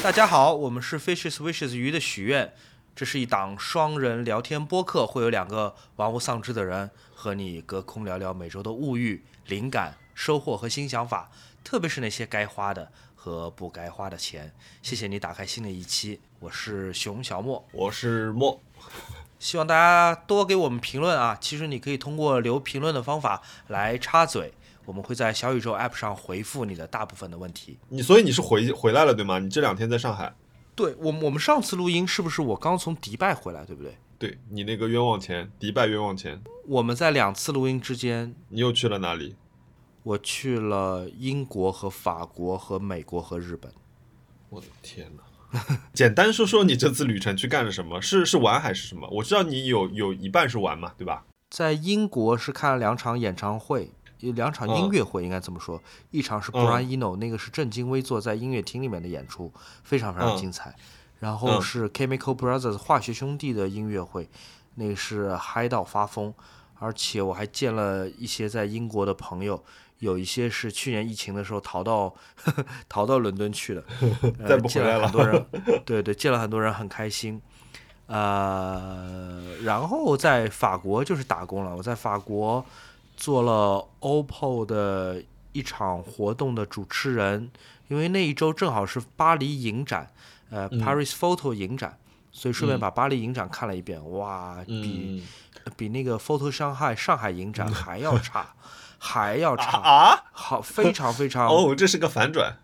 [0.00, 2.54] 大家好，我们是 Fishes Wishes 鱼的许愿，
[2.94, 11.30] 这是一档双人聊天播客，会有两个玩物丧志的人和你隔空聊聊每周的物欲、灵感、收获和新想法，
[11.64, 14.54] 特别是那些该花的和不该花的钱。
[14.82, 18.60] 谢谢你打开新的一期，我是熊小莫，我是莫，
[19.40, 21.36] 希望大家多给我们评论啊！
[21.40, 24.52] 其实你可以通过留评论的方法来插嘴。
[24.88, 27.78] 我们会在小宇宙 App 上回复你的大部分的问题。
[27.90, 29.38] 你所以你是回回来了对吗？
[29.38, 30.34] 你这两天在上海？
[30.74, 33.98] 对，我我们上次录音是不是我刚从迪拜回来，对不对？
[34.18, 36.40] 对你那个冤枉钱，迪拜冤枉钱。
[36.66, 39.36] 我们在两次录音之间，你又去了哪里？
[40.04, 43.70] 我去了英国和法国和美国和日本。
[44.48, 45.06] 我的天
[45.52, 45.60] 哪！
[45.92, 48.00] 简单说说你这次旅程去干了什么？
[48.00, 49.06] 是是玩还是什么？
[49.10, 51.26] 我知道你有有一半是玩嘛，对吧？
[51.50, 53.90] 在英国是看了两场演唱会。
[54.20, 59.52] 有两场音乐会，应该这么说，一场是 Brian Eno，那个是正襟危坐在音乐厅里面的演出，
[59.84, 60.74] 非常非常精彩。
[61.20, 64.28] 然后是 Chemical Brothers 化学兄弟的音乐会，
[64.76, 66.32] 那个是嗨到发疯。
[66.80, 69.60] 而且我还见了一些在英国的朋友，
[69.98, 72.14] 有一些是去年疫情的时候逃到
[72.88, 73.84] 逃到伦敦去的，
[74.68, 75.44] 见了很多人，
[75.84, 77.42] 对对，见了很多人很开心。
[78.06, 82.64] 呃，然后在法国就是打工了，我在法国。
[83.18, 87.50] 做了 OPPO 的一场活动的主持人，
[87.88, 90.08] 因为那一周正好是巴黎影展，
[90.50, 91.98] 呃，Paris Photo 影展，
[92.30, 94.00] 所以顺便把巴黎影展看了一遍。
[94.12, 95.24] 哇，比
[95.76, 98.54] 比那个 Photo 上海上海影展还要差，
[98.98, 100.24] 还要差啊！
[100.30, 102.56] 好，非常非常哦，这是个反转。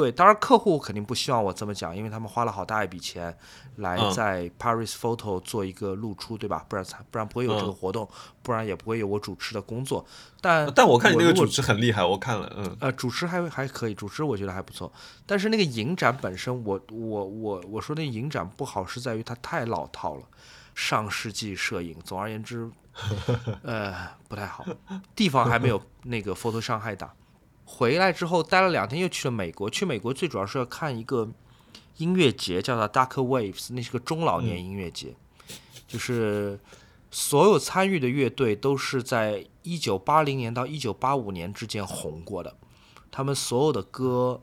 [0.00, 3.36] 对，当然客户肯定不希望我这么讲，因为他们花了好大一笔钱
[3.76, 6.64] 来在 Paris Photo 做一个露出，对吧？
[6.70, 8.08] 不然才不然不会有这个活动，
[8.42, 10.02] 不然也不会有我主持的工作。
[10.40, 14.90] 但但我看你那个主持很厉害，我看了，嗯，呃，主持还还可以，主持我觉得还不错。
[15.26, 20.22] 但是那个影展本身，我我我我说那影展不好是在于它太老套了，
[20.74, 21.94] 上世纪摄影。
[22.02, 22.70] 总而言之，
[23.62, 23.94] 呃，
[24.28, 24.64] 不太好，
[25.14, 27.12] 地方还没有那个 Photo 上海大。
[27.72, 29.70] 回来之后待了两天，又去了美国。
[29.70, 31.30] 去美国最主要是要看一个
[31.98, 35.14] 音乐节，叫做 Dark Waves，那是个中老年音乐节，
[35.86, 36.58] 就是
[37.10, 42.54] 所有参与的乐队都是在一九八零年到一九八五年之间红过的，
[43.10, 44.42] 他们所有的歌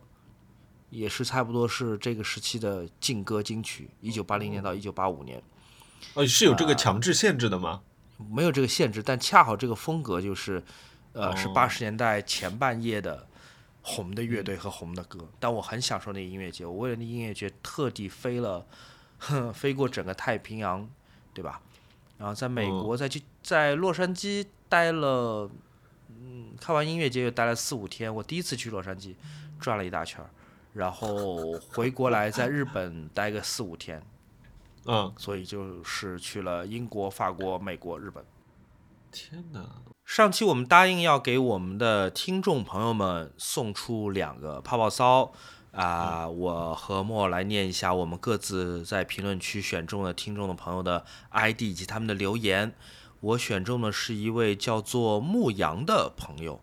[0.89, 3.89] 也是差不多是这个时期的劲歌金曲。
[4.01, 5.43] 一九八零年到一九八五年，
[6.15, 7.81] 呃，是有这个强制限制的吗？
[8.31, 10.63] 没有这个限制，但恰好这个风格就是。
[11.17, 13.27] 呃，是八十年代前半叶的
[13.81, 16.63] 红的乐队和红的歌，但我很享受那个音乐节。
[16.63, 18.63] 我为了那音乐节特地飞了，
[19.53, 20.87] 飞过整个太平洋，
[21.33, 21.59] 对吧？
[22.19, 25.49] 然后在美国，在去在洛杉矶待了，
[26.09, 28.13] 嗯，看完音乐节又待了四五天。
[28.13, 29.15] 我第一次去洛杉矶，
[29.59, 30.29] 转了一大圈儿，
[30.73, 34.03] 然后回国来在日本待个四五天，
[34.85, 38.23] 嗯，所以就是去了英国、法国、美国、日本。
[39.11, 39.67] 天哪！
[40.07, 45.33] 上期我们答应要给我们的听众朋友们送出两个泡泡骚
[45.73, 52.73] 啊，我和莫来念一下我们各自在评论区选中的听众的朋友的 ID 以及他们的留言。
[53.19, 56.61] 我选中的是一位叫做牧羊的朋友。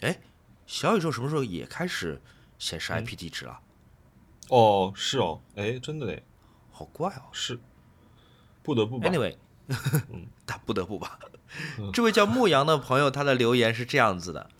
[0.00, 0.18] 哎，
[0.66, 2.22] 小宇宙什么时候也开始
[2.58, 3.60] 显示 IP 地址了？
[4.48, 6.24] 哦，是哦，哎，真的嘞，
[6.70, 7.60] 好怪哦，是，
[8.62, 9.36] 不得不 Anyway，
[10.10, 11.18] 嗯，他不得不吧。
[11.92, 14.50] 这位叫牧羊的朋友，他的留言是这样子的：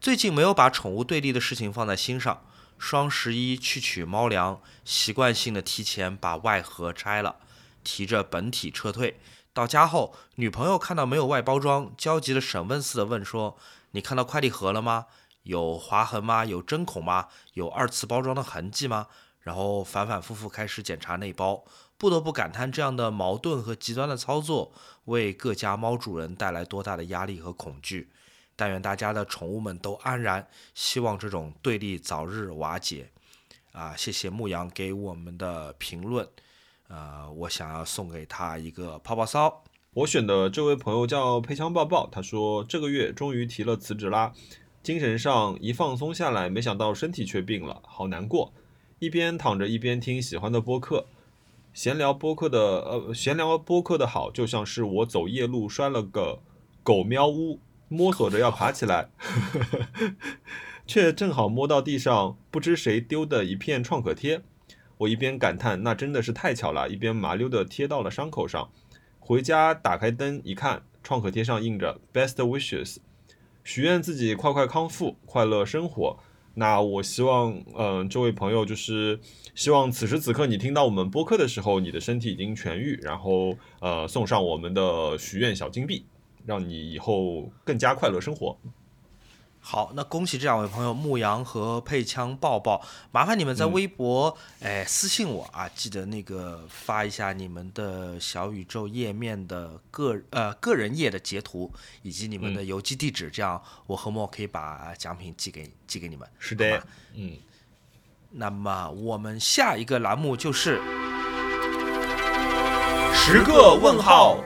[0.00, 2.42] 最近没有把宠物对立的事情放在心上。
[2.78, 7.36] 双十一去取猫粮，习惯性的提前把外盒拆了，
[7.84, 9.20] 提着本体撤退。
[9.52, 13.58] 到家后，女朋友看到没有外包装，焦急的审问似的问说
[13.92, 15.06] ：“你看到快递盒了吗？
[15.42, 16.46] 有划痕吗？
[16.46, 17.28] 有针孔吗？
[17.52, 19.08] 有二次包装的痕迹吗？”
[19.40, 21.62] 然后反反复复开始检查内包。
[22.00, 24.72] 不得不感叹，这样的矛盾和极端的操作
[25.04, 28.08] 为各家猫主人带来多大的压力和恐惧。
[28.56, 33.10] 但愿大家的宠物们都安然，希望这种对立早日瓦解。
[33.72, 36.26] 啊，谢谢牧羊给我们的评论。
[36.88, 39.62] 呃，我想要送给他一个泡泡骚。
[39.92, 44.32] 我选的这位朋友叫配枪抱抱，他说这个月终于提了辞职啦，
[44.82, 48.54] 精神上一放松下来，没想到身体却病了，好难过。
[48.98, 51.04] 一边躺着一边听喜欢的播客。
[51.72, 56.40] 闲聊播客的，呃，闲聊播客的好，就像是我走夜路摔了个
[56.82, 59.10] 狗喵呜，摸索着要爬起来，
[60.86, 64.42] 却正好摸到地上不知谁丢的一片创可贴。
[64.98, 68.70] 我一边感叹那真的是太巧了，一边麻溜的贴到了伤口上。
[69.18, 72.96] 回家打开灯一看，创可贴上印着 “Best wishes”，
[73.62, 76.18] 许愿自己快快康复，快乐生活。
[76.54, 79.18] 那我希望，嗯，这位朋友就是
[79.54, 86.04] 希望此时此刻你听到我们播客的时候，你的身体已经痊愈，然后呃送上我们的许愿小金币，
[86.44, 88.56] 让你以后更加快乐生活。
[89.62, 101.70] 好，那恭喜这两位朋友牧羊和配枪抱抱，麻烦你们在微博哎私信我啊，记得那个发一下你们的小宇宙页面的个呃个人页的截图，
[102.02, 106.26] 以及你们的邮寄地址，这样我和莫可以把奖品寄给寄给你们。
[106.38, 106.82] 是的，
[107.14, 107.36] 嗯。
[108.32, 110.80] 那么我们下一个栏目就是
[113.12, 114.42] 十个问号。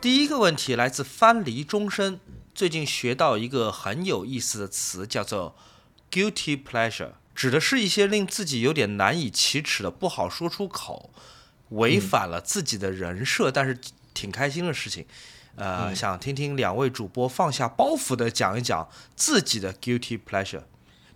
[0.00, 2.20] 第一个问题来自翻离终身。
[2.54, 5.56] 最近学到一个很有意思的词，叫做
[6.10, 11.10] “guilty pleasure”，指的是一些令自己有点难以启齿的、不好说出口、
[11.70, 13.78] 违反了自己的人设，但是
[14.12, 15.06] 挺开心的事情。
[15.56, 20.62] 呃，想听听两位主播放下包袱的讲一讲自己的 guilty pleasure。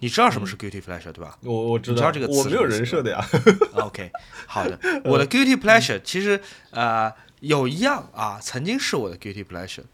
[0.00, 1.38] 你知道什么是 guilty pleasure 对吧？
[1.42, 3.26] 我我知道这个词，我没有人设的呀。
[3.80, 4.10] OK，
[4.46, 6.38] 好的，我的 guilty pleasure 其实
[6.70, 7.10] 呃
[7.40, 9.84] 有一样啊，曾经是我的 guilty pleasure。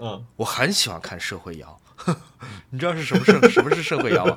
[0.00, 1.80] 嗯，我很喜欢看社会摇，
[2.70, 4.36] 你知道是什么社什么是社会摇吗？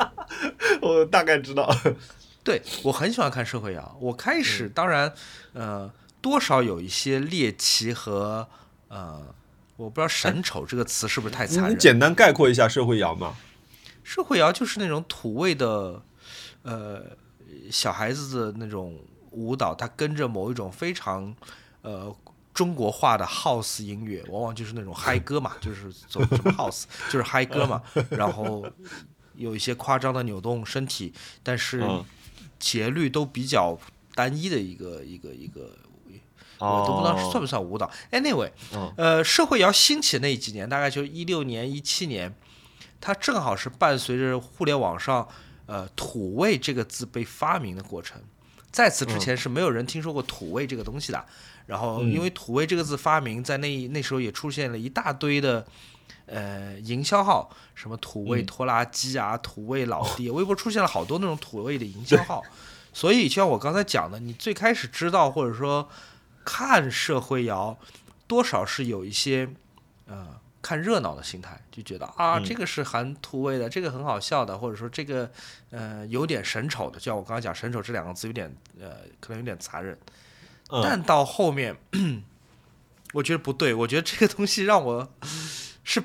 [0.80, 1.68] 我大概知道。
[2.44, 3.96] 对我很喜欢看社会摇。
[4.00, 5.12] 我开始当然，
[5.52, 5.90] 呃，
[6.20, 8.48] 多少有一些猎奇和
[8.88, 9.34] 呃，
[9.76, 11.72] 我不知道“神丑”这个词是不是太残忍？
[11.72, 13.34] 你简单概括一下社会摇嘛？
[14.02, 16.00] 社会摇就是那种土味的，
[16.62, 17.04] 呃，
[17.70, 18.98] 小孩子的那种
[19.32, 21.34] 舞蹈，他跟着某一种非常
[21.82, 22.14] 呃。
[22.58, 27.80] 中国化的 house 音乐，往往就是那种 嗨歌嘛，就是走什么 house， 就是嗨歌嘛。
[28.10, 28.68] 然后
[29.36, 31.14] 有一些夸张的扭动身体，
[31.44, 31.88] 但是
[32.58, 33.78] 节律都比较
[34.16, 35.70] 单一的一个一个一个，
[36.58, 37.88] 我都不知道算不算舞蹈。
[38.10, 38.50] Anyway，
[38.96, 42.34] 呃，社会摇兴起那几年，大概就一六年、一七年，
[43.00, 45.28] 它正好是伴随着互联网上
[45.66, 48.20] 呃“土味”这个字被发明的过程。
[48.72, 51.24] 在此之前是没有人听说过“土味”这个东西的。
[51.68, 55.66] 然后，因为“土味”这个字发明，在那那时候也出现了一大堆的，
[56.24, 62.42] 呃，营销号，什么“土味拖拉机”啊，“土味老弟”， 微博出现了好多那种土味的营销号。
[62.94, 65.86] 所以，就像我刚才讲的，你最开始知道或者说
[66.42, 67.78] 看社会摇，
[68.26, 69.46] 多少是有一些
[70.06, 75.30] 呃看热闹的心态，就觉得啊，这个是含土味的，这个很好笑的，或者说这个
[75.70, 76.98] 呃有点神丑的。
[76.98, 78.50] 就像我刚才讲“神丑”这两个字，有点
[78.80, 79.96] 呃可能有点残忍。
[80.70, 81.76] 但到后面，
[83.14, 83.72] 我觉得不对。
[83.72, 85.08] 我觉得这个东西让我
[85.82, 86.02] 是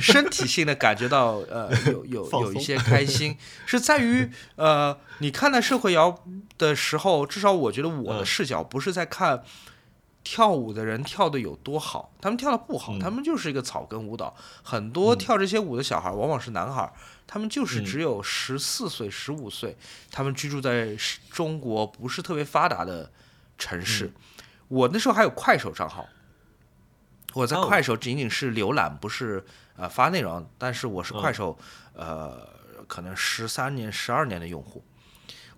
[0.00, 3.36] 身体性的感觉到呃 有有有一些开心，
[3.66, 6.22] 是在于呃你看待社会摇
[6.56, 9.42] 的时候，至少我觉得我的视角不是在看
[10.22, 14.36] 跳舞的人跳的有多好，他们跳的不好，他们就是一个草根舞蹈。
[14.62, 16.92] 很多跳这些舞的小孩往往是男孩，
[17.26, 19.76] 他们就是只有十四岁、十五岁，
[20.12, 20.96] 他们居住在
[21.30, 23.10] 中国不是特别发达的。
[23.56, 24.12] 城市，
[24.68, 26.08] 我那时候还有快手账号，
[27.34, 29.44] 我在快手仅仅是浏览，不是
[29.76, 31.58] 呃发内容，但是我是快手
[31.94, 32.48] 呃
[32.86, 34.84] 可能十三年、十二年的用户，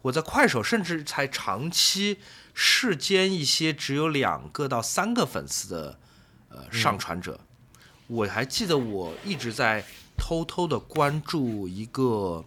[0.03, 2.19] 我在快手甚至才长期
[2.55, 5.99] 世间一些只有两个到三个粉丝的
[6.49, 7.41] 呃上传者，
[8.07, 9.85] 我还记得我一直在
[10.17, 12.45] 偷偷的关注一个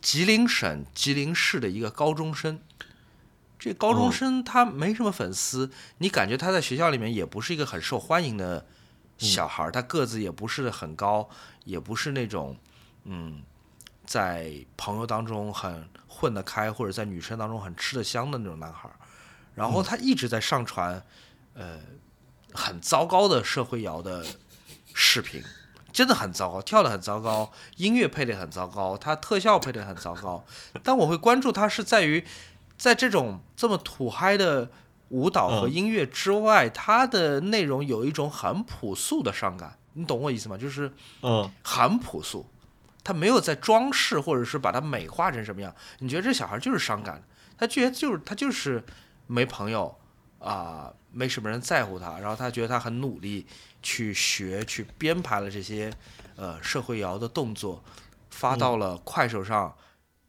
[0.00, 2.60] 吉林省吉林市的一个高中生。
[3.60, 8.66] 这高中生他没什么粉丝，你感觉他在学校里面也不是一个很受欢迎的
[9.18, 11.28] 小孩儿他个子也不是很高，
[11.64, 12.56] 也不是那种
[13.04, 13.42] 嗯，
[14.06, 18.96] 在朋友当中很混得开，或者在女生当中很吃得香的那种男孩儿
[19.54, 21.04] 然后他一直在上传
[21.52, 21.80] 呃
[22.54, 24.24] 很糟糕的社会摇的
[24.94, 25.44] 视频，
[25.92, 30.46] 真的很糟糕，跳得很糟糕，音乐配的很糟糕，他特效配的很糟糕。
[30.82, 32.24] 但我会关注他是在于。
[32.80, 34.70] 在这种这么土嗨的
[35.10, 40.56] 舞蹈和音乐之外，它的内容有一种很朴素的伤感，你懂我意思吗？
[40.56, 42.46] 就是，嗯，很朴素，
[43.04, 45.74] 他没有在装饰或者是把它美化成什么样。
[45.98, 47.22] 你觉得这小孩就是伤感，
[47.58, 48.82] 他觉得就是他就是
[49.26, 49.94] 没朋友
[50.38, 53.46] 啊，没什么人在乎他，然后他觉得他很努力
[53.82, 55.92] 去学去编排了这些
[56.34, 57.84] 呃社会摇的动作，
[58.30, 59.76] 发到了快手上，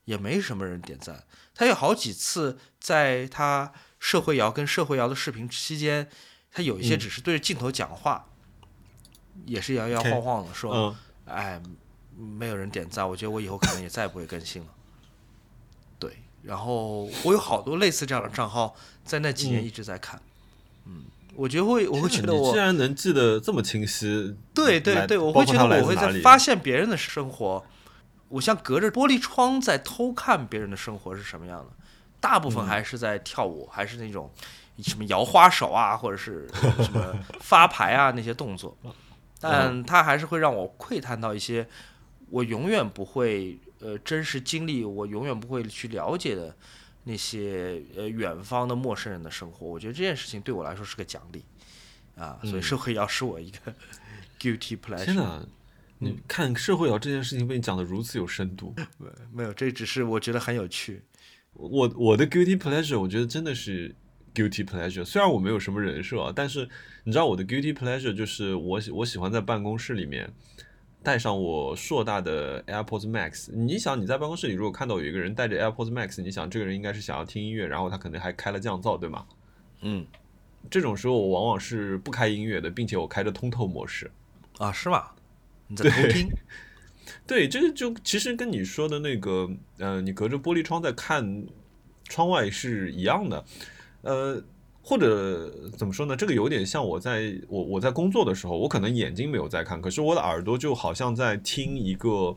[0.03, 1.23] 也没什么人点赞。
[1.61, 6.09] 他有好几次在他社会摇跟社会摇的视频期间，
[6.51, 8.25] 他有一些只是对着镜头讲话，
[9.45, 11.61] 也是摇摇晃晃的说：“哎，
[12.17, 14.69] 没有人点赞，我觉得我以后可能也再也不会更新了。”
[15.99, 18.75] 对，然后我有好多类似这样的账号，
[19.05, 20.19] 在那几年一直在看。
[20.87, 21.03] 嗯，
[21.35, 27.63] 我觉得会，我会觉得我既然能记得这么清晰，对对对，我会觉得我会在发现别人的生活。
[28.31, 31.71] 我像隔着玻璃窗在偷看别人的生活是什么样的，
[32.19, 34.31] 大部分还是在跳舞，还是那种
[34.79, 36.47] 什么摇花手啊，或者是
[36.81, 38.75] 什么发牌啊那些动作，
[39.39, 41.67] 但它还是会让我窥探到一些
[42.29, 46.55] 我永远不会呃真实经历，我永远不会去了解的
[47.03, 49.67] 那些呃远方的陌生人的生活。
[49.67, 51.43] 我觉得这件事情对我来说是个奖励
[52.15, 53.73] 啊，所以社会要是我一个
[54.39, 55.41] guilty pleasure。
[56.03, 58.73] 你看社会摇这件事情被你讲的如此有深度，
[59.31, 61.03] 没有，这只是我觉得很有趣。
[61.53, 63.93] 我我的 guilty pleasure，我觉得真的是
[64.33, 65.05] guilty pleasure。
[65.05, 66.67] 虽然我没有什么人设，但是
[67.03, 70.27] 你知道我的 guilty pleasure 就是我喜我喜欢在办公室里面
[71.03, 73.51] 带上我硕大的 AirPods Max。
[73.53, 79.27] 你想你在办公室里如果看到有一个人带着 AirPods Max，你想这个人应该是想要听音乐，然后他可能还开了降噪，对吗？
[79.81, 80.03] 嗯，
[80.71, 84.09] 这种时候我往往是不开音乐的，并且我开着通透模式。
[84.57, 85.03] 啊，是吗？
[85.71, 86.29] 你在偷听？
[87.25, 91.45] 对，这个就其实跟你说的那个，呃，你隔着玻璃窗在看
[92.03, 93.45] 窗外是一样的，
[94.01, 94.43] 呃，
[94.81, 96.15] 或者怎么说呢？
[96.15, 102.35] 这个有点像我在我我在工作的时候，我可能眼睛没有在看，可是我的耳朵就好像在听一个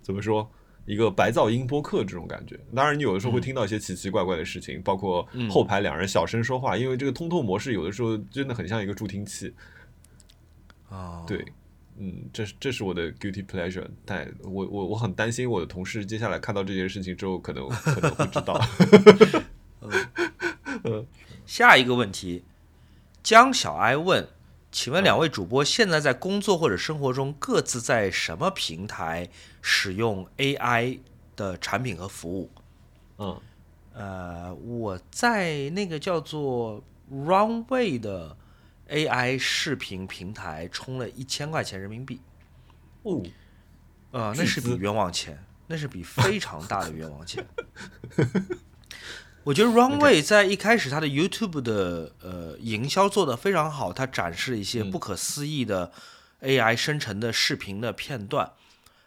[0.00, 0.48] 怎么说
[0.84, 2.56] 一个白噪音播客这种感觉。
[2.74, 9.52] 当然，你有的时候会听到一些奇奇怪怪的事情，包括后排两人小声说话，因为这个通透模式有的时候真的很像一个助听器。
[10.88, 11.44] 啊，对。
[11.98, 18.60] 嗯，这是这是我的 guilty pleasure，但我我我很担心我的同事接下来看到这件事情之后，可能可能会知道。
[20.84, 21.04] 呃，
[21.46, 22.44] 下一个问题，
[23.22, 24.28] 江小哀问，
[24.70, 29.30] 请问两位主播现在在工作或者生活中各自在什么平台
[29.62, 30.98] 使用 AI
[31.34, 32.50] 的产品和服务？
[33.16, 33.40] 嗯，
[33.94, 38.36] 呃，我在那个叫做 Runway 的。
[38.88, 42.20] AI 视频平台充了一千块钱人民币，
[43.02, 43.20] 哦，
[44.12, 47.44] 呃，那是笔冤枉钱，那是笔非 常大的冤枉钱。
[49.42, 55.92] 我觉得 Runway 在一开始它的 YouTube 的呃营销做得非常好，它展示了一些不可思议的
[56.42, 58.52] AI 生成的视频的片段，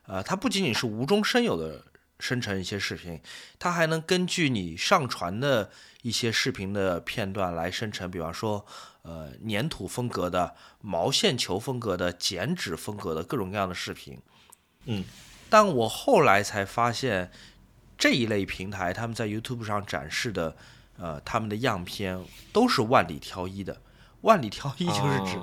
[0.08, 1.86] 呃，它不仅仅是无中生有的
[2.20, 3.22] 生成一些视频，
[3.58, 5.72] 它还能根据你上传的
[6.02, 8.66] 一些视频的片段来生成，比方说。
[9.02, 14.20] 呃，粘土风格的、毛线球风格的、剪纸风格的各种各样的视频，
[14.86, 15.06] 嗯，
[15.50, 17.32] 但我后来才发现，
[17.98, 20.56] 这一类平台他们在 YouTube 上展示的，
[20.98, 23.82] 呃，他们的样片都是万里挑一的。
[24.22, 25.40] 万里挑一就是指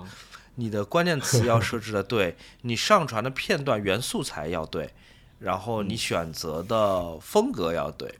[0.56, 4.92] 你的关键词要设置的对，你上传的片段原素材要对，
[5.38, 8.18] 然后你选择的风格要对，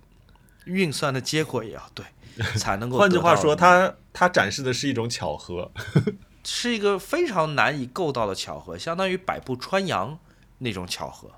[0.65, 2.07] 运算的结果也要对。
[2.57, 2.99] 才能够。
[2.99, 5.71] 换句话说，它它展示的是一种巧合，
[6.45, 10.19] 是一个非常难以够到的巧合，相当于百步穿杨
[10.59, 11.31] 那种巧合。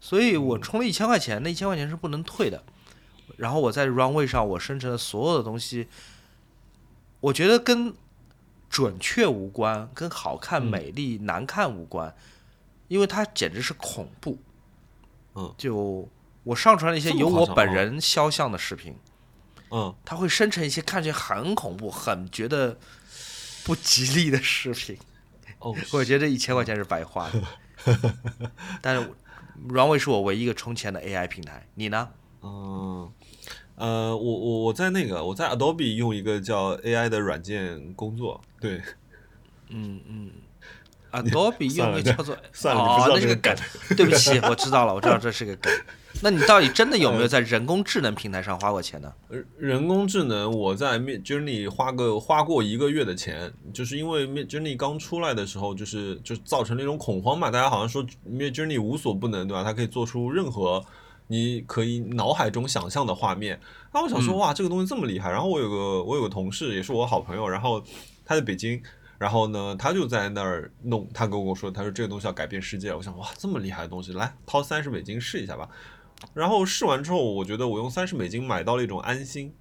[0.00, 2.62] 所以我充了一千块钱，那一千块钱是不能退的。
[3.36, 5.88] 然后我在 Runway 上我生成的所有的东西，
[7.20, 7.92] 我觉得跟
[8.70, 12.14] 准确无关，跟好看、美丽、难看无关，
[12.88, 14.38] 因为它简直是恐怖。
[15.34, 16.08] 嗯，就
[16.44, 18.94] 我上传了一些有我本人肖像的视频。
[19.70, 22.78] 嗯，它会生成一些看起来很恐怖、很觉得
[23.64, 24.96] 不吉利的视频。
[25.58, 27.42] 哦， 我觉得一千块钱是白花的。
[28.80, 29.10] 但是
[29.68, 31.66] ，Runway 是我唯一一个充钱的 AI 平台。
[31.74, 32.08] 你呢？
[32.42, 33.10] 嗯，
[33.74, 38.40] 呃，我我我在那个我在 Adobe 用一个叫 AI 的软件工作。
[38.60, 38.80] 对，
[39.68, 40.30] 嗯嗯
[41.22, 42.36] ，Adobe 用一个叫做……
[42.52, 43.54] 算了，哦，那是个梗。
[43.96, 45.72] 对不起，我知道了，我知道这是个梗。
[46.22, 49.12] 那你到底真的有没有在人工智能平台上花过钱呢？
[49.58, 59.62] 人工智能，我在 Mid Journey 花个花过一个月的钱，就是因为 Mid Journey 刚出来的时候，就是就造成那种恐慌嘛，大家好像说 Mid Journey 无所不能，对吧？
[59.62, 60.82] 它可以做出任何
[61.26, 63.60] 你可以脑海中想象的画面。
[63.92, 65.30] 那我想说，哇，这个东西这么厉害。
[65.30, 67.82] 然后我有个我有个同事，也是我好朋友，然后
[68.24, 68.82] 他在北京，
[69.18, 72.92] 然后呢，他就在那儿弄，他跟我说，他说这个东西要改变世界。
[72.94, 75.68] 我想，哇，这么厉害的东西，来掏三十美金试一下吧。
[76.34, 79.52] 然后试完之后，我觉得我用三十美金买到了一种安心，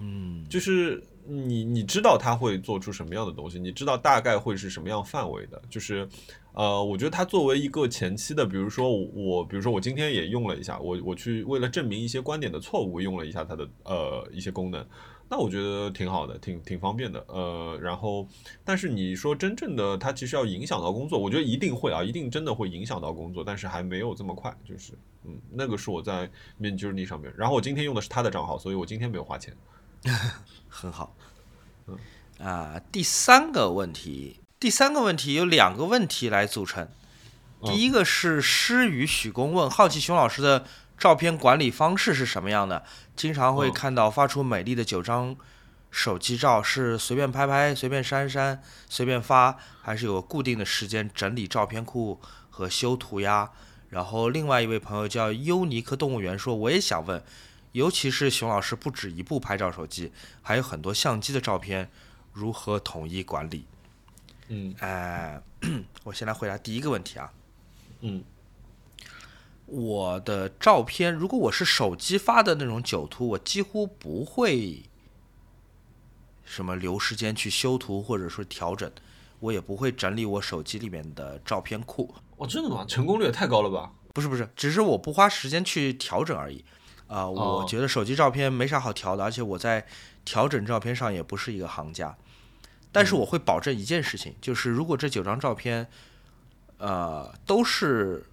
[0.00, 6.08] 嗯，就是你你知道他会做出什么样的东西，你知道大概会是什么样范围的，就是
[6.52, 14.84] 呃，我觉得它作为一个前期的，比如说我，比如说我今天也用了一下，我我去为了证明一些观点的错误，用了一下它的呃一些功能。
[15.30, 18.26] 那我觉得挺好的，挺挺方便的，呃，然后，
[18.64, 24.94] 但是你说真正的它其实要影响到工作，我觉得一定会啊，一定真的会影响到工作，但是还没有这么快，就是，
[25.24, 29.54] 嗯，那个是我在 Midjourney 上面，然后我今天用的是他的账号，所以我今天没有花钱，
[30.66, 31.14] 很好，
[31.86, 31.98] 嗯，
[32.38, 36.88] 啊，第三个问题，第三个问题有两个问题来组成，
[37.64, 40.64] 第一个是诗雨许公问，好奇熊老师的
[40.98, 42.84] 照片管理方式是什么样的？
[43.14, 45.36] 经常会看到发出美丽的九张
[45.90, 53.50] 手机照，是随便拍拍、随便删删、随便发，还是有固定的时间整理照片库和修图呀？
[53.90, 57.22] 然后另外一位朋友叫优尼克动物园说，我也想问，
[57.72, 60.12] 尤其是熊老师不止一部拍照手机，
[60.42, 61.88] 还有很多相机的照片，
[62.32, 63.66] 如何统一管理？
[64.48, 65.40] 嗯，哎，
[66.04, 67.32] 我先来回答第一个问题啊。
[68.00, 68.22] 嗯，
[69.68, 74.82] 我的照片，如果我是手机发的那种九图，我几乎不会
[76.44, 78.90] 什么留时间去修图或者说调整，
[79.40, 82.14] 我也不会整理我手机里面的照片库。
[82.38, 82.84] 哦，真的吗？
[82.88, 83.92] 成功率也太高了吧？
[84.14, 86.64] 不是不是，只是我不花时间去调整而已。
[87.06, 89.86] 啊，我觉得手机照片没啥好调的，而且我在
[90.24, 92.16] 调整照片上也不是一个行家。
[92.90, 95.86] 但是我会保证一件事情，就是如果这九张照片。
[96.80, 98.24] 呃，都是，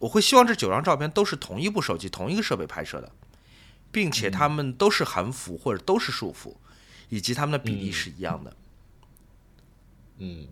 [0.00, 3.10] 我会希望这九张照片都是同一部手机、同一个设备拍摄的，
[3.90, 6.56] 并且它们都是横幅或者都是竖幅，
[7.08, 8.56] 以及它们的比例是一样的。
[10.18, 10.46] 嗯，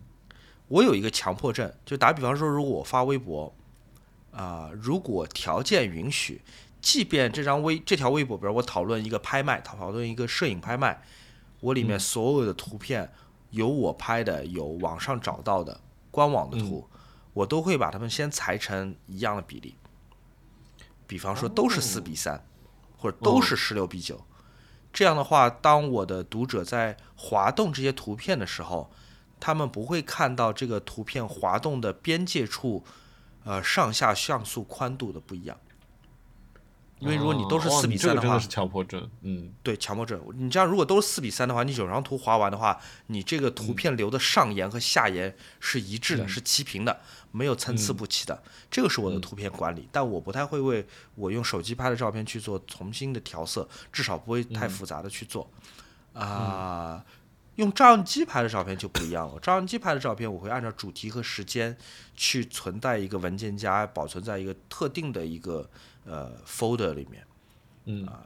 [0.67, 3.53] 我有一个强迫症，就打比方说，如果我发微博，
[4.31, 6.41] 啊，如果条件允许，
[6.81, 11.01] 即便这张微这条微博，比如我讨论一个拍卖，讨论一个摄影拍卖，
[11.61, 13.11] 我里面所有的图片
[13.51, 15.79] 有我拍的，有网上找到的
[16.11, 16.87] 官网的图。
[17.37, 19.75] 我都会把它们先裁成一样的比例，
[21.05, 22.43] 比方说都是四比三，
[22.97, 24.25] 或者都是十六比九。
[24.91, 28.89] 这样的话，当我的读者在滑动这些图片的时候，
[29.39, 32.83] 他们不会看到这个图片滑动的边界处，
[33.43, 35.55] 呃，上下像素宽度的不一样。
[36.99, 39.07] 因为如果你都是四比三的话，真的是强迫症。
[39.21, 40.19] 嗯，对，强迫症。
[40.35, 46.99] 你这样如果都是四比三的话，你整张图划完的话，你这个图片留的上沿和下沿是一致的，是齐平的，
[47.31, 48.41] 没有参差不齐的。
[48.71, 55.47] 这个是我的图片管理，但我不太会为我用手机拍的照片去做重新的调色，至少不会太复杂的去做。
[56.13, 57.05] 啊，
[57.57, 59.39] 用照相机拍的照片就不一样了。
[59.39, 61.77] 照相机拍的照片，我会按照主题和时间
[62.15, 65.69] 去存在一个文件夹，保存在一个特定的一个。
[66.07, 67.27] 呃，folder 里面，
[67.85, 68.25] 嗯啊，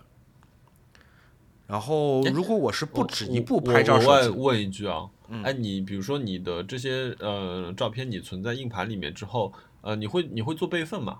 [1.65, 5.09] 然后如果我是不止一部拍照手机，问一句啊，
[5.43, 11.19] 哎，你比如说你的这些呃照片，你存在硬盘里面之后，呃，你会你会做备份吗？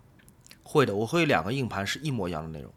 [0.62, 2.72] 会的，我会两个硬盘是一模一样的内容。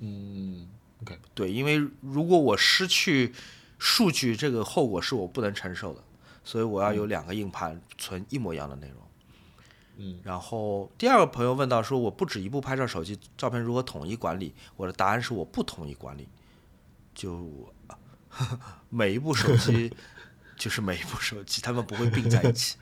[0.00, 0.68] 嗯
[1.02, 3.32] ，OK，对，因为如果我失去
[3.78, 6.02] 数据，这个后果是我不能承受的，
[6.42, 8.96] 所以我要有两个硬盘存一模一样的内容。
[9.98, 14.54] 嗯，然后第二个朋友问到说，我不止一部拍照手机，照片如何统一管理？
[14.76, 16.28] 我的答案是我不统一管理，
[17.14, 17.50] 就
[18.90, 19.90] 每一部手机
[20.56, 22.76] 就是每一部手机，他们不会并在一起。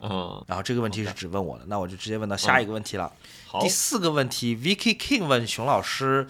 [0.00, 3.10] 嗯，然后这个问题是只问我的，那我就直接问到下一个问题了。
[3.46, 6.28] 好，第四个问题，Vicky King 问熊老师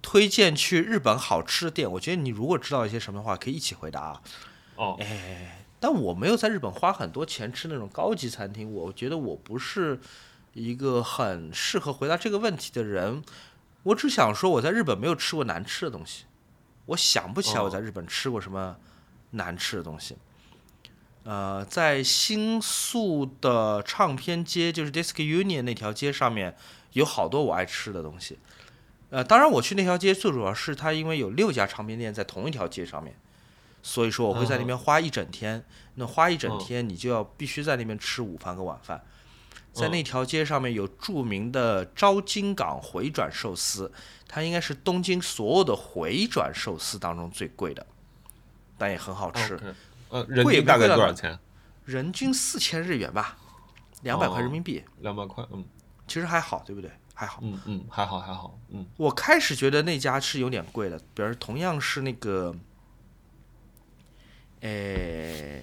[0.00, 1.90] 推荐去日本好吃的店。
[1.90, 4.22] 我觉得你如果知道一些什么的话，可以一起回答啊。
[4.76, 5.64] 哦，哎。
[5.80, 9.98] 但我没有在日本花很多钱吃那种高级餐厅，我觉得我不是
[10.54, 13.22] 一个很适合回答这个问题的人。
[13.84, 16.24] 我只想说我在日本没有吃过难吃的东西，
[16.86, 18.76] 我想不起来我在日本吃过什么
[19.30, 20.16] 难吃的东西。
[21.22, 26.56] 呃，在新宿的唱片街，就是 Disc Union 那条街上面
[26.94, 28.38] 有好多我爱吃的东西。
[29.10, 33.14] 呃，当然我去那条街最主要是它因为有六家唱片店在同一条街上面。
[33.82, 35.64] 所以说我会在那边花一整天，
[35.94, 39.02] 那花一整天你就要必须在那边吃午饭和晚饭，
[39.72, 43.90] 在那条街上面有著名的招金港回转寿司，
[44.26, 47.86] 它应该是东京所有的回转寿司当中最贵的，
[48.76, 49.58] 但也很好吃。
[50.10, 51.38] 呃，人均大概多少钱？
[51.84, 53.38] 人均四千日元吧，
[54.02, 54.82] 两百块人民币。
[54.98, 55.64] 两百块，嗯，
[56.06, 56.90] 其实还好，对不对？
[57.14, 57.40] 还好。
[57.42, 58.86] 嗯嗯，还好还好，嗯。
[58.96, 62.54] 我开始觉得那家是有点贵的，比如同样是那个。
[64.60, 65.62] 诶，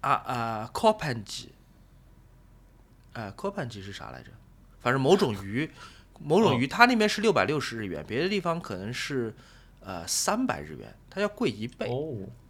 [0.00, 1.50] 啊啊 c o p a n g
[3.12, 4.30] 哎 c o p a n g 是啥来着？
[4.80, 5.70] 反正某种鱼，
[6.18, 9.34] 某种鱼，它那边是六百六十日元，别的地方可能是
[9.80, 11.88] 呃三百日元，它要贵一倍。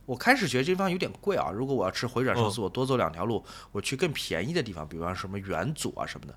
[0.07, 6.35] 我开始觉得这地方有点贵啊，如果我要吃回转寿司，我多走两条路，我去更便宜的地方，比方什么元祖啊什么的。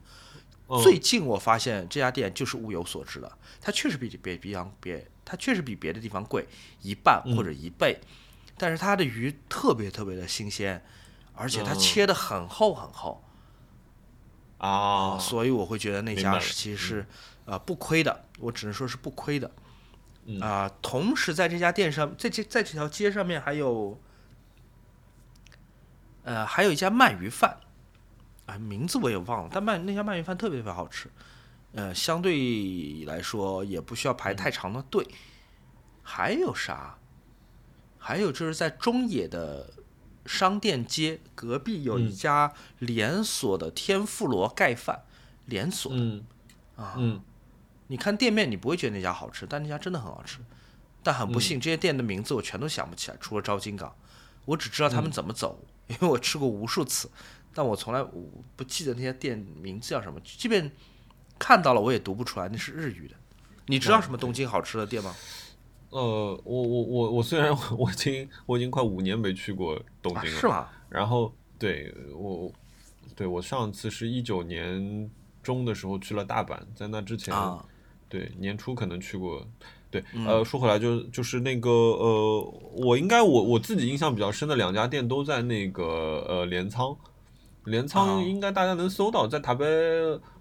[0.84, 6.46] 最近我发现这家店就是物有所值了，它确实比别比方别，它确实比别的地方贵
[6.82, 8.00] 一半或者一倍。
[8.58, 10.84] 但是它的鱼特别特别的新鲜，
[11.34, 13.24] 而且它切的很厚很厚，
[14.58, 17.06] 啊，所以我会觉得那家其实是
[17.46, 19.52] 呃不亏的，我只能说是不亏的，
[20.42, 24.00] 啊，同时在这家店上，在这在这条街上面还有，
[26.24, 27.58] 呃，还有一家鳗鱼饭，
[28.48, 31.10] 哎，名字我也忘了，但鳗那家鳗鱼饭特别特别好吃，
[31.74, 35.08] 呃，相对来说也不需要排太长的队。
[36.10, 36.97] 还有啥？
[37.98, 39.74] 还有就是在中野的
[40.26, 45.04] 商店街隔壁有一家连锁的天妇罗盖饭，
[45.46, 46.24] 连锁的
[46.76, 47.22] 啊，嗯，
[47.88, 50.40] 你看店面你不会觉得那家好吃，但那家真的很好吃。
[51.04, 53.96] 但很不幸，这些店的名字我全都想不起来，除了招金港，
[54.44, 57.10] 我只知道他们怎么走，因为我吃过无数次。
[57.54, 58.24] 但我从来我
[58.58, 60.70] 不记得那些店名字叫什么，即便
[61.40, 63.16] 看到了我也读不出来，那是日语的。
[63.68, 65.16] 你知道什么东京好吃的店吗？
[65.90, 70.68] 呃，我我我我虽然 我已经我已经快五年没去过东京了，是吗？
[70.90, 72.52] 然后对我
[73.16, 75.10] 对我上次是一九年
[75.42, 77.34] 中的时候去了大阪，在那之前
[78.10, 79.46] 对年初可能去过。
[79.90, 82.42] 对，呃，说回来就就是那个呃，
[82.74, 86.96] 我应该我我自己印象比较深的两家店都在那个呃镰仓。
[87.64, 89.66] 镰仓应该大家能搜到，在塔贝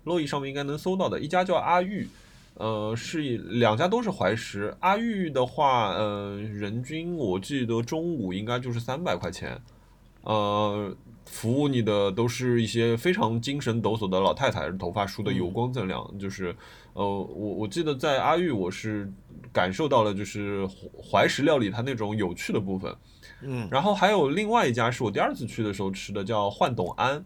[0.05, 2.09] 洛伊上面应该能搜到的一家叫阿玉，
[2.57, 4.75] 呃，是两家都是怀石。
[4.81, 9.61] 阿玉的话，呃，人均我记得中午应该就是三百块钱，
[10.23, 10.95] 呃，
[11.27, 16.57] 服务你的都是一些非常精神抖擞的老太太，头发梳的油光锃亮，就是，
[16.95, 19.12] 呃，我我记得在阿玉我是
[19.53, 20.66] 感受到了就是
[21.03, 22.95] 怀石料理它那种有趣的部分。
[23.42, 27.23] 嗯，然后还有另外一家是我第二次去的时候吃的，叫幻董安。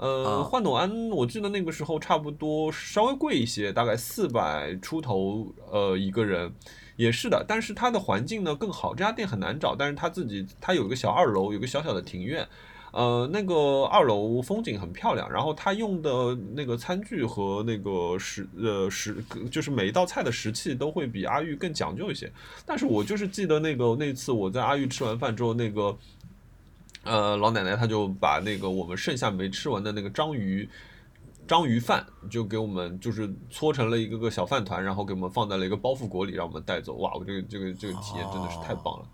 [0.00, 6.50] 呃，幻董安，我记得那个时候差不多稍微贵一些，大概四百出头，呃，一个人，
[6.96, 7.44] 也是的。
[7.46, 12.48] 但是它的环境呢更好，这家店很难找，但是它自己它有一个小二楼，有个小小的庭院。
[12.92, 22.32] 呃，那个二楼风景很漂亮，然后它用的那个餐具和那个食呃食，就是每一道菜的食器都会比阿玉更讲究一些。
[22.66, 25.96] 但是我就是记得那个那次我在阿玉吃完饭之后，那个
[27.04, 30.68] 呃老奶奶她就把那个我们剩下没吃完的那个章鱼
[31.46, 36.94] 章鱼饭就给我们就是搓成了一个个小饭团，然后给我们放在了一个包袱裹里让我们带走。
[36.94, 39.08] 哇，我这个这个这个体验真的是太棒了。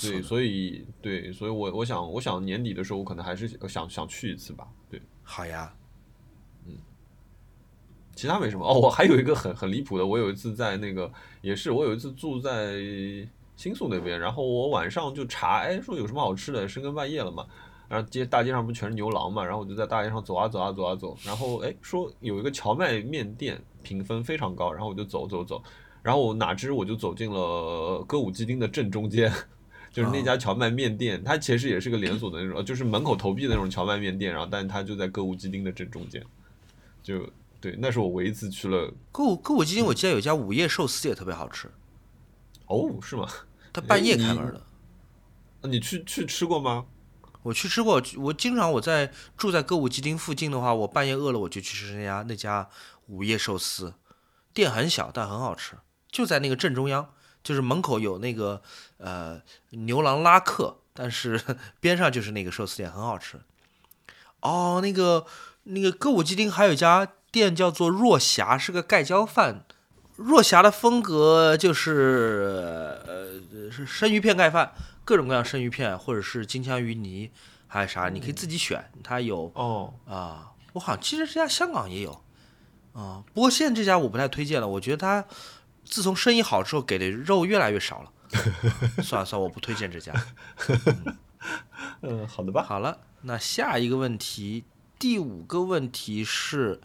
[0.00, 4.66] 对，所以对，所以我我想，我想年底的时候，我可能还是想想去一次吧。
[4.88, 5.74] 对，好呀，
[6.66, 6.72] 嗯，
[8.14, 8.72] 其他没什么哦。
[8.80, 12.72] 我还有一个很很离谱的，我有一次在那个也是，我有一次住在
[13.56, 17.46] 新宿那边，然后我晚上就查，哎，说有什么好吃的，深更半夜了嘛，
[17.88, 25.62] 然后街大街上不全是牛郎嘛，然后我就在大街上走啊走啊走啊走，然后哎说有一个荞麦面店评分非常高，然后我就走走走，
[26.02, 29.32] 然后我哪知我就走进了歌舞伎町的正中间。
[29.92, 36.24] 就是那家荞麦面店，它其实也是个连锁的那种，就是门口投币的那种荞麦面店，然后，但是它就在歌舞伎町的正中间，
[37.02, 37.28] 就
[37.60, 38.90] 对，那是我唯一一次去了。
[39.12, 39.84] 歌舞歌舞伎町。
[39.84, 41.70] 我记得有一家午夜寿司也特别好吃，
[42.72, 43.28] 哦，是吗？
[43.72, 44.62] 他半夜开门的。
[45.68, 46.86] 你去去吃过吗？
[47.42, 52.68] 我去吃过，我经常我在住在歌舞伎町附近的话，我半夜饿了我就去吃那家那家
[53.06, 53.94] 午夜寿司，
[54.54, 55.76] 店很小但很好吃，
[56.10, 57.12] 就在那个正中央。
[57.44, 58.62] 就是门口有那个
[58.98, 61.42] 呃牛郎拉客，但是
[61.80, 63.40] 边上就是那个寿司店，很好吃。
[64.38, 65.26] 哦，那个
[65.64, 69.64] 那个歌舞伎町还有一家店叫做若霞，是个盖浇饭。
[70.24, 74.72] 若霞的风格就是呃是生鱼片盖饭，
[75.04, 77.30] 各种各样生鱼片，或者是金枪鱼泥，
[77.66, 78.90] 还有啥你可以自己选。
[79.02, 82.22] 它有哦啊，我好像其实这家香港也有
[82.92, 85.24] 啊，不过现在这家我不太推荐了，我觉得它。
[85.84, 88.12] 自从生意好之后，给的肉越来越少了。
[89.02, 90.12] 算了算了，我不推荐这家。
[92.02, 92.62] 嗯， 好的吧。
[92.62, 94.64] 好了，那下一个问题，
[94.96, 96.80] 第五个问题是，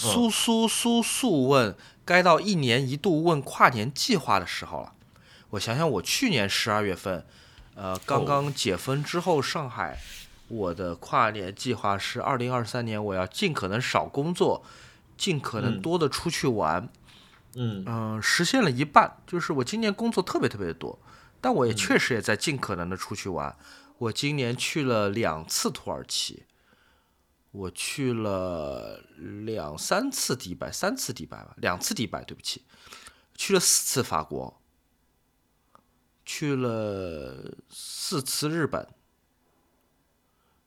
[0.00, 4.92] 苏苏苏苏问：该到一年一度问跨年计划的时候了。
[5.50, 7.26] 我想想，我去年十二月份，
[7.74, 9.98] 呃，刚刚解封之后，上海，
[10.46, 14.62] 我的跨年计划是二零二三年我要尽可能少工作，
[15.16, 16.88] 尽可能多的出去玩。
[17.56, 20.96] 嗯实现了一半，就是我今年工作特别特别的多，
[21.40, 23.56] 但我也确实也在尽可能的出去玩。
[23.98, 26.44] 我今年去了两次土耳其，
[27.50, 32.62] 我去了两三次迪拜，三次迪拜吧，两次迪拜，对不起，
[33.34, 34.60] 去了四次法国，
[36.24, 38.86] 去了四次日本，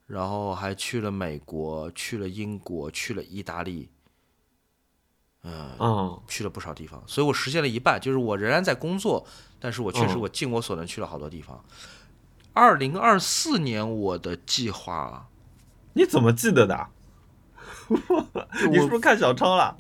[0.08, 3.90] 然后还去了美国，去了英国，去了意大利。
[5.44, 9.26] 嗯，去了不少地方，所以我实现了一半，就是我仍然在工作，
[9.60, 11.66] 但是我确实我尽我所能去了好多地方。
[12.54, 15.31] 二零二四年我的计划，
[15.94, 16.88] 你怎么记得的？
[18.70, 19.76] 你是不是看小抄了？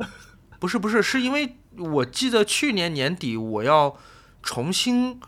[0.59, 3.97] 不是不是，是因为我记得去年年底我要
[4.43, 5.19] 重新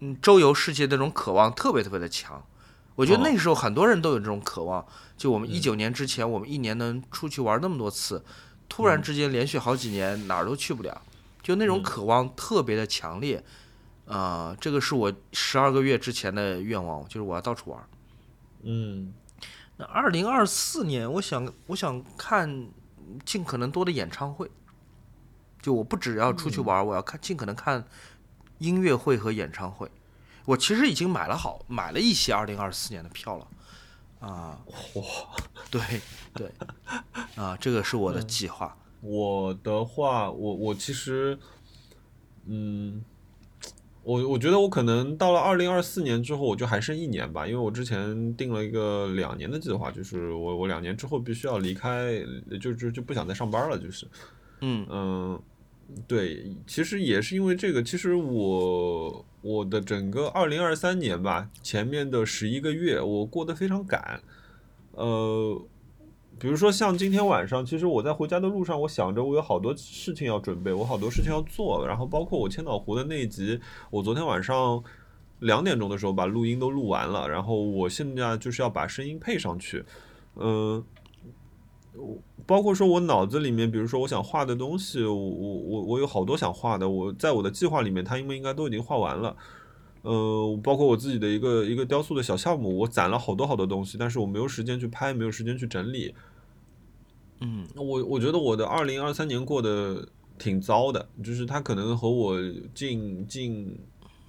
[0.00, 2.44] 嗯周游世界那种渴望特别特别的强，
[2.94, 8.24] 我觉得那个时候很多人都有这种渴望，就我们一九年之前，我们一年能出去玩那么多次，
[8.68, 11.02] 突然之间连续好几年哪儿都去不了，
[11.42, 13.44] 就那种渴望特别的强烈。
[14.06, 17.88] 啊，这个是我十二个月之前的愿望，就是我要到处玩。
[18.62, 19.12] 嗯，
[19.78, 22.68] 那二零二四年，我想我想看
[23.24, 24.50] 尽可能多的演唱会。
[25.60, 27.84] 就我不只要出去玩，我要看尽可能看
[28.58, 29.90] 音乐会和演唱会。
[30.44, 33.48] 我其实已经买了好买了一些二零二四年的票了。
[34.20, 34.58] 啊，
[34.94, 35.02] 哇，
[35.70, 35.80] 对
[36.32, 36.52] 对，
[37.34, 38.76] 啊，这个是我的计划。
[39.00, 41.38] 我的话，我我其实，
[42.46, 43.04] 嗯。
[44.06, 52.24] 我我觉得我可能到了二零二四年之后，我就还剩一年吧，因为我之前定了一个两年的计划，就是我我两年之后必须要离开，
[52.60, 54.06] 就就就不想再上班了，就是，
[54.60, 55.42] 嗯嗯，
[56.06, 64.20] 对，其实也是因为这个，其实我我的整个二零二三年吧，前面的十一个月我过得非常赶，
[64.92, 65.60] 呃。
[66.38, 73.58] 比如说像今天晚上，其实我在回家的路上，我想着我有好多事情要准备，我好多事情要做，然后包括我千岛湖的那一集，
[73.90, 74.82] 我昨天晚上
[75.38, 79.84] 两点钟的时候把录音都录完了，然后我现在就是要把声音配上去，
[80.34, 80.84] 嗯，
[82.44, 89.34] 包括说我脑子里面，比如说我想画的东西，我我我我有好多想画的，我在我的计划里面，它应该应该都已经画完了。
[90.06, 96.14] 呃，包括我自己的一个一个雕塑的小项目，我攒了好多好多东西，但是我没有时间去拍，没有时间去整理。
[97.40, 102.38] 嗯，我我觉得我的二零二三年过得挺糟的，就是它可能和我
[102.72, 103.76] 近近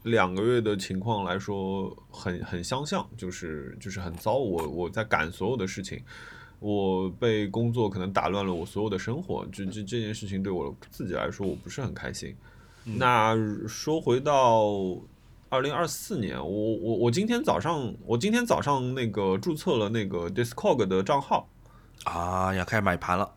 [0.01, 4.33] 两个月的情况来说很很相像，就是就是很糟。
[4.33, 6.01] 我我在赶所有的事情，
[6.59, 12.35] 我被工作可能打乱了我所有的生活，这这这件事情对我自己来说我不是很开心。
[12.83, 13.37] 那
[13.67, 14.97] 说回到。
[15.49, 21.47] 二零二四年，我我我今天早上，我今天早上那个注册了那个 Discord 的账号，
[22.03, 23.33] 啊，要开始买盘了。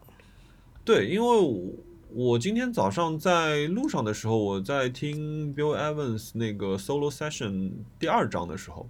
[0.85, 1.81] 对，因为
[2.13, 7.71] 我今天早上在路上的时候，我在听 Bill Evans 那个 Solo Session
[8.01, 8.89] 第二章的时候，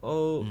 [0.00, 0.44] 呃，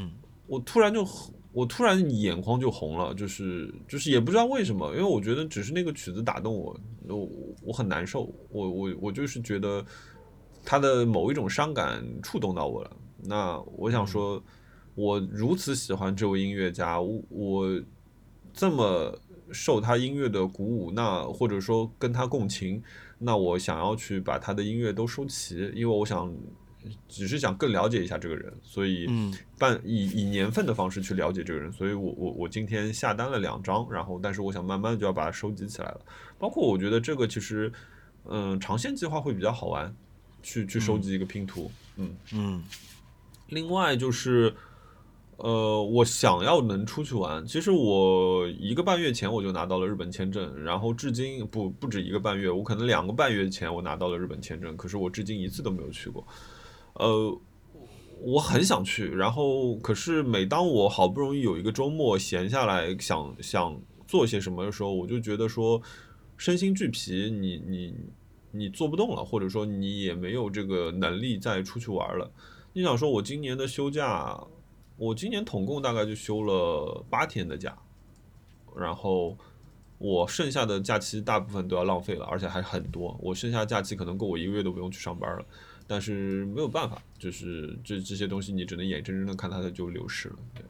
[0.48, 1.08] 我突然就
[1.54, 6.76] 我突然眼眶就红了，就是就是也不知道为什么，因为我觉得只是那个曲子打动我，
[7.08, 7.30] 我
[7.62, 9.86] 我很难受，我我我就是觉得。
[10.66, 12.92] 他的某一种伤感触动到我了。
[13.24, 14.44] 那我想说，
[14.96, 17.82] 我如此喜欢这位音乐家，我
[18.54, 19.18] 这么
[19.52, 22.82] 受他音乐的鼓舞，那或者说跟他共情，
[23.18, 26.32] 那我想要去把他的音乐都收齐，因为我想
[27.08, 29.08] 只是想更了解一下这个人，所以
[29.58, 31.72] 办以以年份的方式去了解这个人。
[31.72, 36.02] 所以我我我今天下单了两张，然后但是我想慢慢就要把它收集起来了。
[36.38, 37.72] 包括我觉得这个其实，
[38.26, 39.96] 嗯，长线计划会比较好玩。
[40.46, 42.64] 去去收集一个拼图，嗯嗯。
[43.48, 44.54] 另外就是，
[45.38, 47.44] 呃，我想要能出去玩。
[47.46, 56.26] 其实我一个半月前我就拿到了日本签证，然后至今不不止一个半月，我可能两个半月前我拿到了日本签证，可是我至今一次都没有去过。
[56.94, 57.40] 呃，
[58.22, 65.82] 我很想去，然后可是每当我好不容易有一个周末闲下来，想想做些什么的时候，我就觉得说
[66.38, 67.96] 身心俱疲，你你。
[68.58, 72.32] 你做不动了，或者说你也没有这个能力再出去玩了。
[72.74, 74.40] 你想说，我今年的休假，
[74.98, 77.78] 我今年统共大概就休了八天的假，
[78.76, 79.38] 然后
[79.98, 83.18] 我剩下的假期大部分都要浪费了，而且还很多。
[83.22, 85.46] 我剩下假期可能够我一个月都不用去上班了，
[85.88, 90.36] 但是没有办法，就是这这些东西你只能眼睁睁的看它就流失了。
[90.54, 90.64] 对。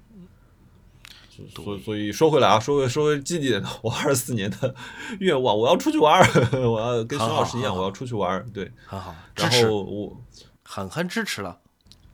[1.54, 4.74] 所所以说回来啊，说回说回积极点的，我二四年的
[5.20, 10.18] 愿望，我要出去玩儿，我要跟熊老师一样，我要出去玩儿，对，很好，然后我
[10.64, 11.60] 很很支持了，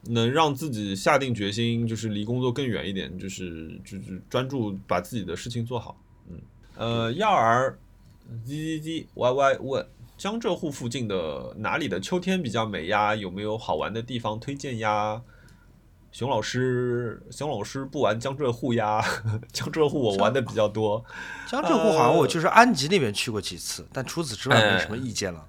[0.03, 5.95] 能让自己下定决心，就是离工作更远一点，就是就是专注把自己的事情做好，
[6.29, 6.41] 嗯，
[6.75, 7.77] 呃，亚儿
[8.45, 9.86] ，z z z y y 问
[10.17, 13.15] 江浙沪附近的哪里的秋天比较美呀？
[13.15, 15.21] 有没有好玩的地方推荐呀？
[16.12, 19.02] 熊老师，熊老师不玩江浙沪呀？
[19.54, 21.04] 江浙沪我玩的比较多。
[21.47, 25.47] 江浙沪好像我就是安吉那边去过几次，但除此之外没什么意见了。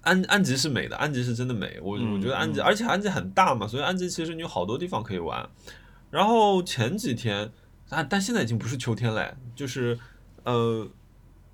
[0.00, 1.78] 安安吉是美的，安吉是真的美。
[1.80, 5.48] 我我觉得安吉，而且安吉很大嘛，所以安吉其实你有好多地方可以玩。
[6.10, 7.52] 然后前几天
[7.88, 9.96] 啊，但现在已经不是秋天了，就是
[10.42, 10.88] 呃，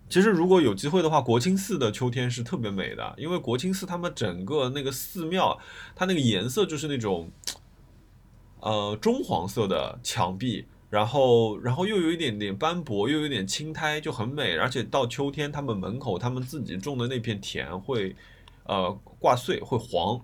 [0.08, 5.58] 其实如果有机会的话，国清寺的秋天是特别美的，因为国清寺他们整个那个寺庙，
[5.94, 7.30] 它那个颜色就是那种。
[8.60, 14.56] 呃，棕黄色的墙壁，然后，然后又有一点点斑驳，又有点青苔，就很美。
[14.56, 18.14] 而且到秋天，他们门口他们自己种的那片田会，
[18.64, 20.20] 呃挂穗会黄，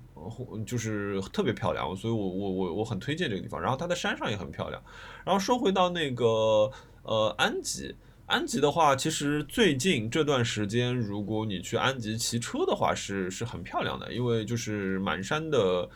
[0.64, 3.60] 就是特别漂亮，所以我我我我很推荐这个地方。
[3.60, 4.82] 然后它的山上也很漂亮。
[5.24, 6.70] 然后说回到那个
[7.02, 7.94] 呃安吉。
[8.26, 15.86] 安吉的话，其实最近这段时间，如果你去安吉骑车的话，是是很漂亮的，因为就是满山的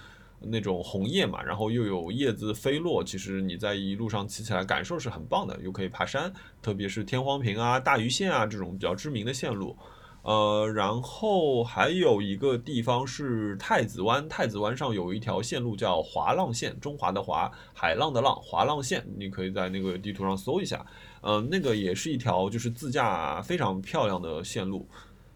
[0.40, 9.76] 那种红叶嘛，然后又有叶子飞落，其实你在一路上骑起来感受是很棒的，又可以爬山，特别是天荒坪啊、大余线啊这种比较知名的线路。
[10.22, 20.84] 呃，然后还有一个地方是太子湾，太子湾上有一条线路叫华浪线，中华的华，海浪的浪，华浪线，你可以在那个地图上搜一下。
[21.22, 24.86] 呃，那个也是一条就是自驾非常漂亮的线路。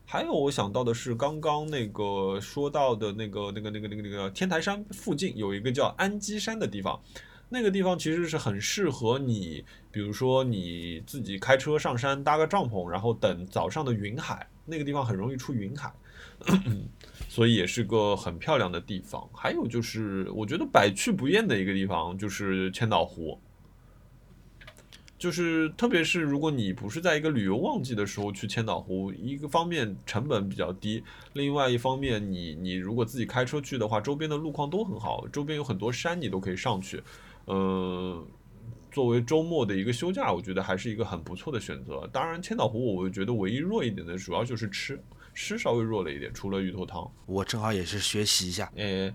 [0.04, 7.00] 还有我想到的是，刚刚那个说到的那个那个那个那个那个天台山附近有一个叫安基山的地方，
[7.48, 14.46] 那个地方其实是很适合你，比如说你自己开车上山搭个帐篷，然后等早上的云海。
[14.64, 15.92] 那个地方很容易出云海，
[17.28, 19.28] 所以也是个很漂亮的地方。
[19.34, 23.40] 还有就是，我觉得百去不厌的一个地方就是千岛湖。
[25.22, 31.00] 就是特别是如果你不是在一个旅游旺季的时候去千岛湖，一个方面成本比较低，
[31.34, 37.00] 另外一方面你你如果自己开车去的话，周边的路况都很好，周边有很多山你都可以上去。
[37.46, 38.26] 嗯，
[38.90, 42.04] 作为周末的一个休假，我觉得还是一个很不错的选择。
[42.12, 45.00] 当然，千岛湖我觉得唯一弱一点的主要就是吃，
[45.34, 47.08] 吃稍微弱了一点，除了鱼头汤。
[47.26, 48.72] 我正好也是学习一下。
[48.74, 49.08] 呃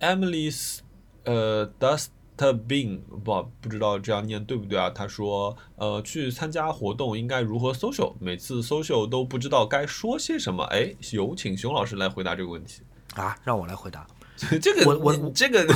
[0.00, 0.80] ，Emily's
[1.24, 2.08] 呃 Dust。
[2.38, 4.88] 特 bin 不不知道这样念对不对啊？
[4.88, 8.14] 他说，呃，去参加活动应该如何 social？
[8.20, 10.62] 每次 social 都不知道该说些什么。
[10.66, 12.82] 哎，有请熊老师来回答这个问题
[13.16, 13.36] 啊！
[13.42, 14.06] 让我来回答。
[14.62, 15.66] 这个我我这个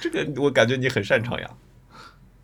[0.00, 1.50] 这个我感觉你很擅长呀。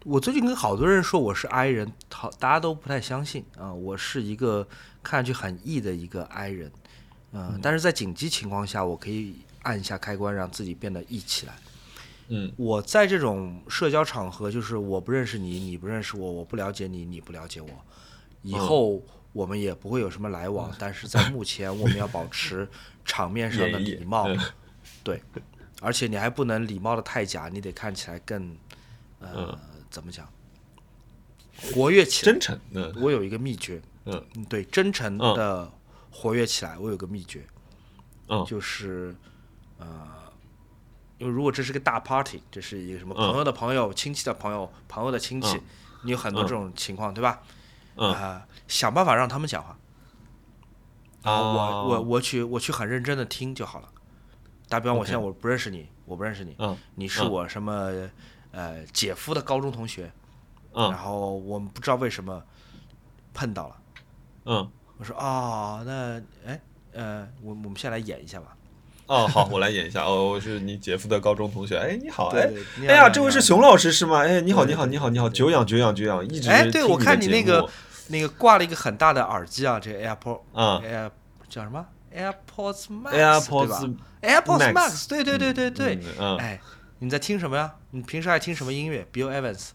[0.05, 3.73] 我最近跟好多人说我是 I 人，好大家都不太相信啊。
[3.73, 4.67] 我是一个
[5.05, 6.73] 看上去很 E 的一个 I 人，
[7.33, 11.55] 嗯，但是在紧急情况下，我可以按一下开关，让自己变得 E 起来。
[12.29, 17.69] 嗯，我在这种社交场合，就是我不认识你，你不认识我，我不了解你，你不了解我，
[18.43, 20.75] 以后我们也不会有什么来往。
[20.79, 22.67] 但是在目前， 我们要保持
[23.05, 24.27] 场面上的礼貌，
[25.03, 25.23] 对，
[25.83, 28.57] 而且你还不能礼貌的太假，你得看起来更，
[29.19, 29.59] 呃，
[29.91, 30.27] 怎么讲，
[31.75, 32.59] 活跃起来，真诚。
[33.03, 35.71] 我有一个秘诀，嗯，对，真诚的
[36.11, 37.45] 活跃起来，我有个秘诀，
[38.29, 39.15] 嗯，就是，
[39.79, 40.14] 呃。
[41.25, 45.59] 因为如果这是个大 party，这是一个什么朋友的朋友、亲戚的朋友、朋友的亲戚，
[46.03, 47.41] 你有很多这种情况，对吧？
[47.97, 49.79] 啊，想办法让他们讲话。
[51.23, 53.89] 啊，我我我去我去很认真的听就好了。
[54.69, 56.55] 打比方，我现在我不认识你，我不认识你，
[56.97, 57.91] 你是我什么
[58.51, 60.13] 呃姐夫的高中同学，
[60.75, 62.43] 然后我们不知道为什么
[63.33, 63.77] 碰到了。
[64.45, 66.61] 嗯，我说哦，那哎
[66.93, 68.55] 呃，我我们先来演一下吧。
[69.07, 70.03] 哦，好，我来演一下。
[70.05, 71.77] 哦，我是你姐夫的高中同学。
[71.77, 72.51] 哎，你好，哎，
[72.89, 74.25] 哎呀，这位是熊老师是吗？
[74.25, 77.69] 哎，你好，你好，你好，你好，久仰，久仰，久仰，一直哎，对我看你那个
[78.09, 81.11] 那个挂了一个很大的耳机啊，这个 AirPod 啊，Air
[81.49, 85.99] 叫什么？AirPods Max AirPods Max，对对对对对。
[86.39, 86.61] 哎，
[87.01, 87.75] 你在听什么呀？
[87.91, 89.71] 你平时爱听什么音乐？Bill Evans。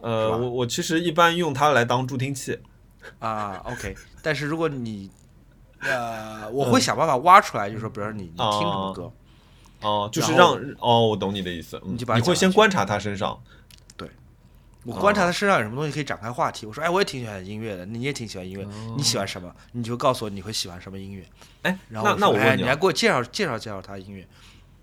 [0.00, 2.58] 呃，我我其实一般用它来当助听器。
[3.18, 5.10] 啊，OK，但是如果你
[5.80, 9.10] 呃，我会想办法挖出来，就是说，比如说你你听什么歌，
[9.80, 13.40] 哦，就是让哦，我懂你的意思，你就把你会先观察他身上，
[13.96, 14.08] 对，
[14.84, 16.66] 我观察他身上有什么东西可以展开话题。
[16.66, 18.66] 我说，哎，我也挺喜欢音乐的，你也挺喜欢音乐，
[18.96, 19.50] 你喜欢什么？
[19.72, 21.24] 你就告诉我你会喜欢什么音乐。
[21.62, 24.26] 哎，然后那那我问你，你还给我介绍介绍介绍他的音乐。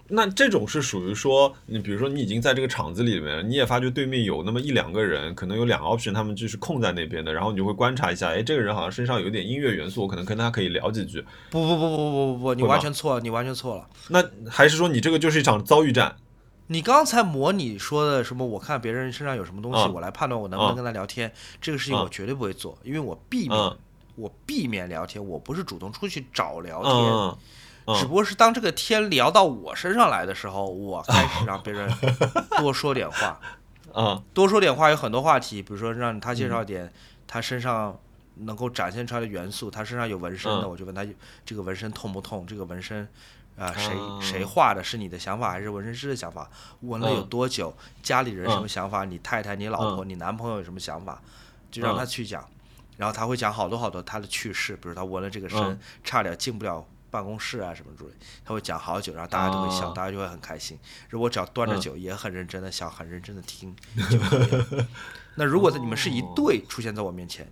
[0.10, 11.22] 那这种是属于说，你比如说你已经在这个场子里面，你也发觉对面有那么一两个人，可能有两个 option，他们就是空在那边的，然后你就会观察一下，哎，这个人好像身上有点音乐元素，我可能跟他可以聊几句。
[11.50, 13.88] 不不不不不不不，你完全错了，你完全错了。
[14.10, 16.16] 那还是说你这个就是一场遭遇战？
[16.68, 18.46] 你刚才模拟说的什么？
[18.46, 23.72] 我看别人身上有什么东西，我来判断我能不能跟他聊天，这个事情我绝对不会做，因为我避免
[24.16, 27.38] 我避免聊天，我不是主动出去找聊天。
[27.96, 31.90] 只不过是当这个天聊到我身上来的时候，我 开始让别人
[32.58, 33.40] 多说点话，
[33.94, 36.92] 啊，多说点话有很多话题，比如说让他介绍点
[37.26, 37.98] 他身上
[38.36, 41.06] 能够展现出来的元素，他身上有纹身的，我就问他
[41.46, 42.46] 这个纹身痛不痛？
[42.46, 43.08] 这个纹身
[43.58, 44.84] 啊，谁谁画的？
[44.84, 46.50] 是你的想法还是纹身师的想法？
[46.82, 47.76] 纹了有多久？
[48.04, 49.06] 家里人什么想法？
[49.06, 51.22] 你太太、你老婆、你男朋友有什么想法？
[51.72, 52.46] 就让他去讲，
[52.98, 56.86] 然后他会讲好多好多他的趣事，比如他纹了这个身，差点进不了。
[57.18, 58.12] 办公室啊什么之类，
[58.46, 60.78] 他会讲好久，然后大家都会笑，大家就会很开心。
[61.10, 63.76] 如果只要端着酒，也很认真的笑，很认真的听
[64.12, 64.88] 就可以了。
[65.36, 67.52] 那如果你们是一对出现在我面前，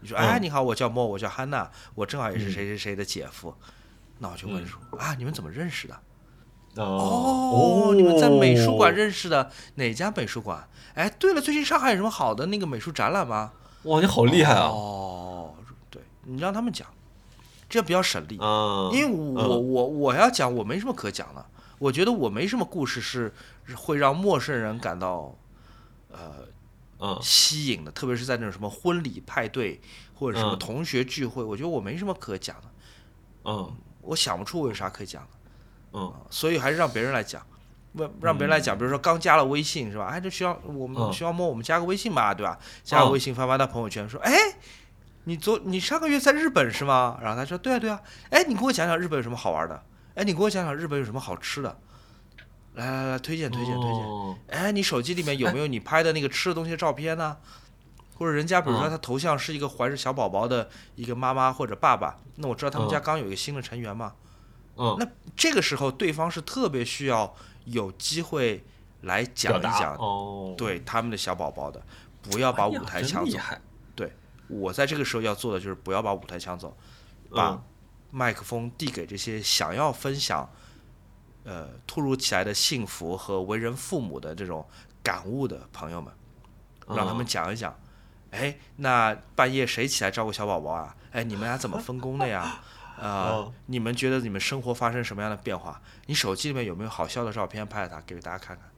[0.00, 3.54] 你说哎你好，我叫莫，我叫汉娜，我正好也是谁谁谁的姐夫，
[4.18, 5.96] 那我就问说啊，你们怎么认识的？
[6.76, 9.48] 哦，你们在美术馆认识的？
[9.76, 10.68] 哪家美术馆？
[10.94, 13.52] 哎，对了，最近上海有什么好的那个美术展览吗？
[13.84, 14.66] 哇，你好厉害啊！
[14.68, 15.54] 哦，
[15.90, 16.88] 对你让他们讲，
[17.74, 18.38] 这比较省力。
[18.40, 21.44] 嗯，因为我我我要讲，我没什么可讲的。
[21.78, 23.32] 我觉得我没什么故事是
[23.74, 25.36] 会让陌生人感到
[26.10, 26.46] 呃
[27.00, 29.80] 嗯吸引的，特别是在那种什么婚礼派对
[30.14, 32.62] 或者什么同学聚会，我觉得我没什么可讲的。
[33.44, 33.70] 嗯，
[34.02, 35.28] 我想不出我有啥可讲的。
[35.94, 37.44] 嗯，所以还是让别人来讲，
[37.94, 38.78] 问让别人来讲。
[38.78, 40.06] 比如说刚加了微信是吧？
[40.06, 42.58] 哎，这需要我们需要摸我们加个微信吧，对吧？
[42.84, 44.32] 加个微信发发他朋友圈说，哎，
[45.24, 47.18] 你昨你上个月在日本是吗？
[47.20, 48.00] 然后他说，对啊对啊。
[48.30, 49.82] 哎，你给我讲讲日本有什么好玩的？
[50.14, 51.76] 哎，你给我讲讲日本有什么好吃的？
[52.74, 54.36] 来来来，推荐推荐推荐。
[54.48, 57.36] 哎，你手机里面有没有你拍的那个吃的东西的照片呢？
[58.16, 64.12] 或者人家比如说他头像是一个怀着小宝宝的一个妈妈或者爸爸，那我知道他们家刚有一个新的成员嘛。
[64.76, 65.06] 嗯，那
[65.36, 68.64] 这个时候对方是特别需要有机会
[69.00, 71.82] 来讲一讲，哦，对他们的小宝宝的，
[72.22, 73.38] 不要把舞台抢走。
[74.48, 76.76] 对，我在这个时候要做的就是不要把舞台抢走，
[77.30, 77.62] 把
[78.10, 80.48] 麦克风递给这些想要分享，
[81.44, 84.66] 呃，突如其来的幸福和为人父母的这种
[85.02, 86.12] 感悟的朋友们，
[86.88, 87.76] 让他们讲一讲。
[88.30, 90.96] 哎，那半夜谁起来照顾小宝宝啊？
[91.12, 92.60] 哎，你们俩怎么分工的呀？
[92.98, 95.80] 呃，你们觉得你们生活发生什么样的变化？
[96.06, 97.64] 你手机里面有没有好笑的照片？
[97.66, 98.68] 拍了它给大家看看，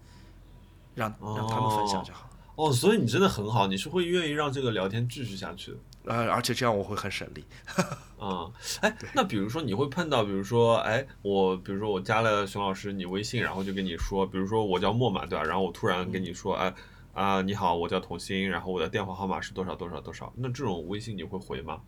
[0.95, 2.26] 让让他们分享就好。
[2.57, 5.77] 哦，所以你真的很好，你是会愿意让这个聊天继续下去的。
[6.07, 7.45] 呃，而且这样我会很省力。
[8.19, 8.51] 嗯，
[8.81, 15.45] 哎，那比如说你会碰到，比如说，哎，我比如说我加了熊老师你微信，然后就跟你说，比如说我叫莫嘛，对吧？
[15.45, 16.75] 然后我突然跟你说，哎
[17.13, 20.33] 啊，你好，我叫童心，然后我的电话号码是多少多少多少？
[20.37, 21.81] 那这种微信你会回吗？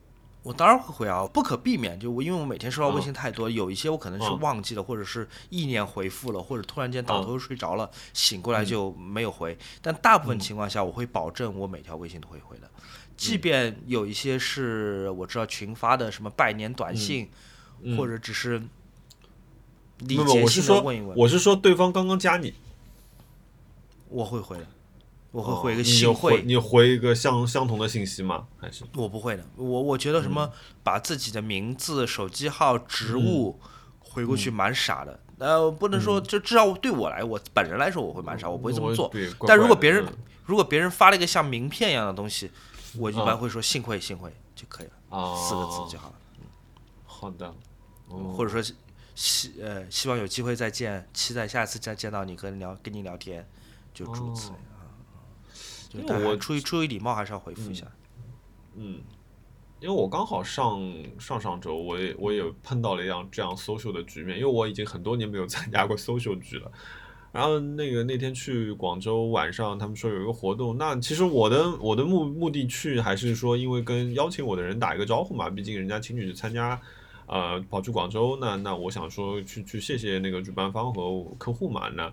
[0.48, 2.00] 我当然会回啊，不可避免。
[2.00, 9.58] 就我，因为我每天收到微信太多，有一些我可能是忘记了，或者是意念回复了，或者突然间倒头睡着了，醒过来就没有回。
[9.82, 12.70] 但大部分情况下，我会保证我每条微信都会回的，
[13.14, 17.28] 即便有一些是我知道群发的什么拜年短信，
[17.98, 18.58] 或者只是
[19.98, 21.14] 理解性的问一问。
[21.14, 22.54] 我是说，对方刚刚加你，
[24.08, 24.66] 我会回的。
[25.30, 28.46] 我会回一个信会，你回一个相相同的信息吗？
[28.58, 29.44] 还是我不会的。
[29.56, 30.50] 我我觉得什么
[30.82, 33.60] 把自己的名字、手机号、职务
[34.00, 35.20] 回过去蛮傻的。
[35.38, 39.12] 呃，不能说，就至少对我来，我本人来说，我会蛮傻，我不会这么做。
[39.46, 40.04] 但如果别人
[40.46, 42.50] 如果别人发了一个像名片一样的东西，
[42.96, 46.14] 我一般会说幸会幸会就可以了，四个字就好了。
[47.04, 47.54] 好的，
[48.34, 48.74] 或者说
[49.14, 53.46] 希呃希望有机会再见，期待下次再见到你跟聊跟你聊天，
[53.92, 54.56] 就诸如此类。
[55.92, 57.86] 因为我出于出于礼貌，还是要回复一下。
[58.76, 59.00] 嗯，
[59.80, 60.80] 因为我刚好上
[61.18, 66.70] 上上周，我也我也碰到了一样这样 social 的局面，因为我已经很多年没有 参加过 social 局了。
[67.32, 76.80] 然后那个那天去广州晚上，他们说有一个活动，那其实我的我的目目的去还是说，因为跟邀请我的人打一个招呼嘛，毕竟人家请你去参加，
[77.26, 82.12] 呃，跑去广州，那那我想说去去谢谢那个主办方和客户嘛，那。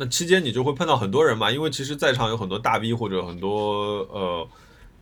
[0.00, 4.48] 那期间你就会碰到很多人嘛，因为其实在场有很多大 V 或者很多呃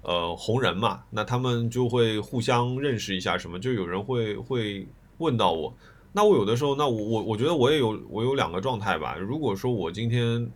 [0.03, 4.89] 呃红人嘛，那他们就会互相认识一下什么，就有人会会
[5.19, 5.73] 问到我，
[6.13, 10.51] 那我有的时候，那我我我觉得我也有我有两个状态吧，如果说我今天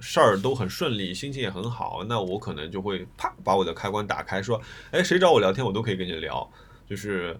[0.00, 4.60] 事儿都很顺利，心情也很好，那我可能就会啪把我的开关打开，说，
[4.90, 6.50] 哎，谁找我聊天，我都可以跟你聊，
[6.84, 7.38] 就是。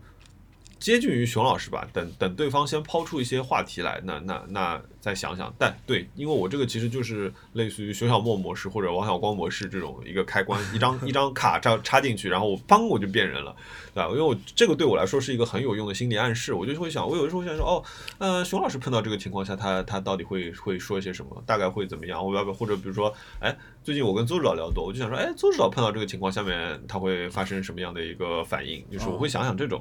[0.83, 5.55] 接近于熊老师吧，等等对方先抛出一些话题来，那那那再想想。
[5.57, 13.55] 但对，因为我这个其实就是类似于熊小莫模式或者王小光模式这种一个开关，一张 一张卡插插进去，然后我砰我就变人了，
[13.95, 14.09] 对吧？
[14.11, 17.85] 因为我这个对我来说是一个很有用的心理暗示，我就会想，我有的时候想说，哦，
[18.19, 21.41] 呃，熊老师碰到这个情况下，他他到底会会说一些什么？
[21.47, 22.27] 大概会怎么样？
[22.27, 28.85] 我要不或者比如说，哎，最近我跟邹指导聊多，我就想说，哎，邹指导碰到这个情况下面，他会发生什么样的一个反应？
[28.91, 29.81] 就是我会想想这种。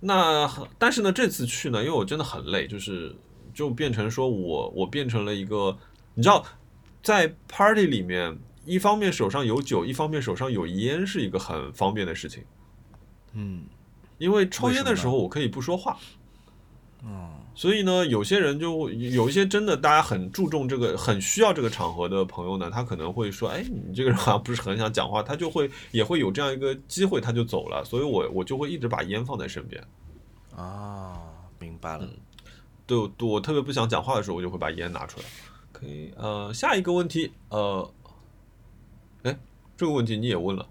[0.00, 3.14] 那但是呢，这次去呢，因为我真的很累，就是
[3.52, 5.76] 就变成说我我变成了一个，
[6.14, 6.44] 你知道，
[7.02, 12.44] 在 party 里面，一方面手上有酒，一方面手上有烟，是一个很方便的事情。
[13.34, 13.64] 嗯，
[14.18, 15.98] 因为抽烟的时候我可以不说话。
[17.04, 17.30] 嗯。
[17.54, 27.84] 所以呢，有些人就有一些真的大家很注重这个、很需要这个场合的朋友呢，他可能会说：“哎，你这个人好像不是很想讲话。”他就会也会有这样一个机会，他就走了。
[27.84, 29.84] 所以我我就会一直把烟放在身边。
[30.56, 31.20] 啊，
[31.58, 32.08] 明白了。
[32.86, 35.26] 对，我特别不想讲话的时候，我就会把烟拿出来。
[35.72, 37.92] 可以，呃，下一个问题，呃，
[39.22, 39.38] 哎，
[39.76, 40.66] 这个问题你也问了。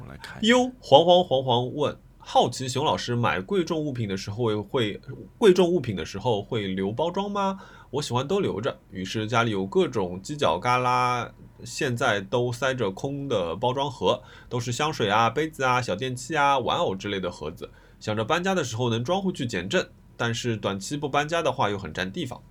[0.00, 0.44] 我来看。
[0.44, 1.96] 哟，黄黄黄黄问，
[2.26, 4.98] 好奇熊老师买贵重物品的时候会
[5.36, 7.60] 贵重物品的时候会留包装吗？
[7.90, 11.30] 我喜欢都留着，于是家里有各种犄角旮旯，
[11.64, 17.70] 现在都塞着空的包装盒，都是香水啊、杯子啊、小电器啊、玩偶之类的盒子，
[18.00, 22.42] 想着搬家的时候能装回去减震，但是短期不搬家的话又很占地方。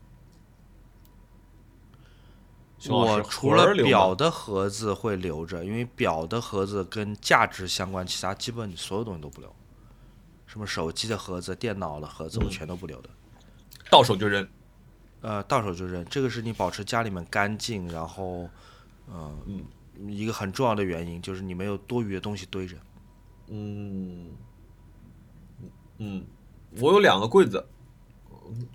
[2.90, 9.54] 我除了表的盒子会留着，因为表的盒子跟价值相关，其他基本你所有东西都不留。
[10.54, 13.10] 什么手机的盒子、电脑的盒子，我全都不留的，
[13.90, 14.48] 到手就扔。
[15.22, 18.48] 呃，到手就扔，这个是你保持家里面干净，然后，
[19.08, 19.66] 嗯，
[20.08, 22.78] 一个很重要的原因就是你没有多余的东西堆着。
[23.48, 24.30] 嗯，
[25.98, 26.24] 嗯，
[26.80, 27.66] 我有两个柜子，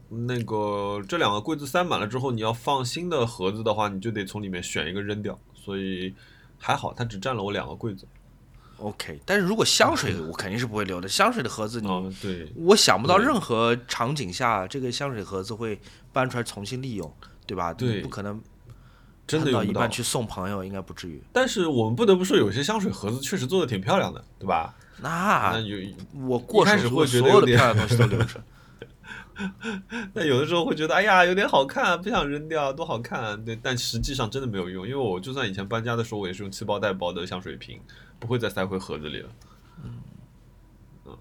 [0.08, 6.12] 那个这两个柜子塞满了之后，你要放新的盒子的话，你就得从里面选一个扔掉，所以
[6.58, 8.04] 还好，它只占了我两个柜子。
[8.78, 11.08] OK，但是如果香水，我肯定是不会留的。
[11.08, 11.88] 香水的盒子，你
[12.22, 15.80] 对，我想不到任何场景下这个香水盒子会
[16.12, 17.12] 搬出来重新利用，
[17.46, 17.74] 对吧？
[17.74, 18.40] 对，不可能，
[19.26, 21.22] 真的到一半去送朋友，应该不至于。
[21.32, 24.74] 但是我们不得不说，有些香水盒子确实做的挺漂亮的，对吧？
[25.00, 25.78] 那有
[26.26, 28.42] 我过开始会所有的漂亮东西都留着。
[30.14, 33.44] 那有的时候会觉得，哎呀，有点好看，不想扔掉，多好看。
[33.44, 37.80] 对，但实际上真的没有用，因为我就算以前搬家的时候，我也是用气包袋包的香水瓶，
[38.18, 39.28] 不会再塞回盒子里了。
[39.84, 39.94] 嗯
[41.06, 41.16] 嗯。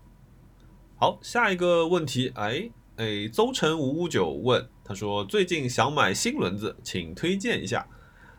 [0.99, 7.87] 好，下一个问题，哎哎，邹成五五九问，他说最近想买新轮子，请推荐一下。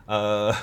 [0.06, 0.54] 呃。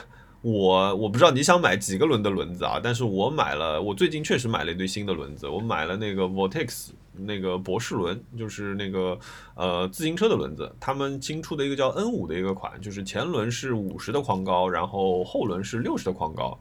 [0.42, 6.90] 我我不知道你想买几个轮的轮子啊，但是我买了，我最近确实买了一堆新的轮子，我买了那个 Vortex
[7.20, 9.18] 那个博士轮，就是那个
[9.56, 16.60] 呃自行车的轮子，他们新出的一个叫 N 五的一个款，就是前轮是五十的框高，然后后轮是六十的框高，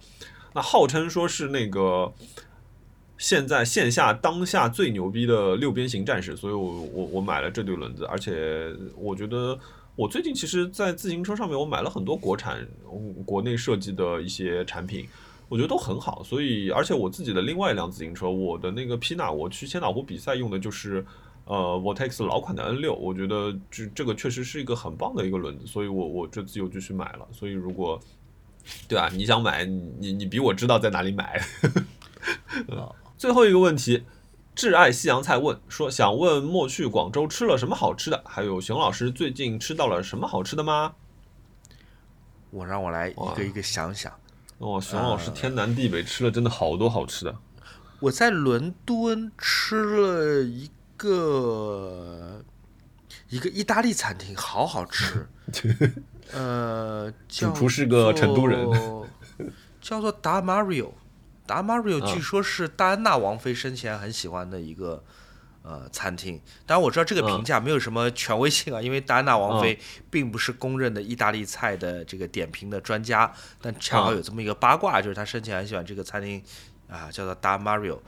[0.54, 2.12] 那号称说是那个
[3.18, 9.58] 现在线下当下最牛逼的六边形战士，所以我我我买了这对轮子，而且我觉得。
[9.96, 12.66] 我最近其实，在自行车上面，我买了很多国产、
[13.24, 15.06] 国内设计的一些产品，
[15.54, 16.20] 我觉得都很好。
[16.24, 21.06] 所以，而且我自己的另外一辆自行车，我的那个 P 纳，我去千岛湖比赛用的就是
[21.44, 27.28] 呃 Vortex 老款的 N 六，我觉得这这个确实是一个很棒的一个轮子，所以我我这次又继续买了。
[27.30, 28.00] 所以，如果
[28.88, 31.40] 对啊，你想买，你你比我知道在哪里买。
[33.16, 34.02] 最后一个问题。
[34.56, 38.22] 挚爱西洋菜问说：“想问莫去广州吃了什么好吃的？
[38.24, 40.94] 还有熊老师最近吃到了什么好吃的吗？”
[42.54, 44.12] 我让我来一个一个想想。
[44.58, 47.36] 哦，熊老师天南地北吃了真的好多好吃的。
[48.00, 52.42] 我在伦敦吃了一个
[53.28, 55.28] 一个意大利餐厅，好好吃。
[56.32, 58.68] 呃，主厨是个成都人，
[59.80, 60.92] 叫做达马里奥。
[61.46, 65.04] 达马里奥据说是戴安娜王妃生前很喜欢的一个
[65.64, 69.78] 呃餐厅，当然我知道这个评价没有什么权威性啊，因为戴安娜王妃
[70.10, 76.42] 并不是公认的意大利菜的这个点评的专家，但恰好有这么一个八卦，就是她生前很喜欢这个餐厅
[76.86, 77.98] 啊，叫做 Da Mario，，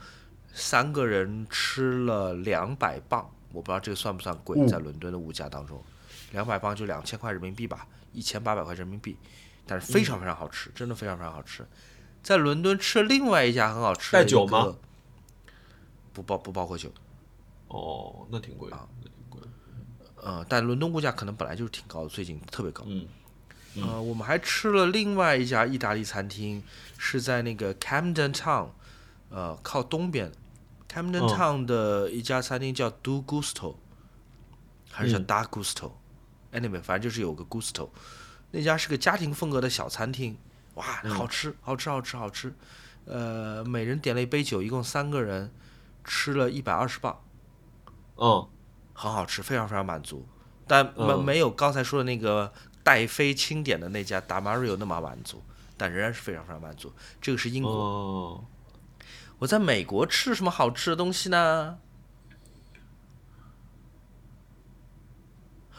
[0.53, 5.83] 三个人吃了两百磅，我不知道这个算不算贵，在伦敦的物价当中，
[6.33, 9.17] 两百磅就两千块人民币吧，一千八百块人民币，
[9.67, 11.67] 但是非常非常好吃，真的非常非常好吃。
[12.23, 14.77] 在伦敦吃了另外一家很好吃的，带酒吗？
[16.13, 16.93] 不包不包括酒。
[17.69, 19.41] 哦，那挺贵啊，那挺贵。
[20.17, 22.85] 呃，但伦敦物价可能本来就是挺高的，最近特别高。
[22.87, 23.07] 嗯。
[23.79, 26.63] 呃，我们还吃了另外一家意大利餐厅，
[26.97, 28.69] 是在那个 Camden Town，
[29.29, 30.33] 呃，靠东边
[30.91, 33.77] ，Camden Town 的一家餐厅叫 Do Gusto，
[34.91, 37.91] 还是叫 Da Gusto？Anyway，反正就是有个 Gusto，
[38.51, 40.39] 那家是个家庭风格的小餐厅。
[40.77, 42.55] 哇，好吃，好吃，好吃，好吃，
[43.05, 45.53] 呃，每人点了一杯酒，一共三个人
[46.03, 47.21] 吃了一百二十磅，
[48.17, 48.49] 嗯，
[48.93, 50.27] 很好吃，非常非常满足，
[50.67, 52.53] 但没没有刚才说的那个
[52.83, 55.43] 戴妃钦点的那家达马瑞欧那么满足，
[55.77, 56.93] 但仍然是非常非常满足。
[57.21, 58.45] 这个是英国，
[59.39, 61.79] 我在美国吃什么好吃的东西呢？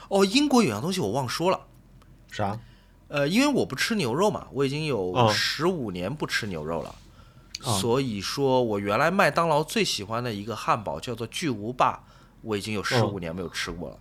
[0.10, 1.68] 哦，英国有样东西我忘说了，
[2.32, 2.60] 啥？
[3.10, 6.96] 呃，因为我不吃牛肉嘛，我已经有十五年不吃牛肉了，
[7.80, 12.04] 所以说我原来麦当劳最喜欢的一个汉堡叫做巨无霸，
[12.48, 14.00] 我已经有十五年没有吃过了。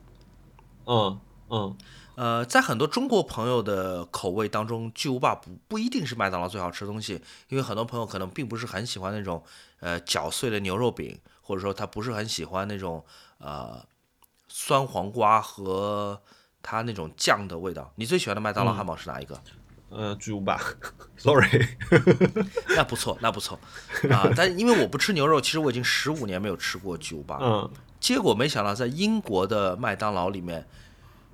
[0.86, 1.20] 嗯
[1.50, 1.76] 嗯，
[2.14, 9.42] 呃，在很多中国朋友的口味当中，巨无霸不不一定是麦当劳最好吃的东西，因为很多朋友可能并不是很喜欢那种
[9.80, 13.04] 呃搅碎的牛肉饼，或者说他不是很喜欢那种
[13.38, 13.84] 呃
[14.48, 16.22] 酸黄瓜和。
[16.68, 19.40] 它那种酱的味道，你最喜欢的麦当劳汉堡是哪一个？
[19.88, 20.60] 呃，巨无霸，
[21.16, 21.46] sorry，
[22.74, 23.56] 那不错，那不错
[24.10, 24.28] 啊。
[24.34, 27.38] 但因为我不吃牛肉，其实我已经十五年没有吃过巨无霸。
[27.40, 27.70] 嗯，
[28.06, 30.64] 结果没想到在英国的麦当劳里面，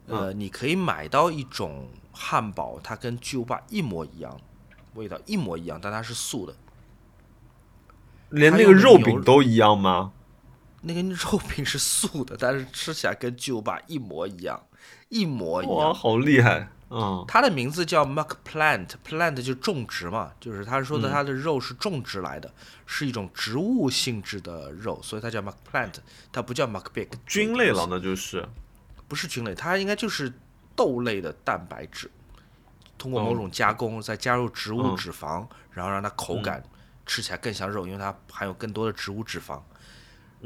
[0.07, 4.41] 呃，你可以买到一种汉堡，它跟巨无霸一模一样，
[4.95, 6.55] 味道一模一样，但它是素的。
[8.31, 10.13] 连那个肉饼都一样吗？
[10.81, 14.59] 那个肉饼是素的，但是吃起来跟巨无霸一模一样，
[15.11, 15.77] 一模一样。
[15.77, 16.71] 哇，好厉害！
[16.95, 22.53] 嗯，它的名字叫 Muck Plant，Plant 就种植嘛，就是他说的它的肉是种植来的，
[22.85, 25.95] 是一种植物性质的肉，所以它叫 Muck Plant，
[26.31, 27.09] 它不叫 Muck Big。
[27.27, 28.47] 菌类了，那就是
[29.09, 30.31] 不是菌类，它应该就是
[30.77, 32.11] 豆类的蛋白质，
[32.99, 36.63] 通过某种加工再加入植物脂肪，然后让它口感
[37.07, 39.59] 吃起来更像肉，因为它含有更多的植物脂肪。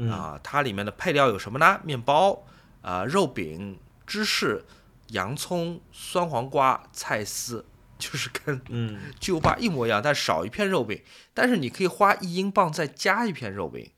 [0.09, 1.77] 啊，它里面的配料有什么呢？
[1.83, 2.41] 面包
[2.81, 4.63] 啊，肉饼、芝士。
[5.07, 7.65] 洋葱、酸黄瓜、菜丝，
[7.97, 11.01] 就是跟嗯巨无霸一模一样，但少一片肉饼。
[11.33, 13.91] 但是你可以花一英镑再加一片肉饼，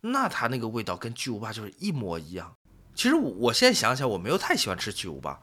[0.00, 2.54] 那它那个味道跟巨无霸就是一模一样。
[2.94, 5.40] 其实我现在想想，我没有太喜欢吃巨无霸，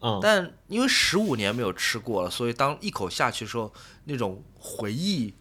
[0.00, 3.72] 嗯，但因为十五年没有吃过了，所以当一口下去的时候，
[4.04, 5.34] 那种回忆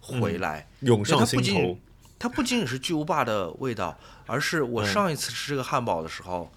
[0.00, 1.78] 回来涌上心头。
[2.18, 6.50] 它不仅仅是巨无霸的味道，而是我上一次吃这个汉堡的时候。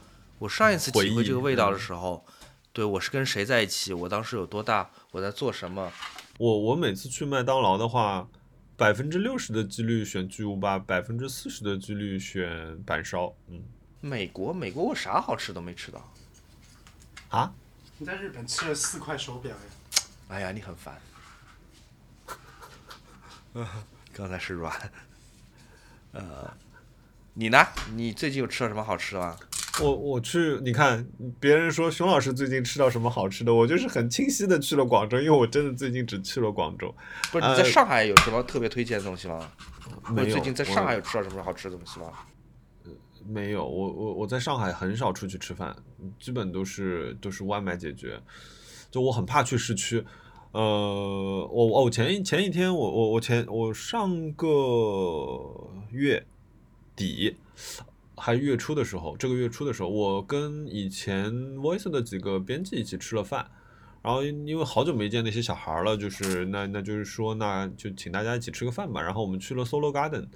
[0.43, 2.25] 我上一次体会这个味道的时候，
[2.73, 3.93] 对我是跟谁在一起？
[3.93, 4.89] 我当时有多大？
[5.11, 5.89] 我在做什么？
[6.37, 8.27] 我我每次去麦当劳的话，
[8.75, 13.33] 百分之六十的几率选巨无霸，百分之四十的几率选板烧。
[13.47, 13.63] 嗯，
[14.01, 16.13] 美国，美国我啥好吃都没吃到。
[17.29, 17.53] 啊？
[17.97, 19.61] 你在日本吃了四块手表呀？
[20.27, 21.01] 哎呀，你很烦。
[24.11, 24.91] 刚才是软。
[26.11, 26.53] 呃，
[27.33, 27.65] 你呢？
[27.95, 29.37] 你最近有吃到什么好吃的吗？
[29.81, 31.03] 我我去，你看
[31.39, 36.93] 别人说熊老师最近吃到什么好吃的，我就是很清晰的去了广州，因为我真的最近只去了广州。
[37.31, 39.49] 不是你在上海有什么特别推荐的东西吗？
[40.11, 40.29] 没有。
[40.29, 42.11] 最近在上海有吃到什么好吃的东西吗？
[43.25, 45.75] 没有，我我我在上海很少出去吃饭，
[46.19, 48.21] 基本都是都是外卖解决。
[48.91, 50.05] 就我很怕去市区。
[50.51, 50.61] 呃，
[51.51, 54.47] 我我前一前一天我我我前我上个
[55.89, 56.23] 月
[56.95, 57.35] 底。
[58.23, 63.45] 还月初的时候，这个月初的时候，我跟以前 Voice 的几个编辑一起吃了饭，
[64.01, 69.01] 然后因为好久没见那些小孩了，就是那那就是说，那就请大家一起吃个饭吧。
[69.01, 70.27] 然后我们去了 Solo Garden，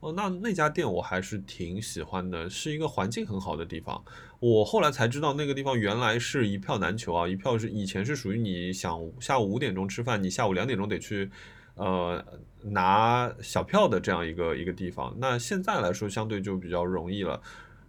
[0.00, 4.04] 哦，那那家店我还是挺喜欢的，是一个环境很好的地方。
[4.38, 11.30] 我后来才知道，那个地方原来是一票难求啊，一票是以前是属于你想下午五点钟吃饭，你下午两点钟得去。
[11.78, 12.22] 呃，
[12.62, 17.40] 拿小票的这样一个一个地方，那现在来说相对就比较容易了。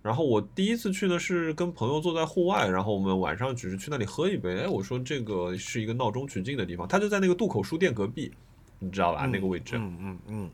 [0.01, 4.59] 然后我第一次去呢是跟朋友坐在户外，然后我们晚上只是去那里喝一杯。
[4.59, 8.31] 哎，我说这个是一个闹中取静的地方，它就在那个渡口书店隔壁，
[8.79, 9.25] 你知道吧？
[9.25, 9.75] 那个位置。
[9.77, 10.49] 嗯嗯嗯。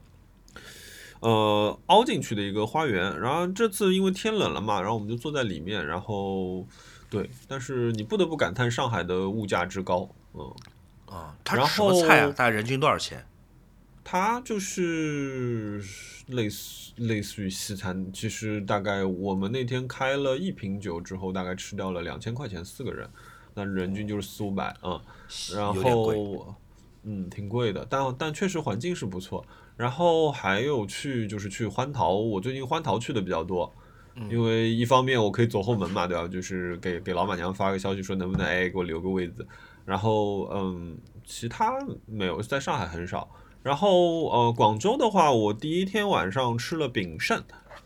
[1.19, 3.19] 呃，凹进去的一个花园。
[3.19, 5.85] 然后这次因为天冷了嘛，然后我们就坐在里面。
[5.85, 6.65] 然后，
[7.09, 10.51] 对，但是你不得不感叹上海的物价之高，嗯。
[11.15, 12.33] 啊，它什么菜啊？
[12.35, 13.25] 大概人均多少钱？
[14.03, 15.81] 它就是
[16.27, 18.11] 类似类似于西餐。
[18.13, 23.09] 其实大概我们那天开了一瓶酒之后，大概吃掉了两千块钱四个人，
[23.55, 25.01] 那人均就是四五百啊。
[25.55, 26.55] 然后，
[27.03, 29.43] 嗯，挺贵的，但但确实环境是不错。
[29.75, 33.73] 然后还有去就是去欢桃，我最近欢桃去的比较多，
[34.29, 36.27] 因为一方面我可以走后门嘛，对吧？
[36.27, 39.45] 就是给给老板娘发个消息说能不能哎给我留个位子。
[39.85, 43.29] 然后，嗯，其他没有，在上海很少。
[43.61, 47.43] 然后，呃，广州的话，我第一天晚上吃了炳胜，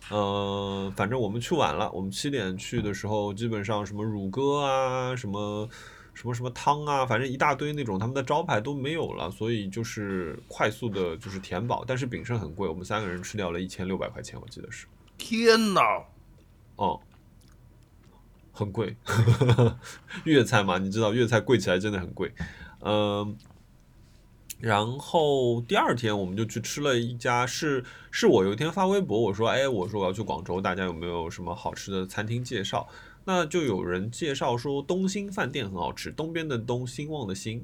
[0.10, 5.70] 呃，反正我们去晚了，我们七点去的时候，基本上什么乳鸽啊，什么
[6.14, 11.86] 什么什么汤啊，反正一大堆那种他们的招牌都没有了，所以就是快速的，就是填饱。
[11.88, 14.86] 但是炳胜很贵，我们三个人吃掉了一千六百块钱，我记得是。
[15.18, 15.82] 天哪！
[16.76, 17.00] 哦。
[18.60, 18.98] 很贵，
[20.26, 22.34] 粤菜嘛，你知道粤菜贵起来真的很贵，
[22.82, 23.38] 嗯，
[24.60, 32.86] 然后第二天我们就去吃了一家，是是我有一天发微博，我说，哎，我说我要去广州，大家有没有什么好吃的餐厅介绍？
[33.24, 37.64] 那就有人介绍说东兴饭店很好吃，东边的东，兴旺的兴，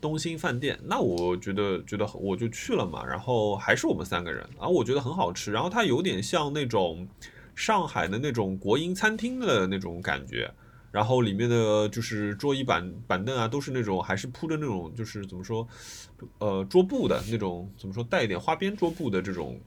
[0.00, 0.78] 东兴饭店。
[0.84, 7.08] 那我觉得觉得我就去了嘛，然后还是我们三个人，然后我觉得很好吃，然后它有点像那种。
[7.56, 10.48] 上海的那种国营餐厅的那种感觉，
[10.92, 15.66] 然后里面的就是桌椅板板凳啊，都是那种还是铺着那种就是怎么说，
[16.38, 19.58] 呃，桌布的那种，怎么说带一点花边桌布的这种，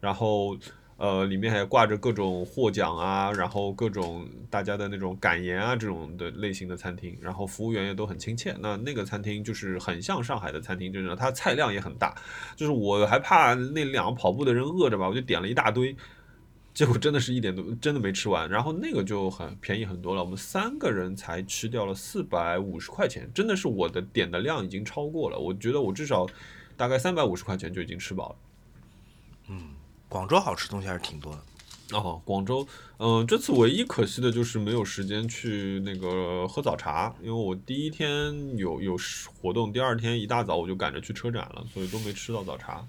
[0.00, 0.56] 然后
[0.96, 8.54] 呃，里面还挂着各种获奖啊，然后各种大家的那种感言啊，这种的类型的餐厅，然后服务员也都很亲切。
[8.60, 12.14] 那那个餐厅就是很像上海的餐厅，就是它菜量也很大。
[12.54, 15.94] 就是我还怕那两个跑步的人饿着吧，我就点了一大堆，
[16.74, 18.50] 结果真的是一点都真的没吃完。
[18.50, 25.38] 然后那个就很便宜很多了，我们三个人才吃掉了四百五十块钱，真的是我的点的量已经超过了。
[25.38, 26.26] 我觉得我至少
[26.76, 28.36] 大概三百五十块钱就已经吃饱了。
[29.48, 29.70] 嗯。
[30.06, 32.22] 广州好吃东西还是挺多的哦。
[32.24, 32.64] 广州，
[32.98, 38.96] 嗯，这次唯一可惜的就是没有时间去那个喝早茶，因为我第一天有有
[39.34, 42.86] 活动，第二天一大早我就赶着去车展了，所以都没吃到早茶。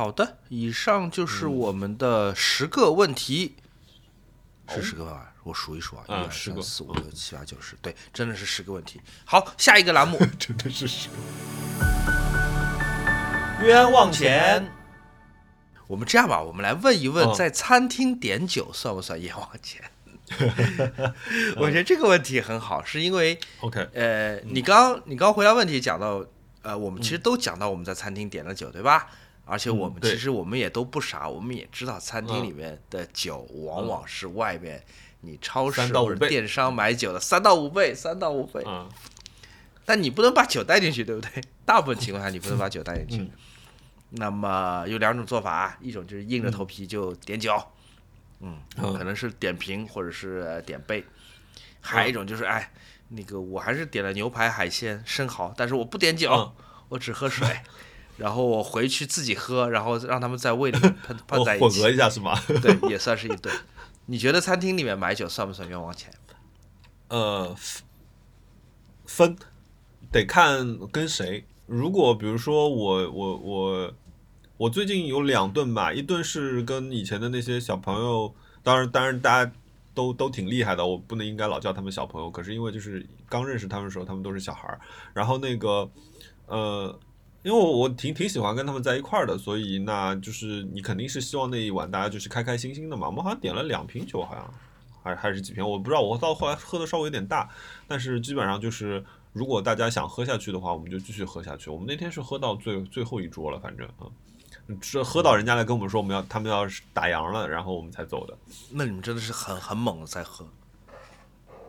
[0.00, 3.56] 好的，以上就是我们的十个问题，
[4.66, 5.34] 是十个吧？
[5.42, 8.98] 我数一数啊，一二三四五六七八九十，对，真的是十个问题。
[9.26, 11.14] 好，下一个栏目 真的是十个。
[13.62, 14.72] 冤枉钱，
[15.86, 19.82] 我们这样吧，我们来问一问，在餐厅点酒算不算冤枉钱？
[21.60, 26.24] 我觉得这个问题很好，是因为，OK，呃，你刚你刚回答问题讲到，
[26.62, 29.10] 呃，我们其实都讲到我们在餐厅点了酒，对吧？
[29.50, 34.82] 而且我们其实我们也都不傻，我们也知道餐厅里面的酒往往是外面
[35.22, 38.62] 你超市或者电商买酒的三到五倍，三到五倍。
[38.66, 38.88] 嗯，
[39.84, 41.42] 但你不能把酒带进去，对不对？
[41.66, 43.30] 大部分情况下你不能把酒带进去。
[44.10, 47.60] 那么有两种做法，一种就是硬着头皮就点酒，
[48.40, 51.04] 嗯，可能是点瓶或者是点杯，
[51.80, 52.72] 还有一种就是哎，
[53.08, 56.52] 那个我还是点了牛排、海鲜、生蚝，但是我不点酒，
[56.88, 57.46] 我只喝水，
[58.20, 60.94] 然后我回去自己喝，然后让他们在胃里喷
[61.26, 62.38] 喷 在一起，混合一下是吗？
[62.60, 63.54] 对，也算是一顿。
[64.04, 66.12] 你觉得餐厅里面买酒算不算冤枉钱？
[67.08, 67.56] 呃，
[69.06, 69.34] 分
[70.12, 71.46] 得看跟谁。
[71.66, 73.94] 如果比如说我我我
[74.58, 79.50] 我最近有两顿吧，一顿是跟以前的那些小朋友，当然当然大家
[79.94, 84.78] 都都挺厉害的，我不能应该老叫他们小朋友，可是因为就是刚认识他们的时候，他们都是小孩儿，
[85.14, 85.88] 然后那个
[86.46, 86.98] 呃，
[87.42, 93.06] 因为我挺挺喜欢跟他们在一块儿的，所以那就是你肯定是希望那一晚大家就是开开心心的嘛。
[93.06, 94.54] 我们好像点了两瓶酒，好像
[95.02, 97.48] 还还是几瓶，我不知道，我到后来喝的稍微有点大，
[97.86, 99.04] 但是基本上就是。
[99.32, 101.70] 如果大家想喝下去的话，我们就继续喝下去。
[101.70, 104.10] 我们那天是喝到最最后一桌了，反正啊，
[104.80, 108.36] 这喝到人家来跟我们说我们要他们要打烊了，然后我们才走的。
[108.72, 110.44] 那你们真的是很很猛的在喝，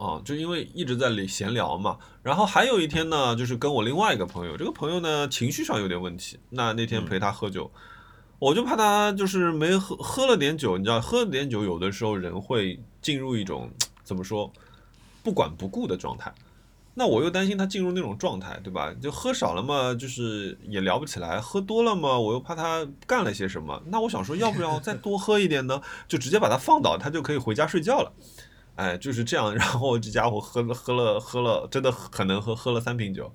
[0.01, 1.99] 啊，就因为一直在里闲聊嘛。
[2.23, 6.39] 然后还有一天呢，就是跟我另外一个朋友，这个朋友呢情绪上有点问题。
[6.49, 7.71] 那那天陪他喝酒，
[8.39, 13.69] 我就怕他就是没喝喝了点酒，你知道，喝了点酒，有的时候人会进入一种
[14.03, 14.51] 怎么说
[15.21, 16.33] 不管不顾的状态。
[16.93, 18.93] 那我又担心他进入那种状态，对吧？
[19.01, 23.81] 就喝少了嘛，就是也聊不起来；喝多了嘛，我又怕他干了些什么。
[23.85, 25.81] 那我想说，要不要再多喝一点呢？
[26.07, 28.11] 就直接把他放倒，他就可以回家睡觉了。
[28.81, 29.53] 哎，就是这样。
[29.55, 33.31] 然后这家伙喝了喝了喝了，真的很能喝，喝了三瓶酒，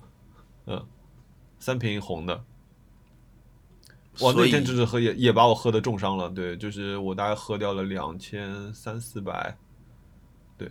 [0.65, 0.85] 嗯，
[1.57, 2.43] 三瓶红的。
[4.19, 6.29] 我那天就是喝也也把我喝的重伤了。
[6.29, 9.55] 对，就是我大概喝掉了两千三四百。
[10.57, 10.69] 对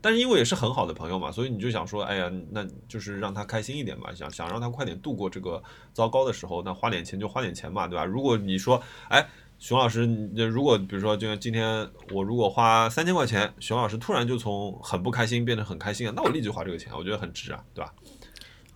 [0.00, 8.04] 但是因为也是很好的朋友嘛，所以你就想说，哎呀，那就是让他开心一点嘛，想想让他快点度过这个糟糕的时候，那花点钱就花点钱嘛，对吧？
[8.04, 8.80] 如果你说，
[9.10, 9.28] 哎，
[9.58, 17.92] 熊老师，如果比如说，就像今天我如果花三千块钱，熊老师突然就从很不开心变得很开心了，那我立即花这个钱，我觉得很值啊，对吧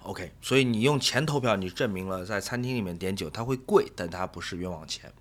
[0.02, 5.12] ？OK，所以你用钱投票，你证明了在餐厅里面点酒它会贵，但它不是冤枉钱。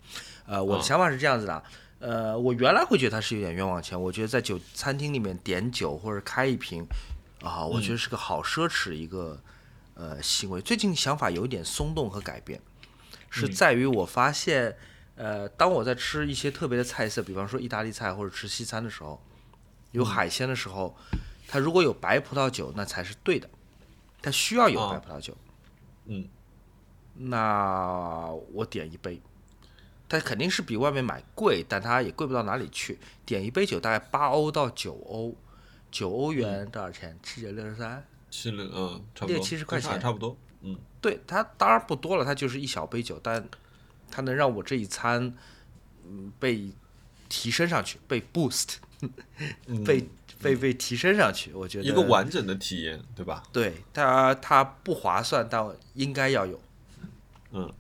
[0.48, 1.64] 呃，我的想法是这样子的。
[2.00, 4.02] 呃，我原来会觉得它是有点冤枉钱。
[4.02, 6.84] 我觉得在酒餐厅里面点酒或者开一瓶，
[7.44, 9.40] 啊，我觉得是个好奢侈一个
[9.94, 10.60] 呃行为。
[10.60, 12.60] 最近想法有一点松动和改变，
[13.30, 14.76] 是在于我发现，
[15.22, 19.22] 呃，当我在吃一些特别的菜色，比方说意大利菜或者吃西餐的时候，
[19.92, 20.98] 有海鲜的时候，
[21.48, 23.48] 它如果有白葡萄酒，那才是对的。
[24.20, 25.38] 它需要有白葡萄酒，
[26.06, 26.28] 嗯，
[27.14, 29.22] 那我点一杯。
[30.10, 32.98] 它肯定是比外面买贵，但它也贵不到哪里去。
[33.24, 35.36] 点一杯酒大概八欧到九欧，
[35.92, 37.16] 九欧元多少钱？
[37.22, 40.36] 七九六十三，七六嗯，六七十块钱，差不多。
[40.62, 43.48] 嗯，对，它当然不多了，它就是一小杯酒，但
[44.12, 45.34] 它能让我这一餐
[46.06, 46.70] 嗯被
[47.30, 48.76] 提升上去，被 boost，
[49.86, 50.08] 被
[50.42, 51.54] 被被提升上去。
[51.54, 53.42] 我觉得一个完整的体验，对吧？
[53.54, 56.62] 对，它它不划算，但应该要有。
[57.52, 57.72] 嗯。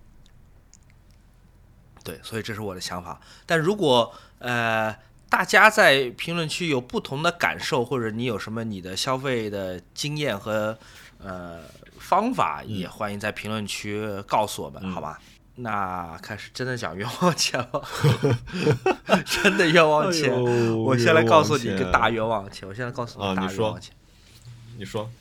[2.03, 3.21] 对，所以这是我的想法。
[3.45, 4.91] 但如果呃
[5.29, 10.75] 大家在评论区有不同的感受，或者你有什么你的消费的经验和
[11.19, 11.61] 呃
[11.99, 15.21] 方法，也欢迎在评论区告诉我们，好吧？
[15.55, 17.87] 那开始真的讲冤枉钱了，
[19.25, 20.33] 真的冤枉钱。
[20.33, 23.47] 哎我先来告诉你一个大冤枉钱，我现在告诉你啊你说。
[23.47, 23.93] 大冤枉钱。
[24.77, 25.11] 你说，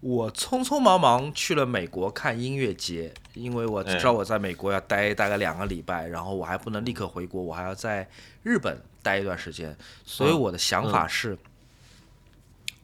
[0.00, 3.96] 我匆匆忙忙去了美国看音乐节，因为我哎。
[3.96, 8.08] 知道我在美国要待大概两个礼拜，然后我还不能立刻回国，我还要在
[8.42, 11.36] 日本待一段时间，所以嗯我的想法是，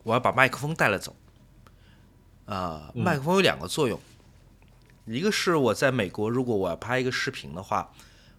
[0.02, 1.16] 我要把麦克风带了走。
[2.44, 3.02] 啊、嗯。
[3.02, 3.98] 麦克风有两个作用，
[5.06, 7.90] 一个是我在美国，如果我要拍一个视频的话，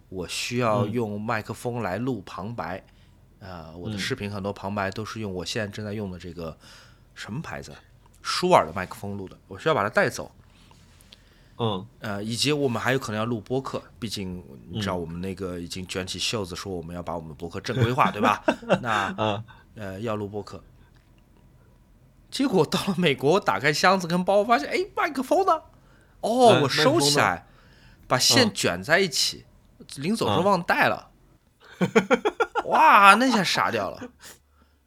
[0.08, 2.84] 我需要嗯用麦克风来录旁白。
[3.40, 6.56] 呃，我的嗯视频很多旁白都是用我现在正在用的这个
[7.14, 7.72] 什么牌子？
[8.20, 10.30] 舒尔的麦克风录的，我需要把它带走。
[11.60, 18.44] 嗯呃，以及我们还有可能要录播客，毕竟你知道我们那个已经卷起袖子说我们要把我们播客正规化，对吧？
[18.82, 19.44] 那啊
[19.74, 20.62] 呃要录播客。
[22.30, 25.62] 结果到了美国，我打开箱子跟包，我发现哎麦克风呢？
[26.20, 27.46] 哦，我收起来，
[28.06, 29.46] 把线嗯卷在一起，
[29.96, 31.10] 临走时忘带了。
[32.64, 34.10] 哇，那下傻掉了，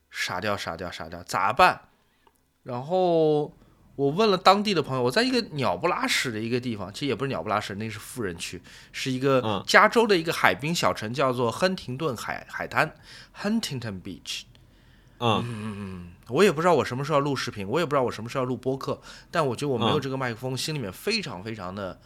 [0.10, 1.82] 傻掉傻掉傻掉，咋办？
[2.64, 3.56] 然后
[3.96, 8.62] 我问了当地的朋友，我在一个鸟不拉屎的一个地方，其实也不是鸟不拉屎，那是富人区，
[8.92, 12.94] 是一个嗯加州的一个海滨小城，叫做亨廷顿海海滩
[13.42, 14.44] （Huntington Beach）。
[15.22, 15.46] 嗯。
[15.48, 22.00] 嗯嗯我也不知道我什么时候要录视频，我也不知道我什么时候要录播客，但我觉得我没有嗯这个麦克风，心里面非常非常的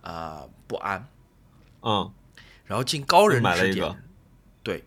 [0.00, 1.08] 啊、不安。
[1.82, 2.12] 嗯。
[2.64, 4.02] 然后进高人指点，
[4.62, 4.84] 对，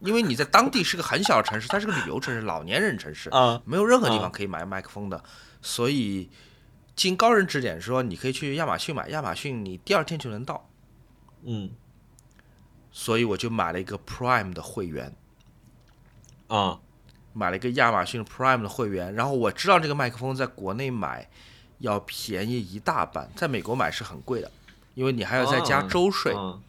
[0.00, 5.22] 因为你在当地是个很小的城市，它是个旅游城市，老年人城市，啊没有任何地啊方可以买麦克风的，
[5.62, 6.28] 所以
[6.94, 10.68] 经高人指点说，你可以去亚马逊买，亚马逊你第二天就能到，
[11.44, 11.70] 嗯。
[12.90, 15.14] 所以我就买了一个 Prime 的会员，
[16.48, 16.80] 啊
[17.38, 21.30] 买了一个亚马逊 Prime 的会员，然后我知道这个麦克风在国内买
[21.78, 24.50] 要便宜一大半，在美国买是很贵的，
[24.94, 26.60] 因为你还要再加啊州税，嗯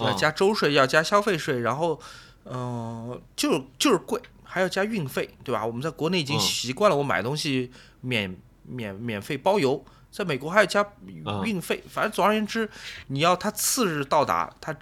[0.00, 2.00] 要加州税，要加消费税，然后，
[2.44, 5.64] 嗯、就就是贵，还要加运费，对吧？
[5.64, 12.68] 我们在国内已经嗯习惯了，我买东西免免免费包邮，在美国还要加嗯运费，反正总而言之，
[13.06, 14.72] 你要它次日到达，它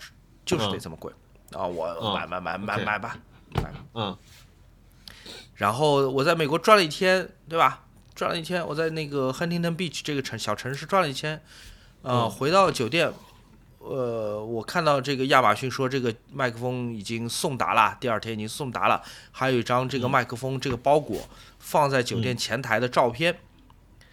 [0.44, 1.12] 就是得嗯这么贵
[1.52, 1.66] 啊！
[1.66, 3.16] 我嗯买买买买买吧，
[3.54, 3.84] 买吧。
[3.94, 4.16] 嗯
[5.56, 7.82] 然后我在美国转了一天，对吧？
[8.14, 11.42] 转了一天，我在那个 Huntington Beach 这个城小城市转了一天，
[12.00, 13.12] 呃，嗯回到酒店，
[13.78, 19.02] 呃，我看到这个亚马逊说这个麦克风已经送达了，第二天已经送达了，
[19.32, 21.28] 还有一张这个嗯麦克风这个包裹
[21.58, 23.38] 放在酒店前台的照片，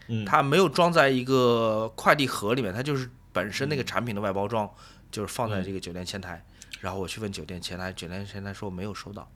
[0.07, 4.69] 嗯它没有装在一个快递盒里面，它就是本身那个产品的外包装，
[5.09, 6.43] 就是放在这个酒店前台。
[6.81, 9.29] 然后我去问酒店前台，酒店前台说没有收到。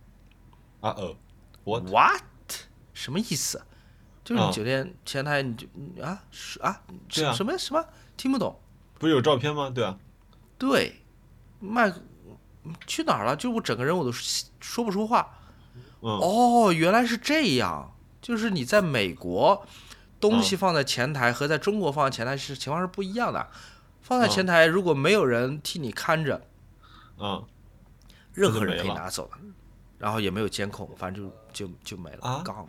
[0.82, 1.16] 啊呃，
[1.68, 2.22] 我 What？
[2.94, 3.62] 什么意思？
[4.24, 8.58] 就是你嗯酒店前台你就你啊是啊什什么什么听不懂？
[8.98, 9.70] 不是有照片吗？
[9.70, 9.98] 对啊，
[10.58, 11.02] 对，
[11.60, 12.02] 麦克
[12.86, 13.36] 去哪儿了？
[13.36, 15.38] 就我整个人我都说不出话。
[16.02, 19.66] 嗯哦，原来是这样，就是你在美国
[20.22, 23.46] 东西嗯放在前台和在中国放在前台是情况是不一样的。
[24.02, 26.48] 放在嗯前台如果没有人替你看着，
[27.20, 27.46] 嗯
[28.34, 29.38] 任何人可以拿走了，
[29.98, 31.24] 然后也没有监控，反正
[31.54, 32.68] 就就就没了啊，gone，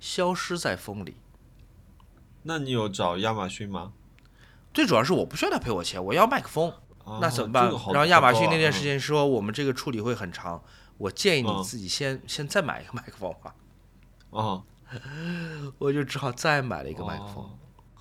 [0.00, 1.16] 消失在风里。
[2.42, 3.92] 那你有找亚马逊吗？
[4.72, 6.70] 最主要是我不需要他赔我钱，我要麦克风，
[7.04, 7.92] 啊那怎么办这个好？
[7.92, 10.62] 然后亚马逊那件事情说我们这个处理会很长，
[10.98, 13.54] 我建议你嗯自己先先再买一个麦克风吧。
[14.30, 14.62] 啊，
[15.78, 17.50] 我就只好再买了一个麦克风，哦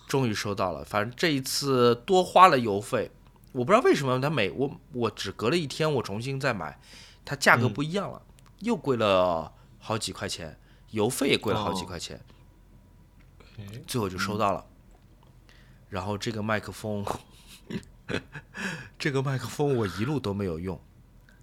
[0.07, 0.84] 终于收到了。
[0.84, 3.09] 反正这一次多花了邮费，
[3.51, 6.80] 我不知道为什么他每我我只隔了一天我重新再买，
[7.24, 8.22] 它价格嗯不一样了，
[8.64, 10.57] 又贵了好几块钱，
[10.91, 12.20] 邮费也贵了好几哦块钱
[13.86, 14.66] 最后就收到了。
[15.89, 17.05] 然后这个麦克风，
[18.97, 20.80] 这个麦克风我一路都没有用，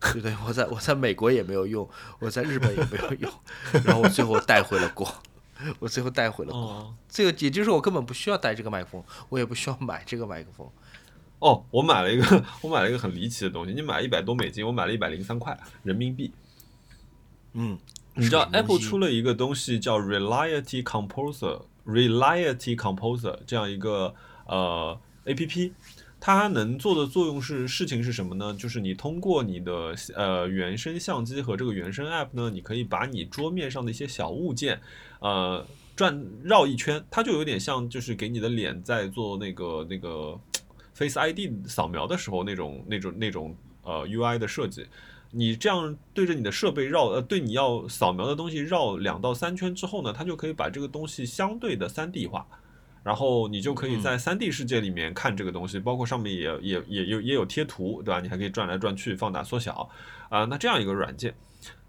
[0.01, 0.37] 对不对？
[0.45, 3.33] 我在我在美国也没有用，我在日本也没有用，
[3.85, 5.07] 然后我最后带回了国，
[5.79, 6.61] 我最后带回了国。
[6.61, 10.69] 哦这个也就是我根本不需要带这个麦克风，我也不需要买这个麦克风。
[11.39, 16.33] 哦，我买了一个， 我买了一个很离奇的东西，你买一百多美金，我买了一百零三块人民币。
[17.55, 17.79] 嗯，
[18.15, 24.15] 你知道 Apple 出了一个东西叫 Reality Composer，Reality Composer 这样一个
[24.47, 25.73] 呃 APP，
[26.21, 28.55] 它能做的作用是事情是什么呢？
[28.55, 34.81] 就是你通过你的呃原生相机和这个原生 App 呢，你可以把你桌面上的一些小物件，
[35.21, 40.39] 呃转绕一圈，它就有点像就是给你的脸在做那个那个
[40.95, 44.87] Face ID 扫描的时候那种那种那种呃 UI 的设计。
[45.33, 52.45] 你这样对着你的设备绕，呃，对你要扫描的东西绕两到三圈之后呢，它就可以把这个东西相对的三 D 化，
[53.05, 58.21] 然后你就可以在三 D 世界里面看这个东西，包括上面也也也有也有贴图，对吧？
[58.21, 59.89] 你还可以转来转去，放大缩小
[60.29, 60.45] 啊。
[60.47, 61.35] 那这样一个软件，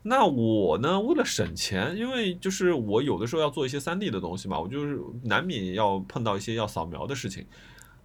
[0.03, 7.45] 那我呢，为了省钱，因为就是我有的时候要做一些三 D 的东西嘛，我就是难免要碰到一些要扫描的事情。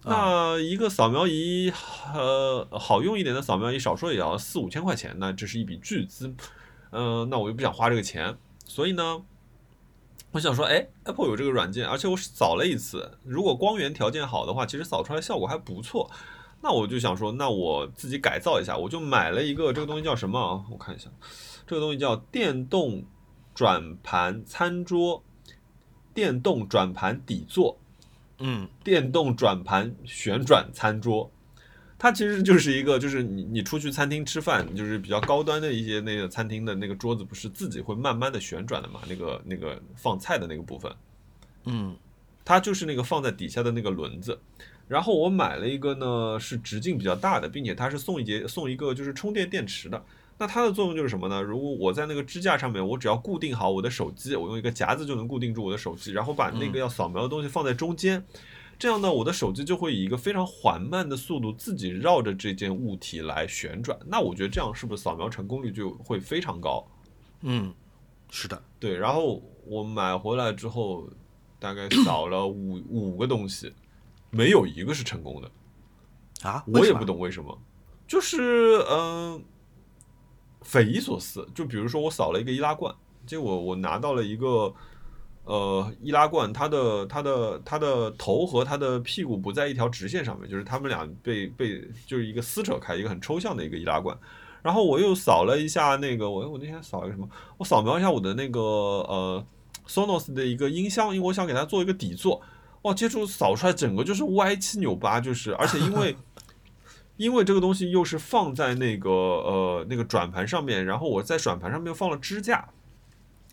[0.03, 1.71] 那一个扫描仪，
[2.13, 6.33] 呃，好用一点的扫描仪，少说也要四五千块钱，那这是一笔巨资。
[6.91, 9.23] 嗯，那我又不想花这个钱，所以呢。
[10.31, 16.11] 我想说，哎，Apple 有这个软件，而且我扫了一次，如果光源条件好的话，其实扫出来效果还不错。
[16.61, 20.65] 那我就想说，那我自己改造一下，我就买了一个这个东西叫什么？
[20.69, 21.09] 我看一下，
[21.65, 23.05] 这个东西叫电动
[23.55, 25.23] 转盘餐桌，
[26.13, 27.79] 电动转盘底座，
[28.39, 31.31] 嗯，电动转盘旋转餐桌。
[31.99, 39.01] 它其实就是一个，就是你你出去餐厅吃饭，就是比较高端的一些那个餐厅的那个桌子，不是自己会慢慢的旋转的嘛？
[39.09, 40.95] 那个那个放菜的那个部分，
[41.65, 41.95] 嗯，
[42.45, 44.39] 它就是那个放在底下的那个轮子。
[44.87, 50.01] 然后我买了一个呢，是直径比较大的，并且它是送一节送一个就是充电电池的。
[50.37, 51.41] 那它的作用就是什么呢？
[51.41, 58.23] 如果我在那个支架上面，我只要固定好我的手机，我用一个夹子就能固定住我的手机，然后把那个要扫描的东西放在中间。
[58.79, 63.97] 这样呢，我的手机就会以一个非常缓慢的速度自己绕着这件物体来旋转。
[64.05, 66.85] 那我觉得这样是不是扫描成功率就会非常高？
[67.41, 67.73] 嗯，
[68.29, 68.95] 是的，对。
[68.95, 71.09] 然后我买回来之后，
[71.57, 73.73] 大概扫了五五个东西，
[74.29, 75.51] 没有一个是成功的。
[76.47, 76.63] 啊？
[76.67, 77.59] 我也不懂为什么，
[78.07, 79.43] 就是嗯，
[80.67, 81.47] 匪夷所思。
[81.55, 82.93] 就比如说我扫了一个易拉罐，
[83.25, 84.73] 结果我拿到了一个。
[85.49, 94.13] 呃，易拉罐它的它的它的头和它的屁股不在一条直线上面，就是它们俩被被就是一个撕扯开，一个很抽象的一个易拉罐。
[94.61, 97.29] 然后我又扫了一下那个，我我那天扫一个什么？
[97.57, 99.45] 我扫描一下我的那个呃
[99.87, 102.41] ，Sonos 的一个音箱，因为我想给它做一个底座。
[102.81, 106.13] 哇，接触扫出来整个就是歪七扭八，就是而且因为
[107.17, 112.69] 因为这个东西又是放在那个呃那个转盘上面，然后我在转盘上面又放了支架，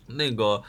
[0.07, 0.63] 那个。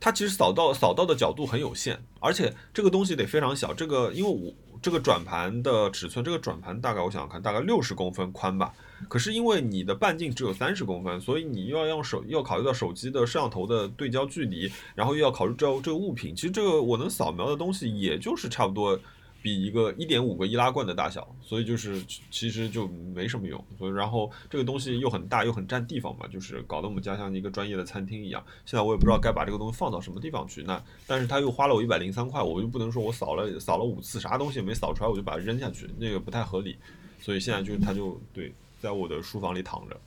[0.00, 3.72] 它其实扫到扫到的角度很有限，而且这个东西得非常小。
[3.72, 8.74] 这个因为我这个转盘的尺寸，这个转盘大概我想想看，大概六十公分宽吧。
[9.08, 16.36] 可是因为你的半径只有三十公分，所以你又要用手，要考虑到手机的摄像头的对焦距离，然后又要考虑这这个物品。
[16.36, 19.00] 其实这个我能扫描的东西，也就是差不多。
[19.44, 23.62] 比一个一点五个易拉罐的大小，所以就是其实就没什么用。
[23.78, 28.42] 所以然后这个东西又很大又很占地方嘛，就是搞得我们家像一个专业的餐厅一样。
[28.64, 30.62] 现在我也不知道该把这个东西放到什么地方去。
[30.62, 36.78] 那但是他又花了我一百零三块，我就不能说我扫了扫了五次啥东西也没扫出来，我就把它扔下去，那个不太合理。
[37.20, 40.00] 所以现在就是它就对在我的书房里躺着。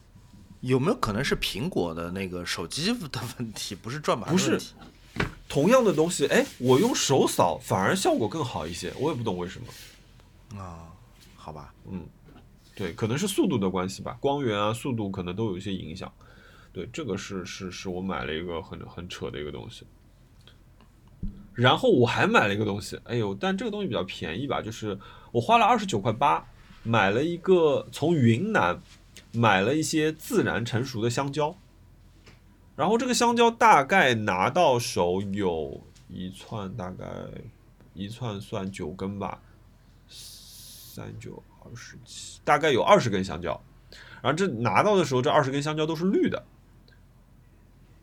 [0.62, 4.74] 有没有可能是苹果的那个手机的问题，不是转盘的问题？
[5.48, 10.60] 同样的东西，哎，我用手扫反而效果更好一些，我也不懂为什么。
[10.62, 10.90] 啊，
[11.36, 12.06] 好吧，嗯，
[12.76, 16.12] 对，可能是速度的关系吧，光源啊，速度可能都有一些影响。
[16.74, 19.86] 对，这个是是是我买了一个很很扯的一个东西。
[21.54, 25.00] 然后我还买了一个东西，哎呦，但这个东西比较便宜吧，就是
[25.32, 26.46] 我花了二十九块八
[26.84, 28.80] 买了一个从云南
[29.32, 31.58] 买了一些自然成熟的香蕉。
[32.78, 37.06] 然后这个香蕉大概拿到手有一串，大概
[37.96, 39.42] 一串算九根吧，
[40.08, 43.60] 三九二十七，大概有二十根香蕉。
[44.22, 46.44] 然后这拿到的时候，这二十根香蕉都是绿的。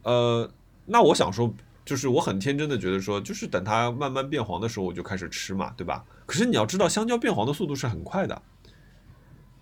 [0.03, 0.51] 呃，
[0.87, 1.55] 那我想说，
[1.85, 6.05] 就是我很天真的觉得说，就是等它慢慢变黄的时候，我就开始吃嘛，对吧？
[6.27, 8.43] 可是你要知道，香蕉变黄的速度是很快的。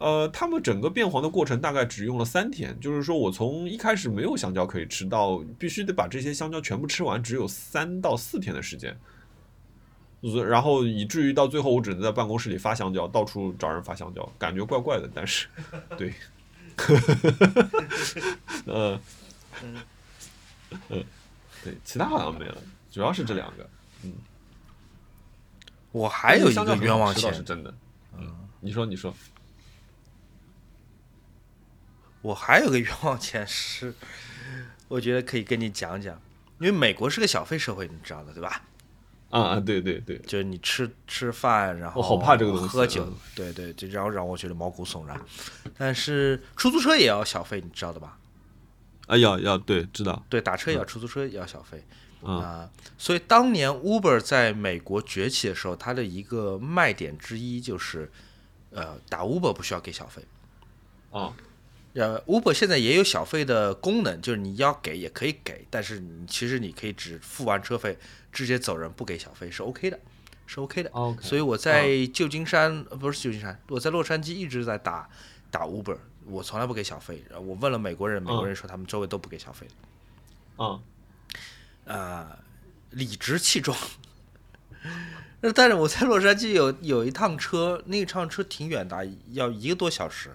[0.03, 8.99] 呃，他们整个变黄的过程大概只用了三天，就是说我从一开始没有香蕉可以吃到必须得把这些香蕉全部吃完，只有三到四天的时间，
[10.49, 15.09] 然后以至于到最后我只能在办公室里发香蕉，到处找人发香蕉，感觉怪怪的。
[15.15, 15.47] 但是，
[15.97, 16.13] 对，
[18.67, 19.01] 呃，
[19.63, 21.05] 嗯，
[21.63, 22.57] 对，其他好像没了，
[22.91, 23.71] 主要是这两个。
[24.03, 24.13] 嗯，
[25.93, 27.73] 我还有一个冤枉钱，是真的。
[28.19, 29.15] 嗯，你说，你说。
[32.23, 33.93] 我还有个冤枉钱是，
[34.89, 36.21] 我觉得可以跟你讲讲，
[36.59, 38.63] 因为美国是个小费社会，你知道的对吧？
[39.31, 45.19] 啊啊，对对对，就是你吃吃饭，然后我好怕这个东西，喝酒，对对，就然后让我觉得毛骨悚然。
[45.77, 48.19] 但是出租车也要小费，你知道的吧？
[49.07, 50.23] 啊，要要对，知道。
[50.29, 51.83] 对，打车也要，出租车也要小费
[52.23, 52.71] 啊。
[52.99, 58.13] 所以当年 Uber 在美国崛起的时候，它的一个卖点之一就是，
[58.71, 60.23] 呃，打 Uber 不需要给小费。
[61.11, 61.33] 啊。
[61.95, 67.99] 呃，Uber 现在也有小费的功能，就是你要给也可以给，但是你其实你可以只付完车费
[68.33, 69.99] 直接走人，不给小费是 OK 的，
[70.47, 70.91] 是 OK 的。
[70.93, 75.07] OK，所以我在旧金山，呃不是旧金山，我在洛杉矶一直在打
[75.51, 77.23] 打 Uber，我从来不给小费。
[77.31, 79.75] 我问了美国人，美国人说他们周围都不给小费的。
[80.59, 80.81] 嗯
[81.85, 82.39] 啊、
[82.91, 83.77] 理直气壮。
[85.43, 90.35] 那 但是我在洛杉矶有有一趟车，那趟车挺远的，要一个多小时。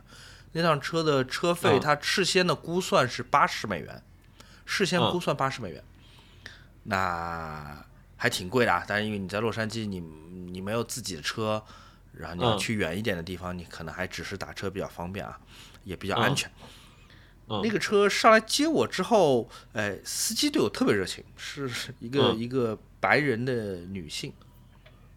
[0.53, 4.01] 那辆车的车费，嗯它事先的估算是八十美元，
[4.65, 5.83] 事先嗯估算八十美元，
[6.83, 7.85] 那
[8.15, 8.83] 还挺贵的啊。
[8.87, 11.63] 但是因为你在洛杉矶，你你没有自己的车，
[12.13, 15.39] 然后你要嗯去远一点的地方，你可能还只是打车比较方便啊，
[15.83, 16.51] 也比较安嗯全。
[17.49, 21.69] 嗯那个车上来接我之后，哎，司机对我特别热情，是
[21.99, 24.33] 一个、嗯一个白人的女性，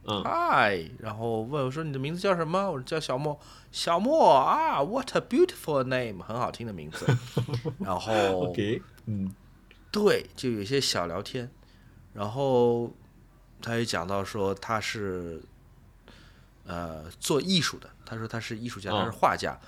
[0.05, 2.71] 嗯嗨，然后问我说你的名字叫什么？
[2.71, 3.37] 我说叫小莫，
[3.73, 7.07] 小莫啊，What a beautiful name，很好听的名字。
[7.79, 8.13] 然后
[8.49, 9.35] ，OK，嗯
[9.93, 11.51] 对，就有一些小聊天，
[12.13, 12.93] 然后
[13.63, 15.43] 他也讲到说他是
[16.67, 19.59] 呃做艺术的，他说他是艺术家，他是嗯画家。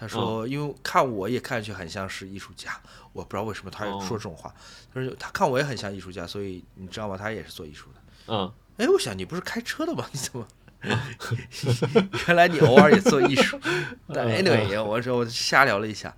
[0.00, 2.80] 他说，因为看我也看上去很像是艺术家，
[3.12, 4.54] 我不知道为什么他哦说这种话。
[4.94, 7.16] 他说他看我也很像艺术家，所以你知道吗？
[7.16, 8.00] 他也是做艺术的。
[8.28, 10.08] 嗯哎，我想你不是开车的吗？
[10.12, 10.46] 你怎么？
[12.28, 13.58] 原来你偶尔也做艺术。
[14.14, 16.14] 但嗯 anyway，我说我瞎聊了一下。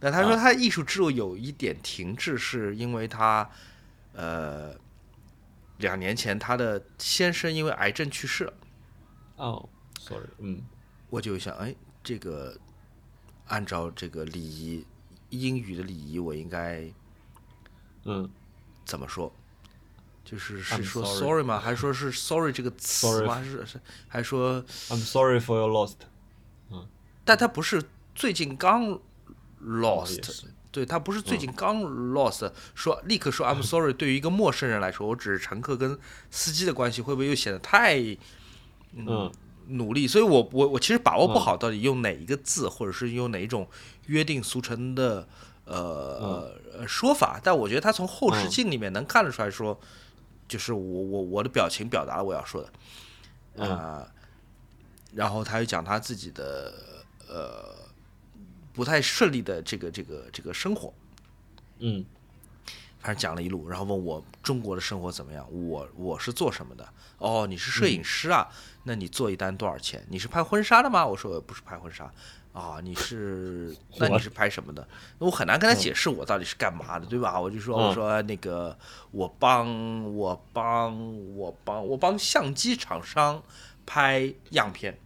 [0.00, 3.48] 那他说他艺术之路有一点停滞，是因为他
[4.12, 4.74] 呃
[5.78, 8.52] 两年前他的先生因为癌症去世了。
[9.36, 9.68] 哦
[10.00, 10.62] ，sorry，嗯
[11.10, 12.56] 我就想，哎，这个
[13.46, 14.86] 按照这个礼仪，
[15.30, 16.84] 英语的礼仪，我应该
[18.04, 18.28] 嗯
[18.84, 19.32] 怎么说？
[20.30, 21.58] 就是是说 sorry sorry 吗？
[21.58, 23.36] 还是说是 sorry 这个词吗？
[23.36, 25.94] 还是是还说？，I'm sorry for your lost，
[26.70, 26.86] 嗯
[27.24, 27.82] 但他不是
[28.14, 29.00] 最近刚哦
[29.64, 35.98] lost，、对他不是最近刚 lost，、说立刻说 I'm sorry，对于一个陌生人来说，我只是乘客跟
[36.30, 37.98] 司机的关系，会不会又显得太
[38.92, 39.32] 嗯
[39.68, 40.06] 努力？
[40.06, 43.66] 所以我我我其实把握不好到底用哪一个字，或者是用哪一种
[44.06, 45.26] 约定俗成的
[45.64, 49.78] 呃、呃说法，但我觉得他从后视嗯镜里面能看得出来说，
[50.48, 52.72] 就是我我我的表情表达了我要说的，
[53.56, 54.12] 嗯啊、
[55.14, 56.72] 然后他又讲他自己的
[57.28, 57.76] 呃
[58.72, 60.92] 不太顺利的这个这个这个生活，
[61.78, 62.04] 嗯
[63.00, 66.88] 反正讲了一路，然后问我中国的生活怎么样，我我是做什么的？
[67.18, 68.48] 哦，你是摄影师啊？
[68.82, 70.04] 那你做一单多少钱？
[70.08, 71.06] 你是拍婚纱的吗？
[71.06, 72.12] 我说我不是拍婚纱。
[72.52, 73.76] 啊，你是？
[73.98, 74.86] 那你是拍什么的？
[75.18, 77.40] 那我很难跟他解释我到底是干嘛的，对吧？
[77.40, 78.76] 我就说，我嗯说那个，
[79.10, 83.42] 我帮我帮我帮我帮相机厂商
[83.86, 84.98] 拍样片，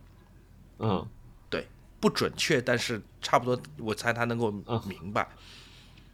[0.79, 1.07] 嗯
[1.51, 1.67] 对，
[2.01, 5.29] 不准确，但是差不多，我猜他能够嗯明白。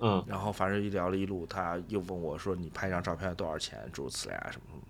[0.00, 3.78] 嗯然后反正一聊了一路，他又问我说：“你拍一张照片要多少钱？
[3.92, 4.82] 诸如此类啊什么什么。”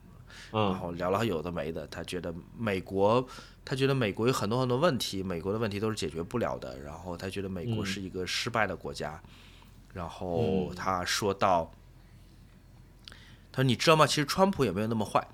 [0.50, 3.26] 然嗯后聊了有的没的，他觉得美国，
[3.64, 6.78] 他觉得美国有很多很多问题，美国的问题都是解决不了的。
[6.80, 9.20] 然后他觉得美国嗯是一个失败的国家。
[9.94, 11.72] 然后嗯他说到，
[13.50, 14.06] 他说：“你知道吗？
[14.06, 15.26] 其实川普也没有那么坏。”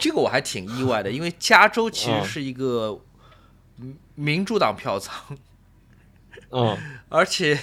[0.00, 3.00] 这个我还挺意外的，因为加州其实嗯是一个
[3.76, 5.36] 民民主党票仓。
[6.50, 6.76] 嗯
[7.08, 7.58] 而且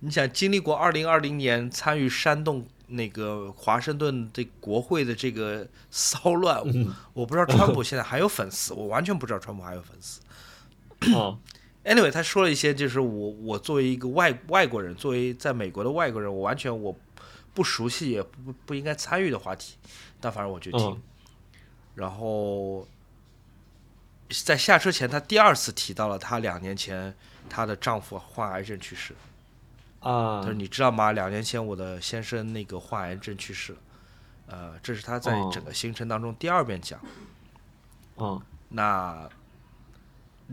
[0.00, 10.20] 你想经历过二零二零年参与煽动那个华盛顿的国会的这个骚乱，嗯我不知道川普现在还有粉丝，我完全不知道川普还有粉丝。
[11.00, 11.38] 嗯
[11.84, 16.94] Anyway，他说了一些就是我我作为一个外外国人，作为在美国的外国人，我完全我
[17.54, 19.76] 不熟悉也不不应该参与的话题，
[20.20, 20.80] 但反正我就听。
[20.90, 21.02] 嗯
[21.94, 22.86] 然后
[24.44, 27.12] 在下车前，他第二次提到了她两年前
[27.50, 29.12] 她的丈夫患癌症去世。
[30.00, 31.12] 啊他说：“你知道吗？
[31.12, 33.78] 两年前我的先生那个患癌症去世了。
[34.46, 37.00] 呃，这是他在哦整个行程当中第二遍讲。
[38.16, 39.28] 嗯那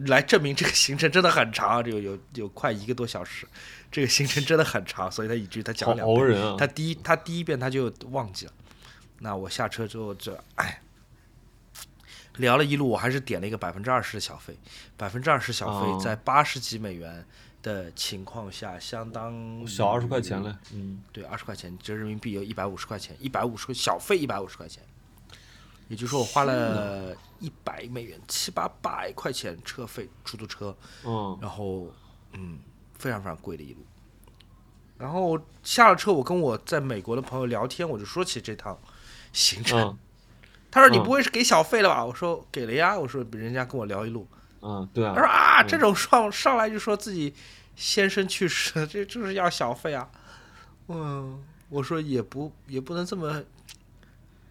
[0.05, 3.47] 来证明这个行程真的很长，这个有有快一个多小时，
[3.91, 6.17] 这个行程真的很长，所以他以至于他讲好两遍。
[6.17, 8.53] 熬人啊他第一他第一遍他就忘记了。
[9.19, 10.81] 那我下车之后这哎。
[12.37, 14.59] 聊了一路，我还是点了一个百分之二十的小费，
[14.97, 17.25] 百分之二十小费哦在八十几美元
[17.65, 24.83] 的情况下，相当小二十块钱了，嗯对，二十块钱折人民币有一百五十块钱，一百五十小费一百五十块钱，
[25.87, 31.35] 也就是说我花了一百美元，七八百块钱车费，出租车，嗯。
[31.41, 31.91] 然后
[32.33, 32.59] 嗯，
[32.99, 33.79] 非常非常贵的一路。
[34.99, 38.77] 然后下了车，我跟我在美国的朋友聊天，我就说起这趟
[39.33, 39.97] 行程，嗯。
[40.69, 41.03] 他说你嗯。
[41.03, 42.05] 不会是给小费了吧？
[42.05, 44.27] 我说给了呀，我说人家跟我聊一路，
[44.67, 47.31] 嗯，对他说啊，啊，这种上上来就说自己
[47.75, 50.09] 先生去世， 这就是要小费啊。
[50.87, 51.39] 嗯，
[51.69, 53.43] 我说也不也不能这么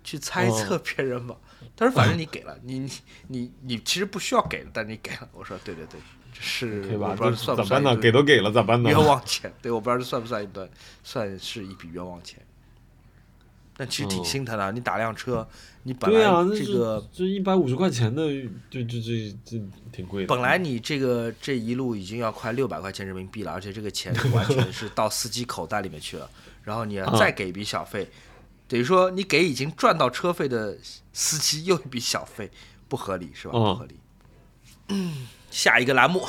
[0.04, 1.34] 去猜测别人吧。
[1.76, 2.90] 他说反正你给了，你你
[3.26, 5.28] 你你其实不需要给的，但你给了。
[5.32, 5.98] 我说对对对，
[6.32, 7.08] 这是对吧？
[7.08, 8.00] 我不知算不算一咋办呢？
[8.00, 8.90] 给都给了，咋办呢？
[8.90, 9.52] 冤枉钱？
[9.60, 10.68] 对，我不知道这算不算一段，
[11.02, 12.38] 算是一笔冤枉钱。
[13.76, 15.46] 但其实挺嗯心疼的，你打辆车，
[15.82, 16.20] 你本来
[16.56, 18.22] 这个这一百五十块钱的，
[18.70, 19.60] 这这这这
[19.90, 20.28] 挺贵的。
[20.28, 26.30] 本来你这个这一路已经要快六百块钱人民币了，而且这个钱完全是到司机口袋里面去了，
[26.62, 28.08] 然后你要 再给一笔小费，
[28.68, 30.76] 等于说你给已经赚到车费的
[31.12, 32.50] 司机又一笔小费，
[32.88, 33.54] 不合理是吧？
[33.54, 33.94] 嗯不合理。
[34.88, 36.24] 嗯，下一个栏目，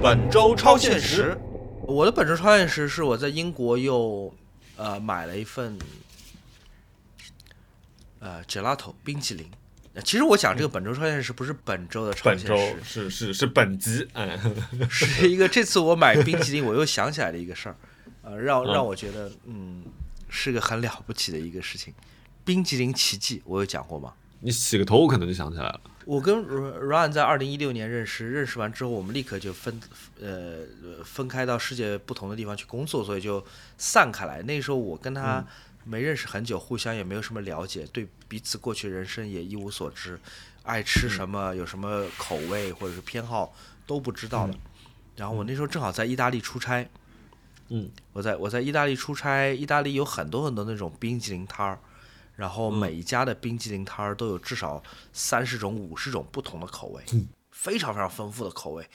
[0.00, 1.36] 本周超现实。
[1.86, 4.32] 我的本周超现实是我在英国又
[4.76, 5.78] 呃买了一份
[8.18, 9.46] 呃 gelato 冰淇淋。
[9.94, 14.36] 呃其实我讲这个本周超现实不是本周的超本周现实，是是是本集，哎，
[14.90, 17.76] 是一个这次我买冰淇淋我又想起来的一个事儿，
[18.22, 19.84] 呃，让嗯让我觉得嗯
[20.28, 21.94] 是个很了不起的一个事情。
[22.44, 24.12] 冰淇淋奇迹我有讲过吗？
[24.40, 25.80] 你洗个头，我可能就想起来了。
[26.06, 29.80] 我跟 Ryan 在二零一六年认识，认识完之后，我们立刻就分
[30.20, 30.60] 呃
[31.04, 33.44] 分开到世界不同的地方去工作，所以就
[33.78, 34.42] 散开来。
[34.42, 35.44] 那时候我跟他
[35.84, 40.18] 没认识很久，互相也没有什么了解，对彼此过去人生也一无所知，
[40.62, 43.54] 爱吃什么、有什么口味或者是偏好
[43.86, 44.54] 都不知道的。
[45.16, 46.88] 然后我那时候正好在意大利出差，
[47.68, 51.78] 嗯，我在我在意大利出差，意大利有很多很多那种冰淇淋摊儿，
[52.36, 54.82] 然后每一家的冰激凌摊儿都有至少
[55.12, 57.04] 三十种、五十种不同的口味，
[57.50, 58.88] 非常非常丰富的口味。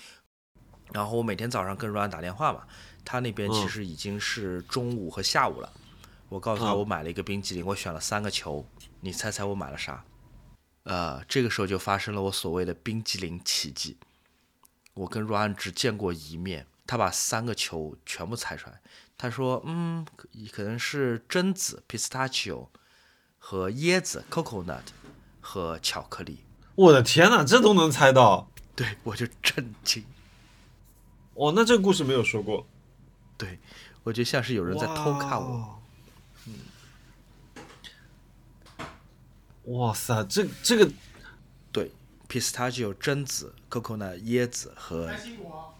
[0.92, 2.64] 然后我每天早上跟 Ryan 打电话嘛，
[3.06, 5.72] 他那边其嗯实已经是中午和下午了。
[6.30, 8.66] 我告诉他嗯我买了一个冰激凌，我选了三个球，
[9.02, 10.04] 你猜猜我买了啥？
[10.84, 13.98] 呃，这个时候就发生了我所谓的冰激凌奇迹。
[14.96, 18.82] 我跟 Ryan 只见过一面，他把三个球全部猜出来。
[19.18, 22.68] 他说：“嗯，可可能是榛子 （pistachio）
[23.40, 24.84] 和椰子 （coconut）
[25.42, 26.44] 和巧克力。
[26.76, 30.06] 我的天哪，这都能猜到！”对我就震惊，
[31.34, 32.66] 哦，那这个故事没有说过。
[33.38, 33.60] 对
[34.04, 35.82] 我觉得像是有人在偷看我。
[36.46, 36.54] 嗯。
[39.66, 40.90] 哇塞，这这个
[41.72, 41.92] 对
[42.30, 45.76] ，pistachio 榛子、coconut 椰子和开心果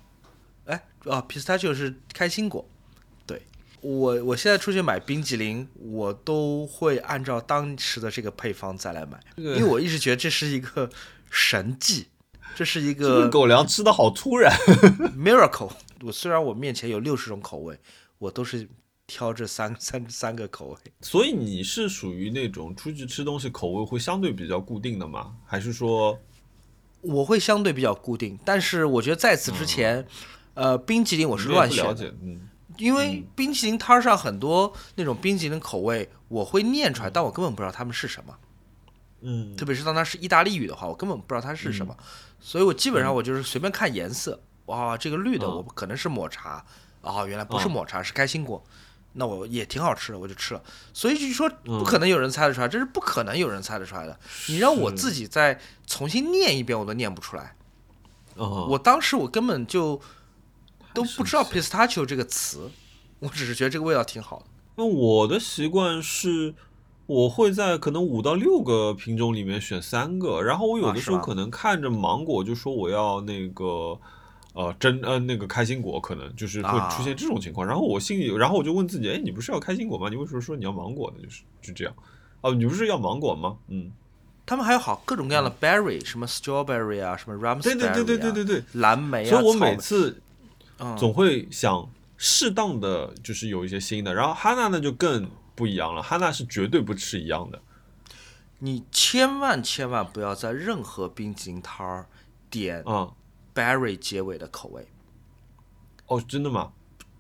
[0.66, 2.68] 啊，哎啊，pistachio 是开心果。
[3.82, 10.90] 对我，我现在出去买冰激凌，我都会按照当时的这个配方再来买，因为我一直觉得这是一个
[11.30, 12.08] 神迹，
[12.56, 14.52] 这是一这个个狗粮吃的好突然。
[15.18, 15.72] miracle。
[16.02, 17.78] 我虽然我面前有六十种口味，
[18.20, 18.66] 我都是
[19.06, 20.78] 挑这三三三个口味。
[21.02, 25.36] 所以你是属于那种出去吃东西口味会相对比较固定的吗？
[25.46, 26.18] 还是说，
[27.02, 30.08] 我会相对比较固定，但是我觉得在此之前，
[30.54, 32.16] 呃，冰激凌我是乱选的。
[32.22, 32.48] 嗯，
[32.80, 38.36] 因为冰淇淋摊儿上很多那种冰淇淋口味，我会念出来，但我根本不知道它们是什么。
[39.22, 39.56] 嗯。
[39.56, 41.96] 特别是当它是意大利语的话，我根本不知道它是什么，
[42.40, 45.58] 所以我基本上我就是随便看颜色，哇，这个绿的嗯。
[45.58, 46.66] 我可能是抹茶，
[47.02, 47.72] 哦，原来不是嗯。
[47.72, 48.64] 抹茶，是开心果，
[49.14, 50.64] 那我也挺好吃的，我就吃了。
[50.94, 51.78] 所以就说嗯。
[51.80, 54.18] 不可能有人猜得出来，这是不可能有人猜得出来的。
[54.48, 57.56] 你让我自己再重新念一遍，我都念不出来。
[58.36, 60.00] 哦，我当时我根本就
[60.94, 62.70] 都不知道 pistachio 这个词，
[63.20, 64.46] 我只是觉得这个味道挺好的。
[64.76, 66.54] 那我的习惯是，
[67.06, 74.00] 我会在可能五到六个品种里面选三个，然后我有的时候可能看着芒果就说我要那个。
[74.56, 80.10] 呃，真呃那个开心果可能就是会啊出现这种情况，然后我心里，然后我就问自己，哎，你不是要开心果吗？
[80.10, 81.24] 你为什么说你要芒果呢？
[81.24, 81.94] 就是就这样，
[82.42, 83.58] 哦，你不是要芒果吗？
[83.68, 83.92] 嗯，
[84.48, 90.22] 他们还有好各种各样的 berry，、什么 strawberry 啊，什么 raspberry 对对对对对啊对对，蓝莓啊，所以我每次嗯
[90.98, 97.62] 总会想适当的就是有一些新的，然后哈娜呢就更不一样了，哈娜是绝对不吃一样的，
[98.60, 102.08] 你千万千万不要在任何冰淇淋摊儿
[102.50, 103.12] 点啊、
[103.54, 104.88] berry 结尾的口味，
[106.08, 106.72] 哦，真的吗？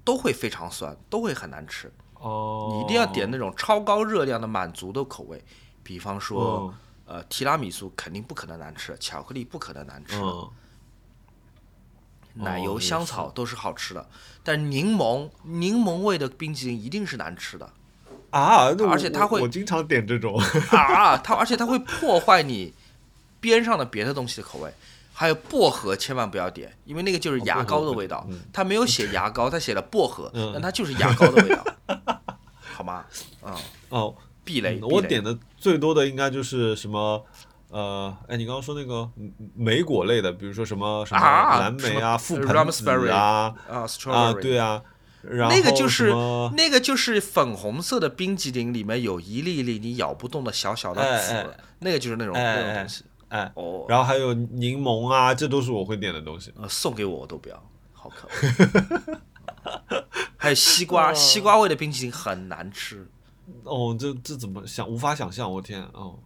[0.03, 1.91] 都会非常酸，都会很难吃。
[2.15, 5.43] 哦，你一定要点那种超高热量的满足的口味，
[5.83, 6.73] 比方说，嗯。
[7.09, 10.47] 呃，提拉米苏肯定不可能难吃，巧克力不可能难吃，嗯，
[12.39, 14.07] 奶油、香草都是好吃的，
[14.43, 17.69] 但柠檬柠檬味的冰淇淋一定是难吃的
[18.31, 20.39] 啊，而且它会我我经常点这种，
[20.71, 21.17] 啊！
[21.17, 22.73] 它而且它会破坏你
[23.39, 24.71] 边上的别的东西的口味。
[25.11, 28.25] 还有薄荷千万不要点，因为那个就是牙膏的味道。
[28.53, 31.65] 它没有写牙膏，它写了薄荷，嗯但它就是牙膏的味道，
[32.73, 33.03] 好吗？
[33.43, 33.53] 嗯，
[33.89, 34.75] 哦，避雷。
[34.75, 37.21] 嗯避雷我点的最多的应该就是什么。
[37.69, 44.81] 呃，哎，你刚刚说那个嗯莓果类的，比如说什么什么啊蓝莓啊、覆盆子啊，啊对啊，
[45.21, 46.11] 然后那个就是
[46.55, 51.47] 那个就是粉红色的冰激凌，里面有一粒一粒你咬不动的小小的籽，哎哎
[51.79, 53.03] 那个就是那种、哎哎那种东西。
[53.29, 56.51] 哎，哦，然后还有柠檬啊，这都是我会点的东西。
[56.59, 57.63] 呃，送给我我都不要，
[57.93, 60.01] 好可恶。
[60.35, 63.07] 还有西瓜， 西瓜味的冰淇淋很难吃。
[63.63, 64.89] 哦，这这怎么想？
[64.89, 66.17] 无法想象，我天哦。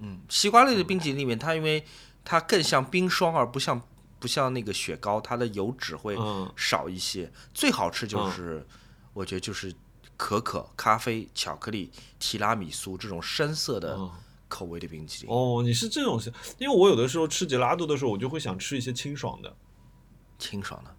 [0.00, 1.84] 嗯，西瓜类的冰淇淋里面，它因为
[2.24, 3.80] 它更像冰霜，而不像
[4.18, 7.32] 不像那个雪糕，它的油脂会嗯少一些。
[7.54, 8.66] 最好吃就是，
[9.12, 9.74] 我觉得就是
[10.16, 14.10] 可可、咖啡、巧克力、提拉米苏这种深色的嗯
[14.48, 15.34] 口味的冰淇淋。
[15.34, 19.56] 哦，你是这种想，因为我有的时候吃杰拉多的时候，我就会想吃一些清爽的。
[20.38, 20.96] 清爽的。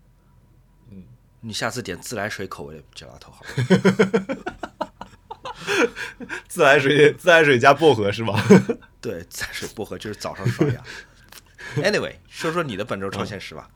[0.90, 1.04] 嗯，
[1.42, 4.58] 你下次点自来水口味的杰拉头好了。
[6.48, 8.34] 自来水，自来水加薄荷是吧？
[9.02, 10.84] 对，自来水薄荷就是早上刷牙。
[11.78, 13.70] Anyway，说说你的本周超现实吧。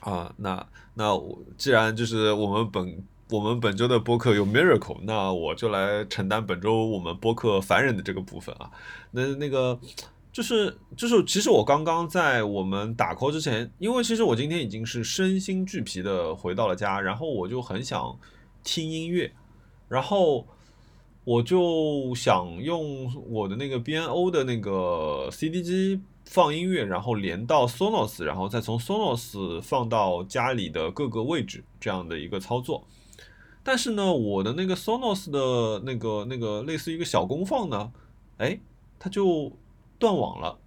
[0.00, 8.70] 啊，那那我既然就是我们本我们本周的播客有 Miracle，那我就来承担本周我们播客凡人的这个部分啊。
[9.12, 9.78] 那那个
[10.32, 18.18] 就是就是，其实我刚刚在我们打 call 之前，因为其实我今天已经是身心俱疲的回到了家，然后我就很想
[18.64, 19.32] 听音乐，
[19.92, 20.46] 然后
[21.22, 32.86] 我就想用我的那个 BNO 的那个 CD 机放音乐，然后连到 Sonos，然后再从 Sonos 放到家里的各个位置这样的一个操作。
[33.62, 37.92] 但是呢，我的那个 Sonos 的那个那个类似于一个小功放呢，
[38.38, 38.58] 哎，
[38.98, 39.52] 它就
[39.98, 40.58] 断网了，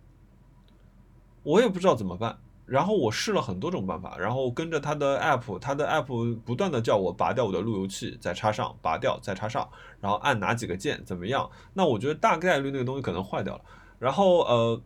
[1.42, 2.38] 我也不知道怎么办。
[2.66, 9.70] 然后我试了很多种办法，然后跟着他的 app，他的 app 不断的叫我拔掉我的路由器，再插上，拔掉再插上，
[10.02, 11.50] 然后按哪几个键怎么样？
[11.74, 13.62] 那我觉得大概率那个东西可能坏掉了。
[14.00, 14.82] 然后呃，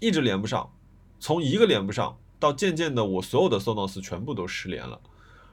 [0.00, 0.70] 一直连不上，
[1.20, 4.98] 从一个连不上到渐渐的我所有的 Sonos 全部都失联了。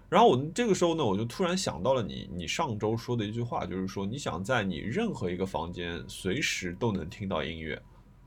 [0.07, 7.81] 然后我这个时候呢，我就突然想到了你，你上周说的一句话，就是说你想在你任何一个房间随时都能听到音乐，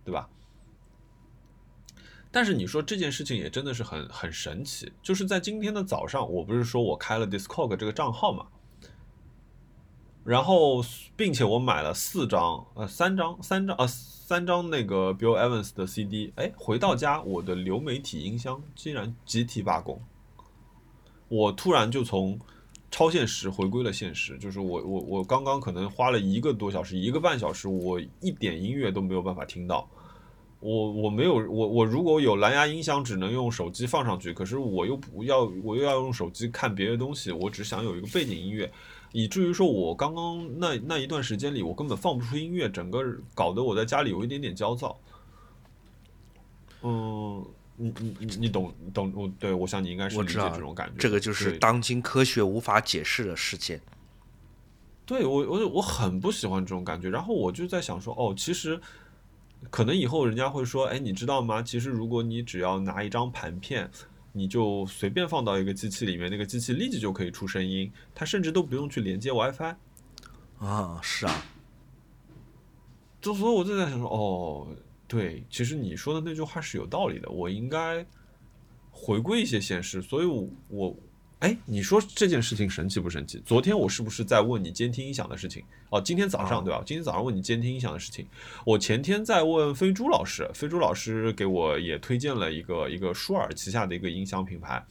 [0.05, 0.29] 对吧？
[2.30, 8.46] 但是你说这件事情也真的是很很神奇，就是在今天的早上，我不是说我开了 Discog 这个账号嘛，
[10.24, 10.84] 然后
[11.16, 19.98] 并且我买了四张呃三张三张呃三张那个 Bill Evans 的 CD，哎，回到家我的流媒体音箱竟然集体罢工，
[21.28, 22.38] 我突然就从
[22.90, 29.88] 超现实回归了现实，就是我我我刚刚可能花了一个多小时一个半小时，我一点音乐都没有办法听到。
[30.60, 38.70] 我我没有我我如果有蓝牙音箱，只能用手机放上去，可是我又不要，我又要用手机看别的东西，我只想有一个背景音乐，
[39.12, 43.05] 以至于说我刚刚那那一段时间里，我根本放不出音乐，整个
[43.35, 44.98] 搞得我在家里有一点点焦躁。
[46.82, 47.44] 嗯，
[47.76, 53.80] 你你你你懂懂我对我想你应该是理解这种感觉，这个就是当今科学无法解释的事件。
[55.06, 58.80] 对我我我很不喜欢这种感觉，然后我就在想说，哦，其实
[59.70, 61.62] 可能以后人家会说，哎，你知道吗？
[61.62, 63.90] 其实如果你只要拿一张盘片，
[64.32, 69.74] 你就随便放到一个机器里面，那个机器立即就可以出声音，它甚至都不用去连接 WiFi。
[70.59, 71.44] 啊，是啊，
[73.20, 74.68] 就所以我就在想说，哦，
[75.06, 78.05] 对，其实你说的那句话是有道理的，我应该
[78.90, 80.01] 回归一些现实。
[80.02, 80.97] 所以我，我，
[81.40, 83.40] 哎，你说这件事情神奇不神奇？
[83.47, 85.62] 昨天我是不是在问你监听音响的事情？
[85.90, 86.82] 哦，今天早上对吧？
[86.85, 88.27] 今天早上问你监听音响的事情。
[88.66, 94.85] 我前天在问飞猪老师，飞猪老师给我也推荐了一个一个舒尔旗下的一个音响品牌，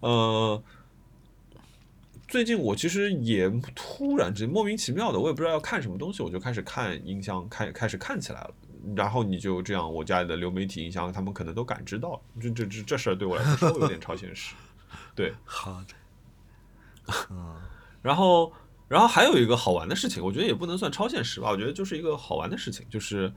[0.00, 0.62] 呃。
[2.26, 8.54] 最近我其实也突然之间莫名其妙的，我也不知道要看什么东西，我就开始看音箱，开开始看起来了。
[8.94, 12.20] 然后你就这样，我家里的流媒体音箱，他们可能都感知到了。
[12.38, 14.54] 这这这这事儿对我来说稍微有点 超现实。
[15.18, 17.16] 对，好的，
[18.02, 18.52] 然后
[18.86, 23.32] 然后还有一个好玩的事情，我觉得也不能算超现实吧，我觉得就是一个好玩的事情，就是。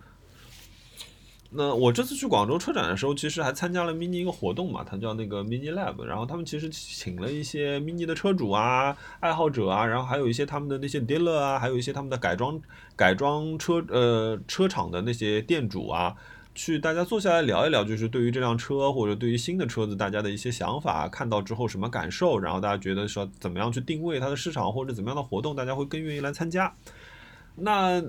[1.54, 12.62] 那我这次去广州车展的时候，其实还参加了 mini 一个活动嘛，它叫那个 mini lab，然后他们其实请了一些 mini 的车主啊、爱好者啊，然后还有一些他们的那些 dealer 啊，还有一些他们的改装
[12.96, 16.16] 改装车呃车厂的那些店主啊，
[16.54, 26.76] 去大家坐下来聊一聊，就是对于这辆车或者对于新的车子大家的一些想法，看到之后什么感受，然后大家觉得说怎么样去定位它的市场或者怎么样的活动，大家会更愿意来参加。
[27.56, 28.04] 那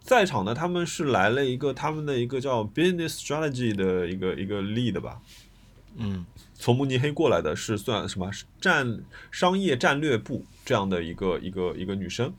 [0.00, 5.20] 在场的他们是来了一个他们的一个叫 business strategy 的一个一个 lead 吧，
[5.96, 6.24] 嗯，
[6.54, 8.30] 从慕尼黑过来的是算什么
[8.60, 9.00] 战
[9.32, 12.32] 商业战略部这样的一个一个一个女生，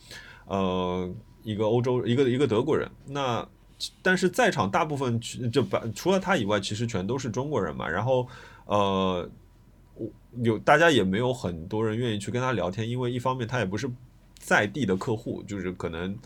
[0.45, 1.13] 呃，
[1.43, 2.89] 一个欧洲一个一个德国人。
[3.07, 3.45] 那
[4.01, 5.19] 但是在场大部分
[5.51, 7.87] 就把除了他以外，其实全都是中国人嘛。
[7.87, 8.27] 然后
[8.65, 9.29] 呃，
[9.93, 10.09] 我
[10.43, 13.89] 有大家也没有很多人愿意去跟他聊天，因为一方面他也不是
[14.39, 16.17] 在地的客户，就是可能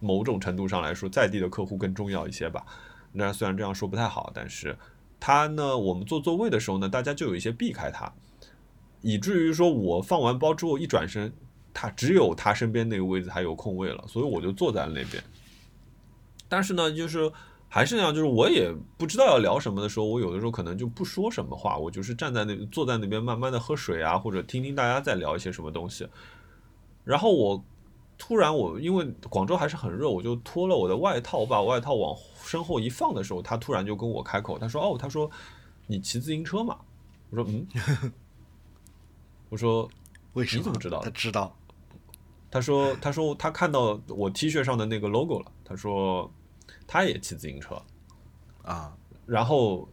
[0.00, 2.64] 某种程度上来说，在地的客户更重要一些吧。
[3.12, 4.76] 那虽然这样说不太好，但是
[5.18, 8.12] 他呢，我们坐座位的时候呢，大家就有一些避开他，
[9.00, 11.32] 以至于说我放完包之后一转身，
[11.72, 15.22] 他只有他身边那个位置还有空位了，所以我就坐在了那边。
[16.48, 17.30] 但是呢，就是
[17.68, 26.08] 还是那样，就是我也不知道要聊什么的时候，我有的时候可能就不说什么话，我就是站在那坐在那边慢慢的喝水啊，或者听听大家在聊一些什么东西。
[27.04, 27.64] 然后我
[28.18, 35.30] 突然我因为广州还是很热，我就脱了我的外套，我把外套往身后一放的时候，他突然就跟我开口，他说：“哦，他说
[35.86, 36.78] 你骑自行车嘛？”
[37.30, 37.66] 我说：“嗯。
[39.50, 39.88] ”我说
[40.34, 40.58] ：“为什么？
[40.58, 41.54] 你怎么知道？”他知道。
[42.56, 45.52] 他说：“他说他看到我 T 恤上的那个 logo 了。
[45.62, 46.32] 他说
[46.86, 47.76] 他也骑自行车
[48.62, 48.96] 啊。
[49.26, 49.86] 然后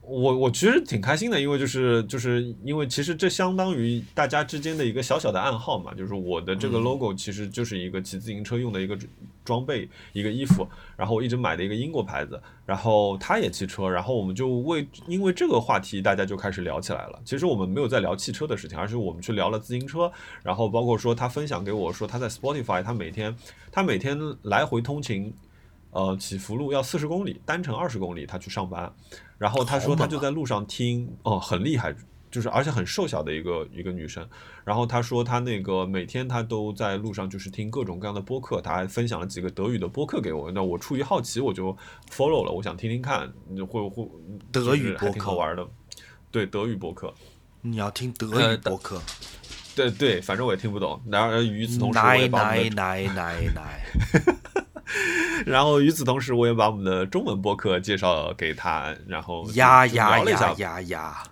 [0.00, 8.96] 我我其实挺开心的，因为就是就是因为其实这相当于大家之间的一个小小的暗号嘛，就是我的这个 logo 其实就是一个骑自行车用的一个
[9.44, 10.66] 装备，一个衣服。
[10.96, 12.40] 然后我一直买的一个英国牌子。
[12.66, 17.20] 然后他也骑车，然后我们就为因为这个话题，大家就开始聊起来了。
[17.24, 20.10] 其实我们没有在聊汽车的事情，而是我们去聊了自行车。
[20.42, 23.36] 然后包括说他分享给我说他在 Spotify，他每天
[23.70, 25.34] 他每天来回通勤，
[25.90, 28.90] 呃，起伏路要四十公里，单程二十公里，他去上班。
[29.36, 31.94] 然后他说他就在路上听，哦，很厉害。
[32.34, 34.28] 就是而且很瘦小的一个一个女生，
[34.64, 40.50] 然后她说她那个每天她都在路上就是听各种各样的播客，她还分享了几个德语的播客给我。
[40.50, 41.70] 那我出于好奇我就
[42.10, 43.32] follow 了，我想听听看
[43.70, 44.10] 会会
[44.50, 45.64] 德语播客好玩的，
[46.32, 47.14] 对德语播客，
[47.60, 49.00] 你要听德语播客，
[49.76, 51.00] 对对，反正我也听不懂。
[51.08, 53.86] 然后与此同时我也把奶奶奶奶，
[55.46, 61.22] 然后与此同时我也把我们的中文播客介绍给他，然后呀呀呀呀呀。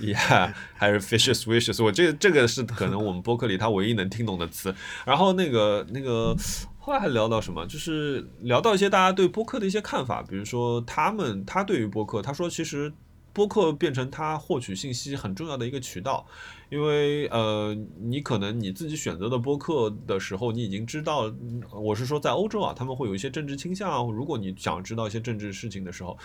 [0.00, 4.74] Yeah，还是 fishes wishes，我这这个是可能我们播客里他唯一能听懂的词。
[5.04, 6.36] 然后那个那个
[6.78, 7.66] 后来还聊到什么？
[7.66, 12.92] 就是聊到一些大家对播客的一些看法，比如说他们他对于播客，他说其实。
[13.32, 16.26] 播客变成他获取信息很重要的一个渠道，
[16.70, 21.30] 因为呃，你可能你自己选择的播客的时候，你已经知道，
[21.72, 24.06] 我是说在欧洲啊，他们会有一些政治倾向。
[24.12, 26.16] 如果你想知道一些政治事情的时候，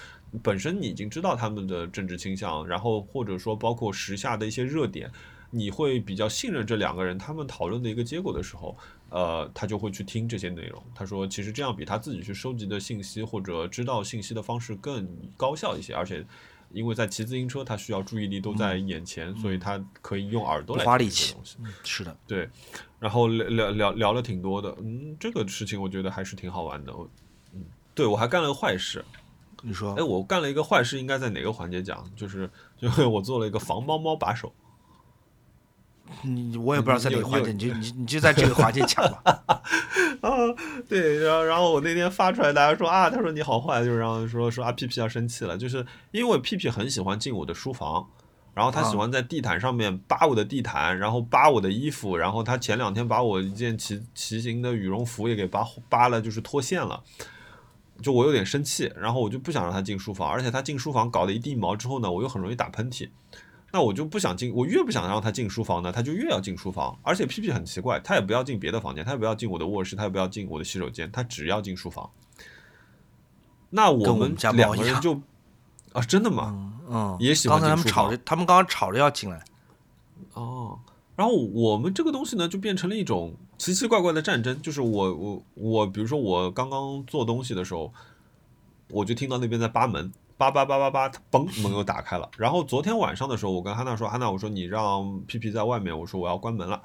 [0.43, 5.11] 本身你已经知道他们的政治倾向，然后或者说包括时下的一些热点，
[5.49, 8.77] 你会比较信任这两个人他们讨论的一个结果的时候，
[9.09, 10.79] 呃，他就会去听这些内容。
[10.93, 16.23] 他说，其实这样比他自己去收集的信息或者知道信息的方式更高效一些，而且。
[16.75, 21.33] 因为在骑自行车，他需要注意力都在眼前，所以他可以用耳朵来花力气。
[21.33, 22.49] 东西是的，对。
[22.99, 26.93] 然后聊聊聊聊了挺多的，嗯，这个事情我觉得还是挺好玩的。
[27.53, 29.03] 嗯，对我还干了个坏事。
[29.61, 29.93] 你说？
[29.93, 32.03] 哎，我干了一个坏事，应该在哪个环节讲？
[32.15, 34.53] 就是就是 我做了一个防猫猫把手。
[36.23, 39.43] 你我也不知道在哪个环节，你就你你就在这个环节讲吧。
[40.21, 40.31] 啊，
[40.87, 48.07] 对，然后然后我那天发出来，大家说啊，他说你好坏，就是然后说说啊，屁屁要生气了，就是因为屁屁很喜欢进我的书房，
[48.53, 57.03] 然后他喜欢在地毯上面扒我的地毯，然后扒我的衣服，然后他前两天把我一件骑骑行的羽绒服也给扒扒了，就是脱线了，
[58.01, 63.09] 就我有点生气，然后我就不想让他进书房，而且他进书房搞了一地毛之后呢，我又很容易打喷嚏。
[63.75, 66.97] 那我就不想进，我越不想让他进书房呢，他就越要进书房。
[67.03, 72.09] 而且屁屁很奇怪，他也不要进别的房间，他也不要进我的卧室，他也不要进我的洗手间，他只要进书房。
[73.69, 75.19] 那我们两个人就
[75.91, 76.79] 啊，真的吗？
[76.89, 77.83] 嗯，也喜欢进书房。
[77.83, 79.43] 刚才他们吵着，他们刚刚吵着要进来。
[80.35, 80.79] 哦，
[81.17, 84.61] 然后我们这个东西呢，就变成了一种奇奇怪怪的战争。
[84.61, 87.93] 就是我我我，比如说我刚刚做东西的时候，
[88.89, 90.13] 我就听到那边在扒门。
[90.37, 92.29] 叭叭叭叭叭，嘣，门又打开了。
[92.37, 96.81] 然后昨天晚上的时候，我跟哈娜说：“哈娜，我说你让屁屁在外面，我说我要关门了。”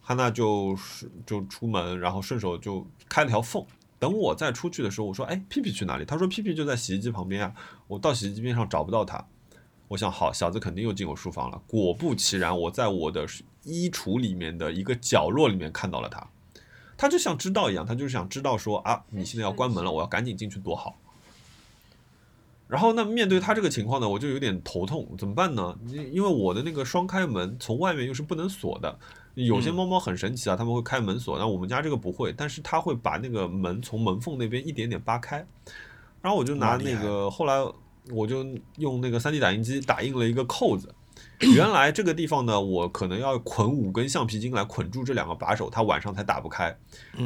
[0.00, 3.64] 哈娜就是就出门，然后顺手就开了条缝。
[3.98, 7.52] 等我再出去的时候，我说：“哎，屁屁去哪里？”他说：“屁屁就在洗衣机旁边啊。”
[7.88, 9.24] 我到洗衣机边上找不到他，
[9.88, 11.60] 我想好，小子肯定又进我书房了。
[11.66, 13.26] 果不其然，我在我的
[13.64, 16.24] 衣橱里面的一个角落里面看到了他。
[16.96, 20.96] 他就像知道一样，他就是想知道说啊，你现在要关门了，我要赶紧进去躲好。
[22.72, 25.76] 然后那面对他这个情况呢，我就有点头痛，怎么办呢？
[25.88, 28.98] 因因为我的那个双开门从外面又是不能锁的，
[29.34, 35.46] 有些猫猫很神奇啊，他们会开门锁，那我们家这个不会，但是它会把那个门从门缝那边一点点扒开。
[36.22, 37.62] 然后我就拿那个，后来
[38.10, 38.42] 我就
[38.78, 40.94] 用那个 3D 打印机打印了一个扣子。
[41.40, 46.74] 原来这个地方呢，我可能要捆五根橡皮筋来捆住这两个把手，它晚上才打不开。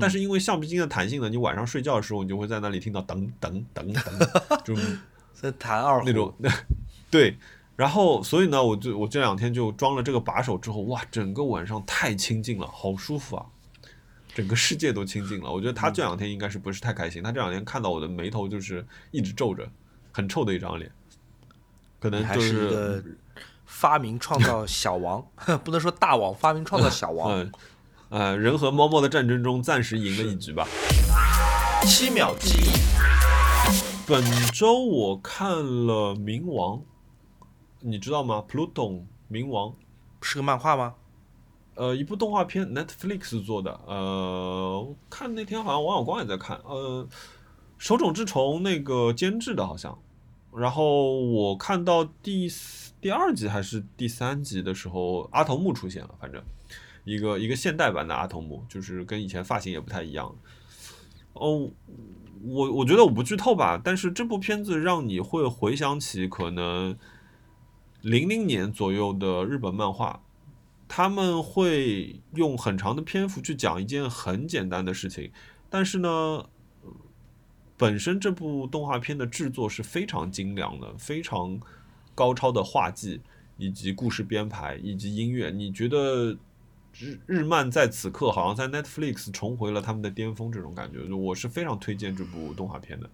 [0.00, 4.74] 但是因为橡皮筋的弹性呢，你晚上睡觉的时候，你就会在那里听到噔噔噔噔， 就。
[5.40, 6.34] 在弹二那种，
[7.10, 7.36] 对，
[7.76, 13.44] 然后，所以呢，我就我这两天就装了这个把手之后，哇，整个晚上太清静了，好舒服啊，
[14.34, 15.52] 整个世界都清静了。
[15.52, 19.68] 我觉得他这两天应该是不是太开心，他这两天看到我的眉头就是一直皱着，
[20.10, 20.90] 很臭的一张脸，
[22.00, 23.04] 可能就是一个
[23.66, 25.22] 发明创造 小王，
[25.62, 27.30] 不能说大王，发明创造小王。
[27.38, 27.52] 嗯，
[28.08, 30.66] 呃，人和猫猫的战争中暂时赢了一局吧。
[31.84, 32.70] 七秒记忆，
[34.08, 34.22] 本
[34.52, 36.78] 周我看了《冥王》。
[37.80, 39.74] 你知道吗？Pluto 冥王
[40.22, 40.94] 是个漫画吗？
[41.74, 43.72] 呃，一部动画片，Netflix 做的。
[43.84, 46.56] 呃，看那天好像王小光也在看。
[46.64, 47.08] 呃，
[47.78, 49.98] 手冢治虫那个监制的，好像。
[50.54, 52.48] 然后我看到第
[53.00, 56.40] 第二集还是第三集的时候，阿童木出现了，反正
[57.02, 60.32] 一个一个现代版的阿童木，就是跟以前发型也不太一样。
[61.36, 61.70] 哦，
[62.42, 66.96] 我我觉得我不剧透吧，但是这部片子让你会回想起可能。
[68.02, 70.22] 零零年左右的日本漫画，
[70.86, 75.32] 他们会用很长的篇幅去讲一件很简单的事情，
[75.68, 76.44] 但是呢，
[77.76, 81.58] 本身这部动画片的制作是非常精良的，非常
[82.14, 83.20] 高超的画技
[83.56, 85.50] 以及故事编排以及音乐。
[85.50, 86.36] 你觉得
[86.98, 93.08] 日日漫在此刻好像在 Netflix 重回了他们的巅峰，这种感觉，我是非常推荐这部动画片的，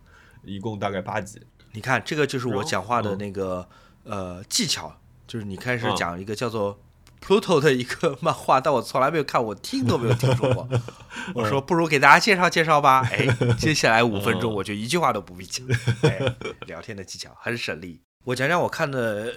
[0.45, 1.41] 一共大概八集。
[1.73, 3.69] 你看，这个就是我讲话的那个。
[4.05, 4.93] 呃，技巧
[5.29, 6.77] 就是你开始讲一个叫做
[7.25, 10.69] Pluto 的一个漫画，但我从来没有看，我听都没有听说过。
[11.37, 13.09] 我说不如给大家介绍介绍吧。
[13.13, 15.65] 哎， 接下来五分钟我就一句话都不必讲。
[16.03, 16.19] 哎，
[16.67, 18.01] 聊天的技巧很省力。
[18.25, 19.33] 我讲讲我看的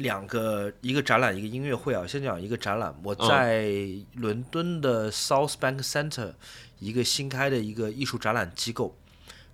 [0.00, 2.06] 两个，一个展览，一个音乐会啊。
[2.06, 3.70] 先讲一个展览，我在
[4.14, 6.32] 伦敦的 South Bank Center
[6.78, 8.96] 一个新开的一个艺术展览机构，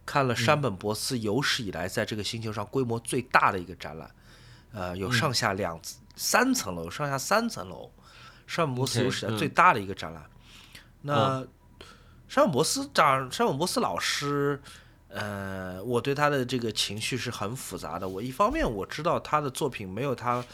[0.05, 4.10] 看了山本博司有史以来在这个星球上规模最大的一个展览。
[4.73, 5.81] 呃，有上下两
[6.14, 7.90] 三层楼，上下三层楼，
[8.47, 10.24] 山本博司有史以来最大的一个展览。
[11.02, 11.47] 那
[12.28, 14.60] 山本博斯长，山本博司老师，
[15.16, 18.09] 呃，我对他的这个情绪是很复杂的。
[18.09, 20.44] 我一方面我知道他的作品没有他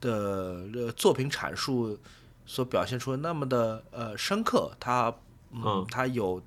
[0.00, 1.98] 的作品阐述
[2.44, 5.12] 所表现出的那么的呃深刻，他
[5.52, 6.42] 嗯，他有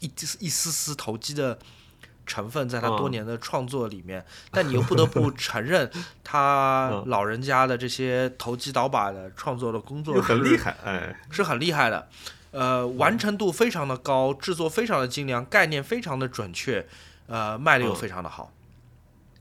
[0.00, 1.58] 一一丝丝投机的。
[2.26, 5.90] 成分在他多年的创作里面，但你又不得不 承认，
[6.22, 12.08] 他老人家的这些投机倒把的创作的工作很厉害，哎，是很厉害的，
[12.50, 16.86] 呃，完成度非常的高，制作非常的精良，概念非常的准确，
[17.26, 18.52] 呃，卖的又非常的好。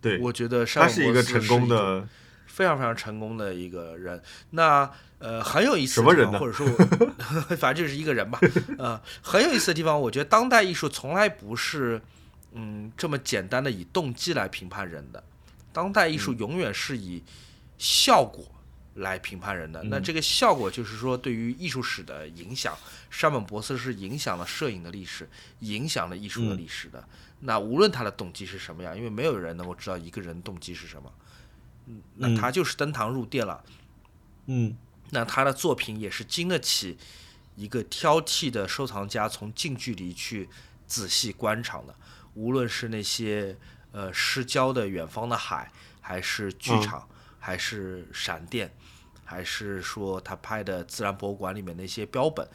[0.02, 2.08] 对，我觉得他是一个成功的，
[2.48, 4.22] 非常非常成功的一个人。
[4.52, 6.66] 那呃，很有意思什么人或者说，
[7.58, 8.40] 反正就是一个人吧。
[8.78, 12.02] 呃，很有意思的地方，我觉得当代艺术从来不是。
[12.52, 15.24] 嗯，这么简单的以动机来评判人的，
[15.72, 17.22] 当代艺术永远是以
[17.78, 18.44] 效果
[19.00, 19.84] 来评判人的。
[19.84, 22.78] 那这个效果就是说，对于艺术史的影响，
[23.10, 27.04] 山本博斯是影响了摄影的历史，影响了艺术的历史的。
[27.42, 31.14] 那无论他的动机是什么样，因为没有人能够知道一个人动机是什么，
[31.88, 33.64] 嗯，那他就是登堂入殿了。
[34.48, 34.76] 嗯，
[35.12, 36.98] 那他的作品也是经得起
[37.56, 40.50] 一个挑剔的收藏家从近距离去
[40.86, 41.96] 仔细观赏的。
[42.34, 43.58] 无论是那些
[43.92, 45.72] 呃失焦的远方的海，
[46.02, 47.08] 还是剧场，
[47.40, 48.74] 还是闪电，
[49.30, 52.48] 还是说他拍的自然博物馆里面那些标本，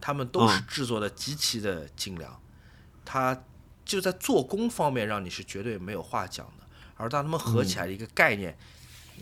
[0.00, 2.40] 他们都是制作的极其的精良。
[3.04, 3.40] 他
[3.84, 6.66] 就在做工方面让你是绝对没有话讲的，
[6.96, 8.58] 而当他们合起来的一个概念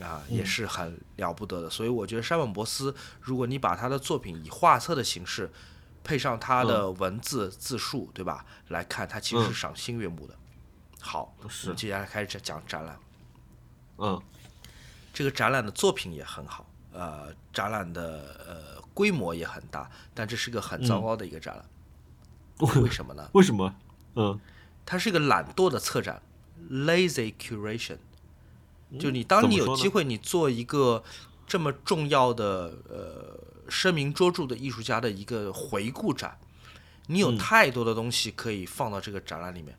[0.01, 1.69] 啊，也是很了不得的。
[1.69, 5.51] 所以我觉得山本博斯，如果你把他的作品以画册的形式。
[6.07, 8.45] 配上他的文字自述，对吧？
[8.69, 10.37] 来看，他其实是赏心悦目的。
[11.01, 11.75] 好，我们。
[11.75, 12.99] 接下来开始讲展览。
[13.97, 14.23] 嗯，
[15.15, 21.65] 这个展览的作品也很好，呃，展览的呃规模也很大，但这是个很糟糕的一个展览。
[22.83, 23.29] 为什么呢？
[23.35, 23.75] 为什么？
[24.15, 24.41] 嗯，
[24.87, 26.23] 它是一个懒惰的策展
[26.71, 27.99] ，lazy curation。
[28.99, 31.03] 就你当你有机会，你做一个
[31.47, 33.41] 这么重要的呃。
[33.67, 36.37] 声名卓著的艺术家的一个回顾展，
[37.07, 39.75] 你有太多的东西可以放到这个展览里面，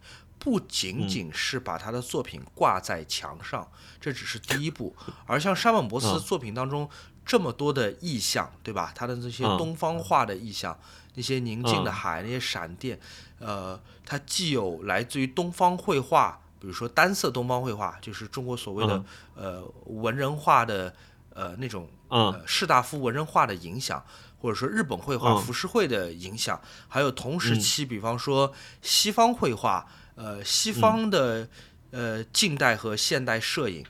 [0.46, 3.68] 不仅仅是把他的作品挂在墙上，
[4.00, 4.96] 这只是第一步。
[5.26, 6.88] 而像沙本博斯作品当中
[7.26, 8.92] 这么多的意象，对吧？
[8.94, 10.80] 他的那些东方化的意象，
[11.16, 13.00] 那些宁静的海，那些闪电，
[13.40, 19.04] 呃，它既有来自于东方绘画，比如说单色东方绘画，就是中国所谓的
[19.34, 20.94] 呃文人画的。
[21.38, 24.02] 呃，那种呃士大夫文人画的影响，
[24.40, 29.86] 或者说日本绘画浮世绘的影响，还有同时期，比方说西方绘画，
[30.16, 31.48] 呃，西方的
[31.92, 33.86] 呃近代和现代摄影，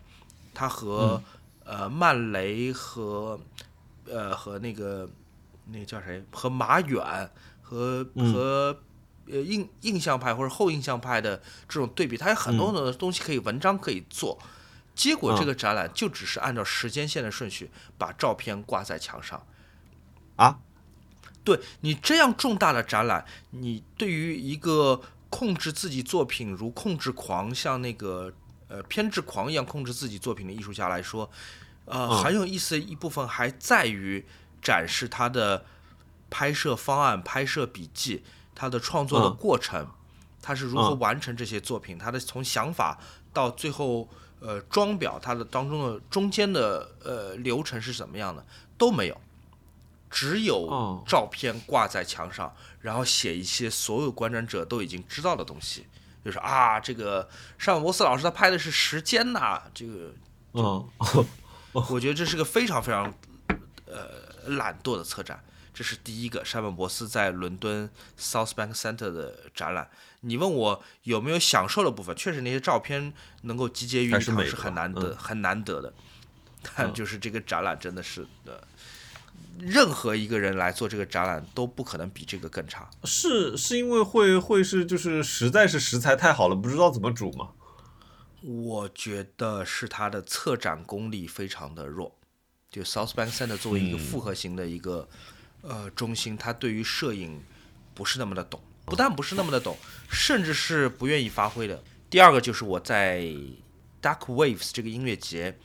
[0.53, 1.22] 它和
[1.64, 3.39] 呃曼雷和
[4.07, 5.10] 呃和那个
[5.68, 6.23] 那个叫谁？
[6.31, 7.30] 和马远
[7.61, 8.77] 和和
[9.27, 11.38] 呃印印象派或者后印象派的
[11.69, 14.38] 这种对比，它有很多很多的东西可以文章可以做。
[14.95, 19.45] 结果这个展览就只是按照时间线的顺序把照片挂在墙上。
[20.38, 20.60] 啊，
[21.43, 25.02] 对你这样重大的展览，你对于一个
[25.35, 28.31] 控制自己作品如控制狂，像那个
[28.69, 31.29] 呃偏执狂一样控制自己作品的艺术家来说，
[31.83, 34.25] 呃，嗯很有意思的一部分还在于
[34.61, 35.65] 展示他的
[36.29, 38.23] 拍摄方案、拍摄笔记、
[38.55, 39.85] 他的创作的嗯过程，
[40.41, 42.97] 他是如何嗯完成这些作品，他的从想法
[43.33, 44.07] 到最后
[44.39, 48.45] 呃装裱，它的当中的中间的呃流程是怎么样的
[48.77, 49.21] 都没有。
[50.15, 55.85] 只有哦照片挂在墙上，然后写一些所有观展者都已经知道的东西，
[56.23, 57.27] 就是啊，这个
[57.57, 60.13] 尚博斯老师他拍的是时间呐、这个
[60.53, 60.89] 嗯
[61.91, 63.13] 我觉得这是个非常非常
[63.87, 65.43] 呃懒惰的策展。
[65.73, 69.89] 这是第一个，山本博斯在伦敦 South Bank Center 的展览。
[70.21, 75.93] 你问我有没有享受的部分，确实那些照片能够集结于一堂是很难得、嗯很难得的。
[76.63, 78.53] 但嗯就是这个展览真的是呃，
[79.60, 82.90] 任何一个人来做这个展览都不可能比这个更差。
[83.03, 87.49] 是是因为会会是就是实在是食材太好了，不知道怎么煮吗？
[88.41, 92.15] 我觉得是他的策展功力非常的弱。
[92.69, 95.07] 就 South Bank Center 作为一个嗯复合型的一个、
[95.61, 97.41] 呃中心，他对于摄影
[97.94, 99.77] 不是那么的懂，不但不是那么的懂，
[100.10, 101.82] 甚至是不愿意发挥的。
[102.10, 103.22] 第二个就是我在
[104.02, 105.57] Dark Waves 这个音乐节，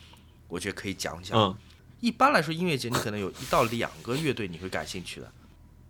[0.46, 1.38] 我觉得可以讲讲。
[1.38, 1.56] 嗯
[2.00, 5.32] 一般来说，音乐节你可能有一到两个乐队你会感兴趣的，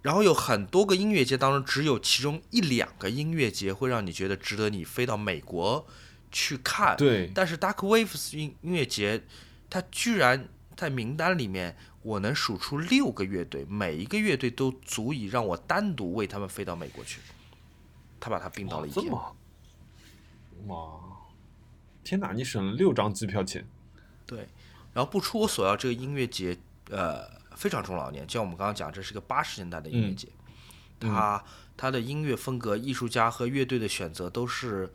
[0.02, 5.86] 然后有很多个音乐节当中，只有其中一两个音乐节会让你觉得值得你飞到美国
[6.32, 6.96] 去看。
[6.96, 9.22] 对但是 Dark Waves 音音乐节，
[9.68, 17.20] 它居然在名单里面，我能数出六个乐队，每一个乐队都足以让我单独为他们飞到美国去。
[18.18, 19.04] 他把它并到了一天。
[19.04, 19.36] 这么
[20.66, 21.00] 哇，
[22.04, 22.32] 天哪！
[22.32, 23.66] 你省了六张机票钱。
[24.92, 26.56] 对，然后不出我所料，这个音乐节
[26.90, 30.28] 呃非常中老年，就像我们刚刚讲，这是个八十年代的音乐节，
[30.98, 31.42] 它
[31.76, 34.92] 它的音乐风格、艺术家和乐队的选择都是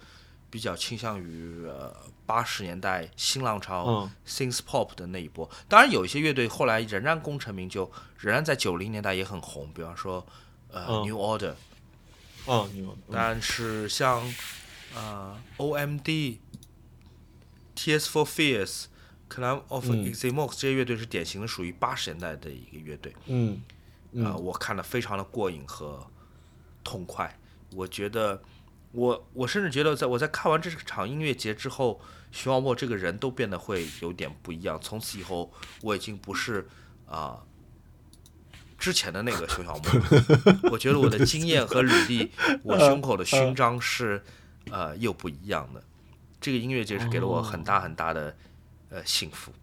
[0.50, 1.94] 比较倾向于呃
[2.26, 4.12] 八十年代新浪潮、嗯。
[4.26, 5.50] synth pop 的那一波。
[5.68, 10.26] 当然，有一些乐队后来仍然功成名就，仍然在九零年代也很红，比方说
[10.70, 11.54] 呃、嗯 New Order，
[12.46, 14.22] 啊，你有但是像
[14.96, 16.38] 呃 OMD、
[17.76, 18.86] Tears for Fears、
[19.30, 23.14] Climb of 嗯 Eximox 这些乐队是典型的属于八十年代的一个乐队。
[23.26, 23.62] 嗯
[24.14, 26.06] 呃，我看了非常的过瘾和
[26.84, 27.38] 痛快。
[27.74, 28.42] 我觉得，
[28.94, 32.00] 我我甚至觉得，在我在看完这场音乐节之后，
[32.32, 34.80] 徐小沫这个人都变得会有点不一样。
[34.82, 36.66] 从此以后，我已经不是
[37.08, 37.44] 啊、
[38.78, 40.60] 之前的那个熊小沫了。
[40.72, 42.32] 我觉得我的经验和履历，
[42.64, 44.24] 我胸口的勋章是
[44.72, 45.84] 呃又不一样的。
[46.40, 48.38] 这个音乐节是给了我很大很大的
[48.90, 49.54] 呃幸福。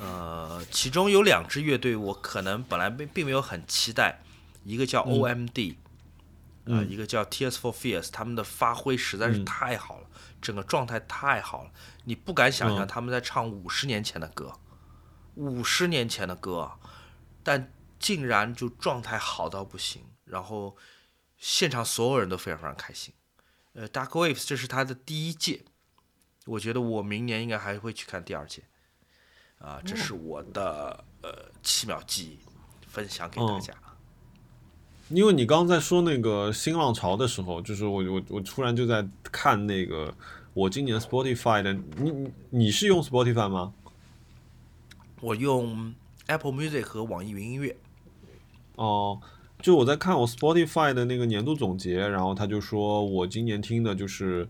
[0.00, 4.22] 呃，其中有两支乐队，我可能本来并并没有很期待，
[4.64, 5.76] 一个叫 OMD，、
[6.64, 10.06] 呃，嗯一个叫 Tears for Fears，他们的发挥实在是嗯太好了，
[10.42, 11.70] 整个状态太好了，
[12.04, 14.58] 你不敢想象嗯他们在唱五十年前的歌，
[15.36, 16.72] 五十年前的歌，
[17.44, 20.76] 但竟然就状态好到不行，然后
[21.38, 23.14] 现场所有人都非常非常开心。
[23.74, 25.64] 呃，Dark Waves 这是他的第一届，
[26.44, 28.62] 我觉得我明年应该还会去看第二届。
[29.58, 31.30] 啊，这是我的呃
[31.62, 32.38] 七秒记忆，
[32.86, 33.72] 分享给大家。
[35.08, 40.14] 因为你刚刚在说那个新浪潮的时候，就是我我我突然就在看那个
[40.52, 43.72] 我今年 Spotify 的，你你你是用 Spotify 吗？
[45.20, 45.94] 我用
[46.26, 47.76] Apple Music 和网易云音乐，
[48.76, 49.18] 哦，
[49.62, 54.46] 就我在看我 Spotify 的那个年度总结，然后他就说我今年听的就是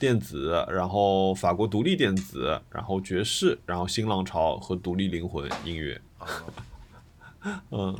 [0.00, 6.00] 电子，然后法国独立电子，然后爵士，然后新浪潮和独立灵魂音乐。
[7.70, 7.96] 嗯，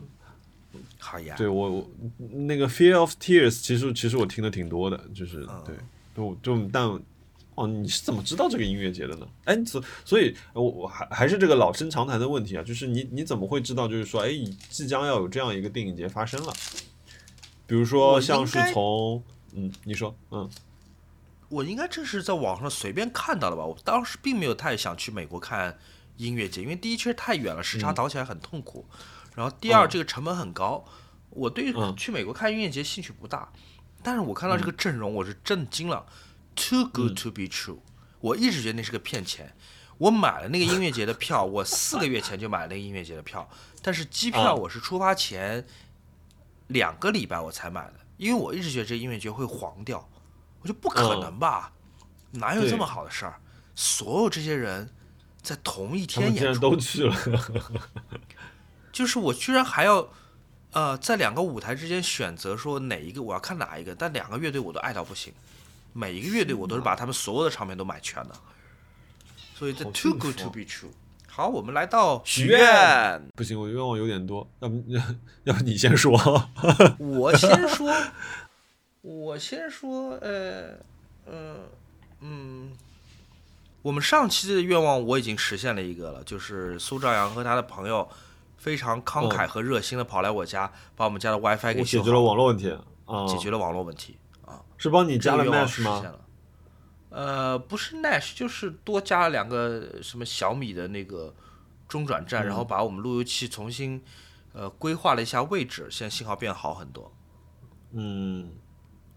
[0.98, 1.90] 好呀，对我我
[2.30, 5.76] 那个 Fear of Tears，其实其实我听的挺多的，就是嗯对，
[6.16, 6.88] 就就但
[7.54, 9.28] 哦，你是怎么知道这个音乐节的呢？
[9.44, 14.30] 哎，所所以，我我还还是这个老生常谈的问题啊，就是你你怎么会知道，就是说，哎，
[14.70, 16.52] 即将要有这样一个电影节发生了？
[17.66, 19.22] 比如说像是从
[19.54, 20.48] 嗯，你说嗯
[21.50, 23.64] 我应该这是在网上随便看到的吧？
[23.64, 25.78] 我当时并没有太想去美国看
[26.16, 28.86] 音乐节，因为第一确实太远了，时差嗯倒起来很痛苦，
[29.34, 30.84] 然后第二嗯这个成本很高，
[31.28, 33.52] 我对嗯去美国看音乐节兴趣不大。
[34.02, 36.06] 但是我看到这个阵容，我是震惊了
[36.54, 37.80] ，Too good to be true。
[38.20, 39.54] 我一直觉得那是个骗钱。
[39.98, 43.46] 我买了那个音乐节的票，我四个月前就买了那个音乐节的票，
[43.82, 45.66] 但是机 票我是出发前
[46.68, 50.08] 两个礼拜我才买的，因为我一直觉得这音乐节会黄掉，
[50.62, 51.72] 我就不可能吧，
[52.32, 53.34] 哪有这么好的事儿？
[53.74, 54.90] 所有这些人
[55.42, 57.16] 在同一天演出都去了，
[58.92, 60.08] 就是我居然还要。
[60.72, 65.32] 呃，在两个舞台之间选择说哪一个我要看哪一个，但两个乐队我都爱到不行，
[65.92, 68.34] 每一个乐队我都是把他们所有的唱片都买全的，
[69.56, 70.92] 所以这 too good to be true。
[71.26, 73.20] 好，我们来到许愿。
[73.34, 74.80] 不行，我愿望有点多，要不
[75.42, 76.12] 要不你先说？
[76.98, 77.92] 我先说，
[79.02, 80.72] 我先说，呃，
[81.26, 81.56] 嗯
[82.20, 82.72] 嗯，
[83.82, 88.08] 我们上期的愿望我已经实现了一个了，就是苏兆阳和他的朋友。
[88.60, 92.70] 非常慷慨和热心的跑来我家，把我们家的 WiFi 给解决了网络问题
[93.06, 96.14] 啊，解决了网络问题啊，是帮你加了 Nash 吗？
[97.08, 101.34] 呃，不是 Nash，就是多加了两个什么小米的那个
[101.88, 104.04] 中转站，然后把我们路由器重新
[104.52, 107.10] 呃规划了一下位置，现在信号变好很多。
[107.92, 108.50] 嗯，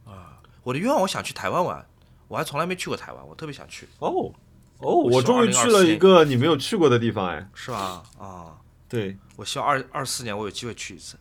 [0.05, 1.85] 啊，我的愿望我想去台湾玩，
[2.27, 3.87] 我还从来没去过台湾，我特别想去。
[3.99, 4.31] 哦
[4.79, 8.03] 哦，我终于去了一个你没有去过的地方，哎，是吧？
[8.17, 8.57] 啊。
[8.89, 11.17] 对，我希望二二四年我有机会去一次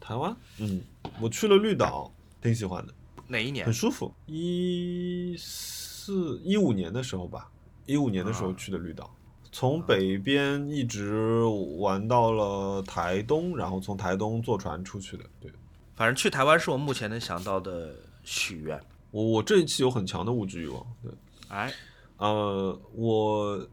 [0.00, 0.36] 台湾。
[0.58, 0.80] 嗯，
[1.20, 2.94] 我去了绿岛，挺喜欢的。
[3.26, 3.66] 哪一年？
[3.66, 4.12] 很舒服。
[4.26, 7.50] 一四一五年的时候吧，
[7.86, 9.12] 一五年的时候去的绿岛，
[9.50, 11.42] 从北边一直
[11.78, 15.24] 玩到了台东，然后从台东坐船出去的。
[15.40, 15.50] 对，
[15.94, 17.94] 反正去台湾是我目前能想到的
[18.24, 18.80] 许愿。
[19.10, 20.86] 我我这一期有很强的物质欲望。
[21.02, 21.12] 对，
[21.48, 21.72] 哎，
[22.18, 23.68] 呃，我。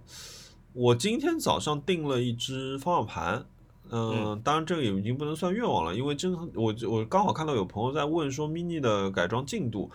[0.71, 3.45] 我今天早上订了一只方向盘，
[3.89, 9.89] 嗯，当然这个也已经不能算愿望了，因为真我我刚好看到有朋友在问说 mini 的改装进度，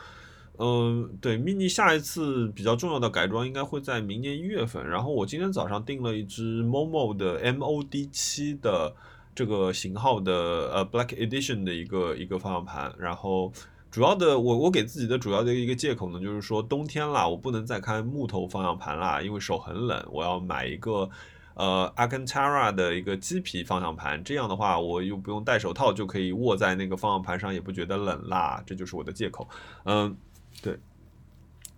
[0.58, 8.92] 嗯，对，mini 下一次比较重要的改装应该会在明年一月份，然后我今天早上订了一只 momo 的 mod 七的
[9.34, 10.32] 这个型号的
[10.72, 13.52] 呃 black edition 的一个一个方向盘，然后。
[13.90, 21.08] 主要的，我我给自己的主要的一个借口呢，就是说冬天啦，我不能再开木头方向盘啦，因为手很冷，我要买一个
[21.54, 29.48] 呃 Alcantara 的一个鸡皮方向盘，这样的话我又不用戴手套就可以握在那个方向盘上，也不觉得冷啦，这就是我的借口。
[29.84, 30.16] 嗯，
[30.60, 30.76] 对。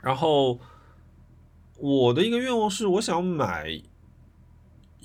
[0.00, 0.58] 然后
[1.76, 3.78] 我的一个愿望是，我想买。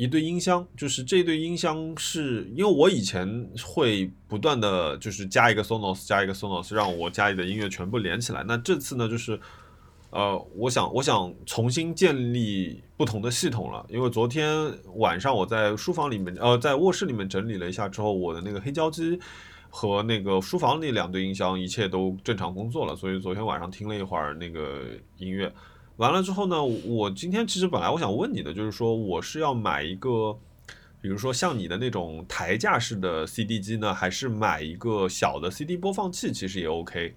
[0.01, 8.43] 一对音箱，就是这对音箱是因为我以前会不断的就是加一个 Sonos，加一个 Sonos，让我家里的音乐全部连起来。
[8.47, 9.39] 那这次呢，就是
[10.09, 13.85] 呃，我想我想重新建立不同的系统了。
[13.89, 19.19] 因为昨天晚上我在书房里面，呃，在卧室里面整理了一下之后，我的那个黑胶机
[19.69, 22.95] 和那个书房那两对音箱一切都正常工作了。
[22.95, 24.81] 所以昨天晚上听了一会儿那个
[25.17, 25.53] 音乐。
[26.01, 30.35] 完了之后呢，我今天其实本来我想问你的，就是说我是要买一个，
[30.99, 37.13] 比如说像你的那种台架式的 CD 机呢，还是买一个小的 CD 播放器，其实也 OK。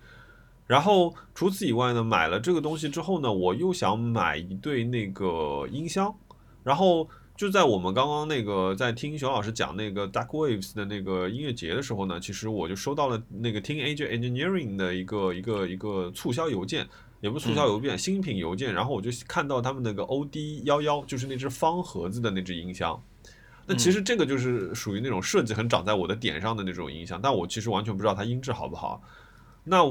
[0.67, 6.15] 然后除此以外呢，买了这个东西之后呢，我又想买一对那个音箱。
[6.63, 16.87] 然后就在我们刚刚那个在听熊老师讲那个 Dark Waves 的那个音乐节的时候呢，其实我就收到了那个 Teenage Engineering 的一个一个一个促销邮件。
[17.25, 23.03] 也不促销邮件，新品邮件，然后我就看到他们那个 O D 幺幺，就是那只方盒子的那只音箱。
[23.65, 29.03] 那其实这个就是属于那种设计很长在我的点上的那种音箱，但我其实完全不知道它音质好不好。
[29.65, 29.83] 那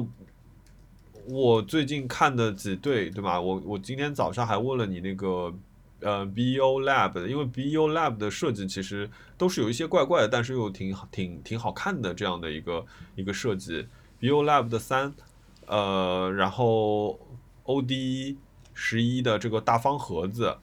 [1.26, 3.42] 我最近看的几对，对吧？
[3.42, 5.52] 我我今天早上还问了你那个
[6.02, 12.86] 呃 B O Lab，的因为 B O Lab 的设计其实都是有一些怪怪的，但是又挺挺挺好看的这样的一个
[13.16, 13.88] 一个设计。
[14.20, 15.12] B O Lab 的三。
[15.68, 17.20] 呃，然后
[17.64, 18.38] O D
[18.74, 20.58] 十一的这个大方盒子，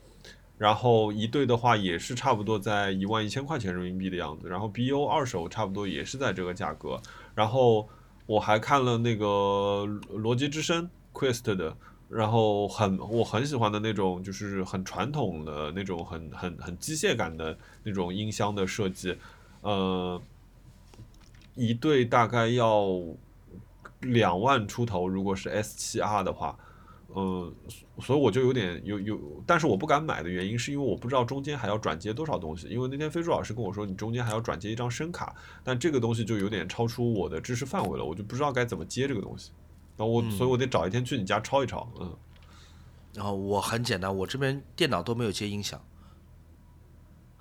[0.59, 7.01] 然后一对的话也是差不多在一万一千块钱人民币的样子，然后 B O 二手差不多也是在这个价格，
[7.35, 7.89] 然后
[8.27, 11.77] 我还看了那个逻辑之声 Quest 的，
[12.09, 19.17] 然后很我很喜欢的那种，就是很传统的那种很很很机械感的那种音箱的设计，
[19.63, 20.21] 呃，
[21.55, 22.87] 一对大概要。
[24.01, 26.59] 两万出头，如果是 S 七 R 的话，
[27.15, 27.53] 嗯，
[28.01, 32.69] 所以我就有点有有，但是我不敢买的原因是因为我不知道中间还要转接多少东西。
[32.69, 39.51] 因为那天飞猪老师跟我说，你中间还要转接一张声卡，但这个东西就有点超出我的知识范围了，我就不知道该怎么接这个东西。
[39.97, 42.17] 然后我，所以我得找一天去你家抄一抄，嗯。
[43.13, 45.83] 然后我很简单，我这边电脑都没有接音响。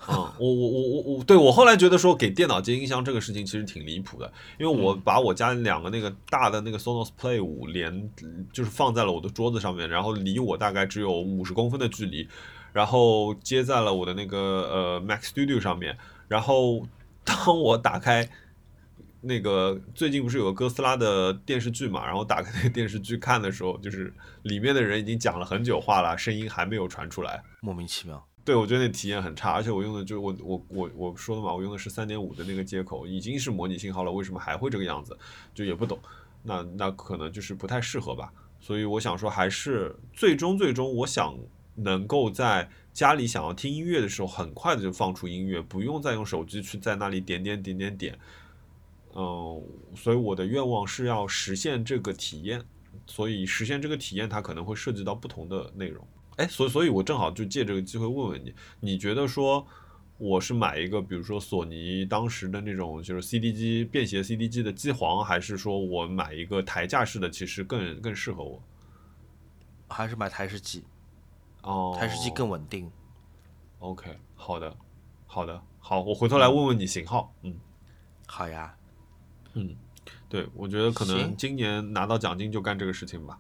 [0.07, 8.09] 嗯，我我我我我，对我后来觉得说给电脑接音箱这个事情其实挺离谱的，因为我把我家两个那个大的那个 Sonos Play 五连
[8.53, 12.27] 就是放在了我的桌子上面，然后离我大概只有五十公分的距离，
[12.71, 14.37] 然后接在了我的那个
[14.71, 15.97] 呃 Mac Studio 上面，
[16.27, 16.87] 然后
[17.25, 18.27] 当我打开
[19.21, 24.13] 那个最近不是有个哥斯拉的电视剧嘛，然后打开那个电视剧看的时候，就是
[24.43, 27.43] 里面的人已经讲了很久话了，声音还没有传出来。
[27.59, 28.25] 莫名其妙。
[28.45, 35.15] 对，我觉得那体验很差，而且我用的就我我我我说的嘛，我用的是三点五的那个接口，已经是模拟信号了，为什么还会这个样子？
[35.53, 35.99] 就也不懂。
[36.41, 38.33] 那那可能就是不太适合吧。
[38.59, 41.37] 所以我想说，还是最终最终，我想
[41.75, 48.19] 能够在家里想要听音乐的时候，很快的就放出音乐，不用再用手机去在那里点点点点点。
[49.13, 49.61] 嗯，
[49.95, 52.63] 所以我的愿望是要实现这个体验。
[53.05, 56.05] 所以实现这个体验，它可能会涉及到不同的内容。
[56.39, 59.65] 哎，所以，所以我正好就借这个机会问问你，你觉得说
[60.17, 68.61] 我是买一个，比如说索尼当时的那种就是 CD 机便携 CD 机的机皇，还是说我买一个台架式的，其实更更适合我？
[69.89, 70.85] 还是买台式机？
[71.61, 72.89] 哦，台式机更稳定。
[73.79, 74.73] OK，好的，
[75.27, 77.33] 好的，好，我回头来问问你型号。
[77.41, 77.53] 嗯，
[78.27, 78.73] 好呀，
[79.55, 79.75] 嗯，
[80.29, 83.37] 对，我觉得可能今年拿到奖金就干这个事情吧。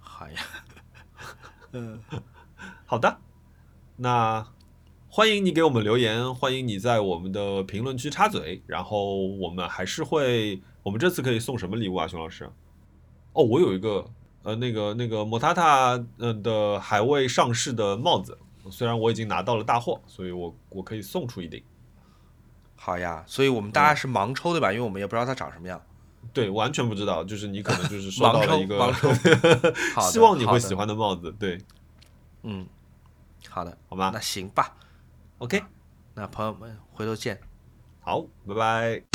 [0.00, 0.40] 好呀。
[1.76, 1.98] 嗯，
[2.86, 3.18] 好的，
[3.96, 4.46] 那
[5.08, 12.48] 欢迎你给我们留言，欢迎你在我们的评论区插嘴，然后我们还是会，我们这次可以送什么礼物啊，熊老师？
[13.32, 14.08] 哦，我有一个
[14.44, 18.38] 呃，那个那个莫塔塔呃的还未上市的帽子，
[18.70, 21.60] 虽然我已经拿到了大货，所以我我可以送出一顶。
[22.76, 23.24] 好呀。
[23.26, 24.72] 所以我们大家是盲抽对吧？
[24.72, 25.82] 因为我们也不知道它长什么样。
[26.32, 28.92] 对，完全不知道，就是你可能就是收到了一个
[30.10, 31.58] 希望你会喜欢的帽子，对，
[32.42, 32.66] 嗯，
[33.48, 34.74] 好的，好吧那行吧。
[35.38, 35.62] ？OK，
[36.14, 37.40] 那朋友们，回头见。
[38.00, 39.13] 好，拜拜。